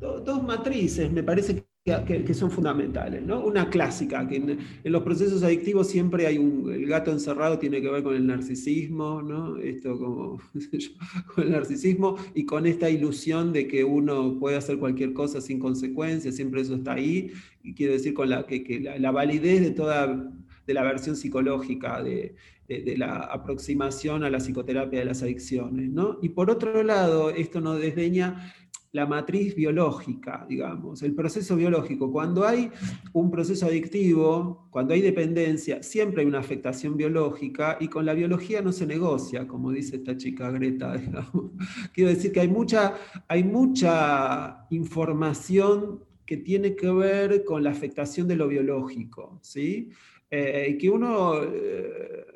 dos 0.00 0.42
matrices, 0.42 1.10
me 1.10 1.22
parece 1.22 1.54
que 1.56 1.72
que, 1.84 2.34
son 2.34 2.50
fundamentales. 2.50 3.22
¿no? 3.22 3.44
Una 3.44 3.68
clásica, 3.68 4.26
que 4.28 4.36
en, 4.36 4.58
los 4.84 5.02
procesos 5.02 5.42
adictivos 5.42 5.88
siempre 5.88 6.26
hay 6.28 6.38
un, 6.38 6.72
el 6.72 6.86
gato 6.86 7.10
encerrado 7.10 7.58
tiene 7.58 7.82
que 7.82 7.90
ver 7.90 8.04
con 8.04 8.14
el 8.14 8.24
narcisismo, 8.24 9.20
¿no? 9.20 9.58
Esto 9.58 9.98
como, 9.98 10.40
con 11.34 11.44
el 11.44 11.50
narcisismo 11.50 12.16
y 12.34 12.46
con 12.46 12.66
esta 12.66 12.88
ilusión 12.88 13.52
de 13.52 13.66
que 13.66 13.82
uno 13.82 14.38
puede 14.38 14.56
hacer 14.56 14.78
cualquier 14.78 15.12
cosa 15.12 15.40
sin 15.40 15.58
consecuencias, 15.58 16.36
siempre 16.36 16.60
eso 16.60 16.76
está 16.76 16.92
ahí, 16.92 17.32
y 17.64 17.74
quiero 17.74 17.94
decir 17.94 18.14
con 18.14 18.30
la, 18.30 18.46
que, 18.46 18.80
la, 18.98 19.10
validez 19.10 19.60
de 19.62 19.70
toda 19.72 20.30
de 20.64 20.74
la 20.74 20.84
versión 20.84 21.16
psicológica, 21.16 22.00
de, 22.00 22.36
de, 22.80 22.96
la 22.96 23.16
aproximación 23.16 24.24
a 24.24 24.30
la 24.30 24.38
psicoterapia 24.38 25.00
de 25.00 25.04
las 25.04 25.22
adicciones. 25.22 25.90
¿no? 25.90 26.18
Y 26.22 26.30
por 26.30 26.50
otro 26.50 26.82
lado, 26.82 27.30
esto 27.30 27.60
nos 27.60 27.78
desdeña 27.78 28.54
la 28.92 29.06
matriz 29.06 29.54
biológica, 29.54 30.44
digamos, 30.46 31.02
el 31.02 31.14
proceso 31.14 31.56
biológico. 31.56 32.12
Cuando 32.12 32.46
hay 32.46 32.70
un 33.14 33.30
proceso 33.30 33.66
adictivo, 33.66 34.68
cuando 34.70 34.92
hay 34.92 35.00
dependencia, 35.00 35.82
siempre 35.82 36.20
hay 36.20 36.28
una 36.28 36.40
afectación 36.40 36.96
biológica 36.96 37.78
y 37.80 37.88
con 37.88 38.04
la 38.04 38.12
biología 38.12 38.60
no 38.60 38.70
se 38.70 38.86
negocia, 38.86 39.48
como 39.48 39.72
dice 39.72 39.96
esta 39.96 40.16
chica 40.16 40.50
Greta. 40.50 41.00
Quiero 41.94 42.10
decir 42.10 42.32
que 42.32 42.40
hay 42.40 42.48
mucha, 42.48 42.94
hay 43.28 43.44
mucha 43.44 44.66
información 44.68 46.04
que 46.26 46.36
tiene 46.36 46.76
que 46.76 46.90
ver 46.90 47.44
con 47.44 47.64
la 47.64 47.70
afectación 47.70 48.28
de 48.28 48.36
lo 48.36 48.46
biológico, 48.46 49.38
¿sí? 49.42 49.90
Eh, 50.30 50.76
que 50.78 50.90
uno... 50.90 51.42
Eh, 51.42 52.26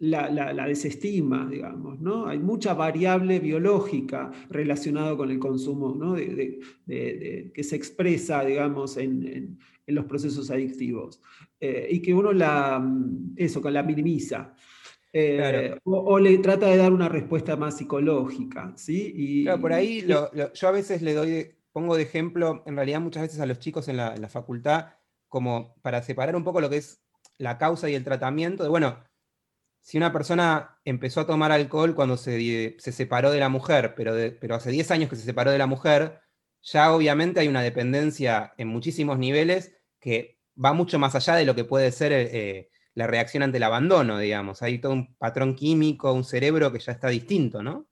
la, 0.00 0.66
desestima, 0.66 1.46
digamos, 1.48 2.00
¿no? 2.00 2.26
Hay 2.26 2.38
mucha 2.38 2.74
variable 2.74 3.38
biológica 3.38 4.30
relacionada 4.48 5.16
con 5.16 5.30
el 5.30 5.38
consumo, 5.38 5.94
¿no? 5.94 6.14
que 6.16 7.62
se 7.62 7.76
expresa, 7.76 8.44
digamos, 8.44 8.96
en, 8.96 9.58
los 9.86 10.04
procesos 10.04 10.50
adictivos. 10.50 11.20
Eh, 11.58 11.88
y 11.90 12.00
que 12.00 12.14
uno 12.14 12.32
la, 12.32 12.82
eso, 13.36 13.60
la 13.70 13.82
minimiza. 13.82 14.54
Eh, 15.12 15.76
o, 15.82 16.18
le 16.20 16.38
trata 16.38 16.68
de 16.68 16.76
dar 16.76 16.92
una 16.92 17.08
respuesta 17.08 17.56
más 17.56 17.76
psicológica, 17.76 18.72
¿sí? 18.76 19.12
Y, 19.14 19.42
claro, 19.42 19.60
por 19.60 19.72
ahí 19.72 20.06
yo 20.06 20.68
a 20.68 20.70
veces 20.70 21.02
le 21.02 21.14
doy, 21.14 21.50
pongo 21.72 21.96
de 21.96 22.04
ejemplo, 22.04 22.62
en 22.66 22.76
realidad 22.76 23.00
muchas 23.00 23.24
veces 23.24 23.40
a 23.40 23.46
los 23.46 23.58
chicos 23.58 23.88
en 23.88 23.96
la, 23.96 24.14
en 24.14 24.22
la 24.22 24.28
facultad 24.28 24.90
como 25.28 25.74
para 25.82 26.02
separar 26.02 26.36
un 26.36 26.44
poco 26.44 26.60
lo 26.60 26.70
que 26.70 26.76
es 26.76 27.02
la 27.38 27.58
causa 27.58 27.90
y 27.90 27.94
el 27.94 28.04
tratamiento, 28.04 28.62
de 28.62 28.68
bueno, 28.68 28.98
si 29.82 29.96
una 29.96 30.12
persona 30.12 30.78
empezó 30.84 31.20
a 31.20 31.26
tomar 31.26 31.52
alcohol 31.52 31.94
cuando 31.94 32.16
se, 32.16 32.76
separó 32.78 33.30
de 33.30 33.40
la 33.40 33.48
mujer, 33.48 33.94
pero, 33.96 34.14
pero 34.40 34.54
hace 34.54 34.70
10 34.70 34.90
años 34.90 35.10
que 35.10 35.16
se 35.16 35.22
separó 35.22 35.50
de 35.50 35.58
la 35.58 35.66
mujer, 35.66 36.20
ya 36.62 36.92
obviamente 36.92 37.40
hay 37.40 37.48
una 37.48 37.62
dependencia 37.62 38.52
en 38.58 38.68
muchísimos 38.68 39.18
niveles 39.18 39.76
que 39.98 40.38
va 40.62 40.72
mucho 40.72 40.98
más 40.98 41.14
allá 41.14 41.36
de 41.36 41.44
lo 41.44 41.54
que 41.54 41.64
puede 41.64 41.90
ser 41.92 42.12
eh, 42.12 42.70
la 42.94 43.06
reacción 43.06 43.42
ante 43.42 43.56
el 43.56 43.62
abandono, 43.62 44.18
digamos. 44.18 44.62
Hay 44.62 44.78
todo 44.78 44.92
un 44.92 45.14
patrón 45.16 45.54
químico, 45.54 46.12
un 46.12 46.24
cerebro 46.24 46.72
que 46.72 46.80
ya 46.80 46.92
está 46.92 47.08
distinto, 47.08 47.62
¿no? 47.62 47.89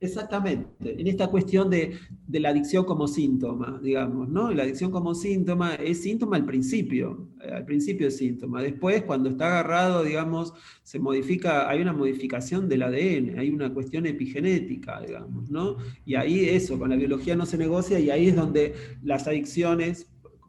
Exactamente, 0.00 1.00
en 1.00 1.08
esta 1.08 1.26
cuestión 1.26 1.70
de, 1.70 1.98
la 2.28 2.50
adicción 2.50 2.84
como 2.84 3.08
síntoma, 3.08 3.80
digamos, 3.82 4.28
¿no? 4.28 4.52
La 4.52 4.62
adicción 4.62 4.92
como 4.92 5.12
síntoma 5.12 5.74
es 5.74 6.02
síntoma 6.02 6.36
al 6.36 6.44
principio, 6.44 7.26
eh, 7.42 7.50
al 7.50 7.64
principio 7.64 8.06
es 8.06 8.16
síntoma. 8.16 8.62
Después, 8.62 9.02
cuando 9.02 9.28
está 9.28 9.46
agarrado, 9.46 10.04
digamos, 10.04 10.54
se 10.84 11.00
modifica, 11.00 11.68
hay 11.68 11.82
una 11.82 11.92
modificación 11.92 12.68
del 12.68 12.82
ADN, 12.82 13.40
hay 13.40 13.50
una 13.50 13.74
cuestión 13.74 14.06
epigenética, 14.06 15.00
digamos, 15.00 15.50
¿no? 15.50 15.78
Y 16.04 16.14
ahí 16.14 16.48
eso, 16.48 16.78
con 16.78 16.90
la 16.90 16.96
biología 16.96 17.34
no 17.34 17.44
se 17.44 17.58
negocia 17.58 17.98
y 17.98 18.10
ahí 18.10 18.28
es 18.28 18.36
donde 18.36 18.74
las 19.02 19.26
adicciones 19.26 20.06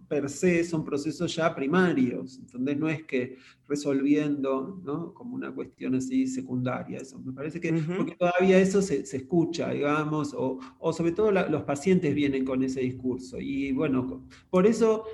per 0.10 0.30
se 0.30 0.64
son 0.64 0.84
procesos 0.84 1.36
ya 1.36 1.56
primarios, 1.56 2.40
entonces 2.40 2.78
no 2.78 2.90
es 2.90 3.04
que 3.04 3.38
resolviendo, 3.68 4.82
¿no? 4.84 5.14
Como 5.14 5.36
una 5.36 5.54
cuestión 5.54 5.96
así 5.96 6.26
secundaria, 6.28 6.98
eso. 6.98 7.20
Me 7.20 7.32
parece 7.32 7.62
que 7.62 7.72
porque 7.72 8.16
todavía 8.16 8.60
eso 8.60 8.82
se, 8.82 9.02
escucha, 9.02 9.70
digamos, 9.70 10.34
o, 10.36 10.60
sobre 10.92 11.12
todo 11.12 11.32
los 11.32 11.64
pacientes 11.64 12.16
vienen 12.16 12.44
con 12.44 12.64
ese 12.64 12.82
discurso. 12.82 13.40
Y 13.40 13.72
bueno, 13.72 14.28
por 14.50 14.66
eso 14.66 15.06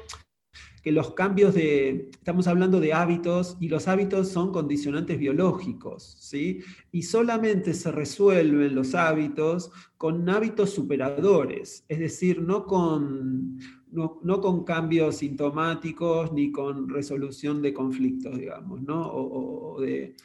que 0.86 0.92
los 0.92 1.16
cambios 1.16 1.56
de, 1.56 2.12
estamos 2.12 2.46
hablando 2.46 2.80
de 2.80 2.94
hábitos 2.94 3.58
y 3.60 3.70
los 3.70 3.88
hábitos 3.88 4.30
son 4.30 4.52
condicionantes 4.52 5.18
biológicos, 5.18 6.16
¿sí? 6.20 6.60
Y 6.92 7.02
solamente 7.02 7.74
se 7.74 7.92
resuelven 7.92 8.76
los 8.76 8.94
hábitos 8.94 9.72
con 9.98 10.30
hábitos 10.30 10.70
superadores, 10.70 11.84
es 11.88 11.98
decir, 12.00 12.40
no 12.40 12.66
con 12.66 13.58
no, 13.96 14.42
con 14.42 14.64
cambios 14.64 15.18
sintomáticos 15.18 16.32
ni 16.34 16.52
con 16.52 16.90
resolución 16.90 17.62
de 17.62 17.74
conflictos, 17.74 18.38
digamos, 18.38 18.82
¿no? 18.82 19.02
o, 19.12 19.80
de, 19.80 20.16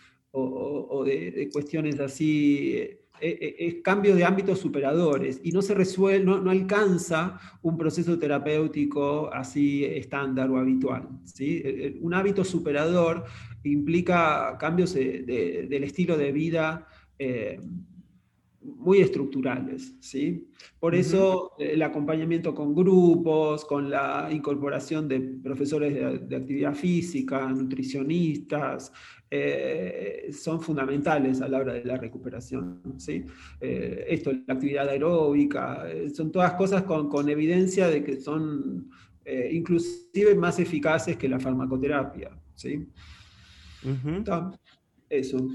cuestiones 1.52 1.98
así, 2.00 2.74
eh, 2.76 3.00
eh, 3.20 3.56
es 3.58 3.74
cambio 3.82 4.14
de 4.14 4.24
ámbitos 4.24 4.58
superadores 4.58 5.40
y 5.42 5.52
no 5.52 5.62
se 5.62 5.74
resuelve, 5.74 6.24
no, 6.24 6.50
alcanza 6.50 7.38
un 7.62 7.76
proceso 7.76 8.18
terapéutico 8.18 9.32
así 9.32 9.84
estándar 9.84 10.50
o 10.50 10.58
habitual. 10.58 11.08
¿sí? 11.24 11.62
Un 12.00 12.14
hábito 12.14 12.44
superador 12.44 13.24
implica 13.64 14.56
cambios 14.58 14.94
del 14.94 15.84
estilo 15.84 16.16
de 16.16 16.32
vida. 16.32 16.86
Eh, 17.18 17.60
muy 18.62 19.00
estructurales. 19.00 19.94
¿sí? 20.00 20.48
Por 20.78 20.94
eso 20.94 21.52
el 21.58 21.82
acompañamiento 21.82 22.54
con 22.54 22.74
grupos, 22.74 23.64
con 23.64 23.90
la 23.90 24.28
incorporación 24.30 25.08
de 25.08 25.20
profesores 25.20 26.28
de, 26.28 26.36
actividad 26.36 26.74
física, 26.74 27.48
nutricionistas, 27.48 28.92
eh, 29.30 30.28
son 30.32 30.60
fundamentales 30.60 31.40
a 31.40 31.48
la 31.48 31.58
hora 31.58 31.74
de 31.74 31.84
la 31.84 31.96
recuperación. 31.96 32.82
¿sí? 32.98 33.24
Eh, 33.60 34.04
esto, 34.08 34.32
la 34.32 34.54
actividad 34.54 34.88
aeróbica, 34.88 35.90
eh, 35.90 36.10
son 36.10 36.30
todas 36.30 36.52
cosas 36.54 36.82
con, 36.82 37.28
evidencia 37.28 37.88
de 37.88 38.02
que 38.04 38.20
son 38.20 38.90
inclusive 39.52 40.34
más 40.34 40.58
eficaces 40.58 41.16
que 41.16 41.28
la 41.28 41.38
farmacoterapia. 41.38 42.30
¿sí? 42.54 42.88
Eso. 45.08 45.48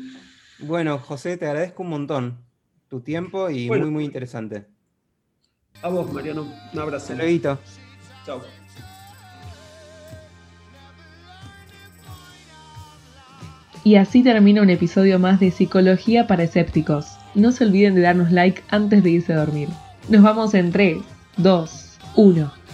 Bueno, 0.60 0.98
José, 0.98 1.36
te 1.36 1.46
agradezco 1.46 1.84
un 1.84 1.90
montón 1.90 2.45
tu 2.90 3.02
tiempo 3.02 3.50
y 3.50 3.68
muy, 3.68 3.82
muy 3.92 4.06
interesante. 4.06 4.66
A 5.82 5.90
vos, 5.90 6.12
Mariano. 6.12 6.48
Un 6.74 6.80
abrazo. 6.80 7.14
Luego. 7.16 7.60
Chao. 8.26 8.42
Y 13.84 13.98
así 13.98 14.24
termina 14.24 14.64
un 14.64 14.72
episodio 14.72 15.20
más 15.20 15.40
de 15.40 15.52
Psicología 15.52 16.26
para 16.26 16.44
Escépticos. 16.44 17.18
No 17.36 17.52
se 17.52 17.66
olviden 17.66 17.94
de 17.94 18.02
darnos 18.02 18.32
like 18.32 18.64
antes 18.70 19.04
de 19.04 19.12
irse 19.12 19.34
a 19.34 19.46
dormir. 19.46 19.70
Nos 20.10 20.24
vamos 20.24 20.56
en 20.56 20.72
3, 20.72 20.98
2, 21.38 22.00
1. 22.16 22.65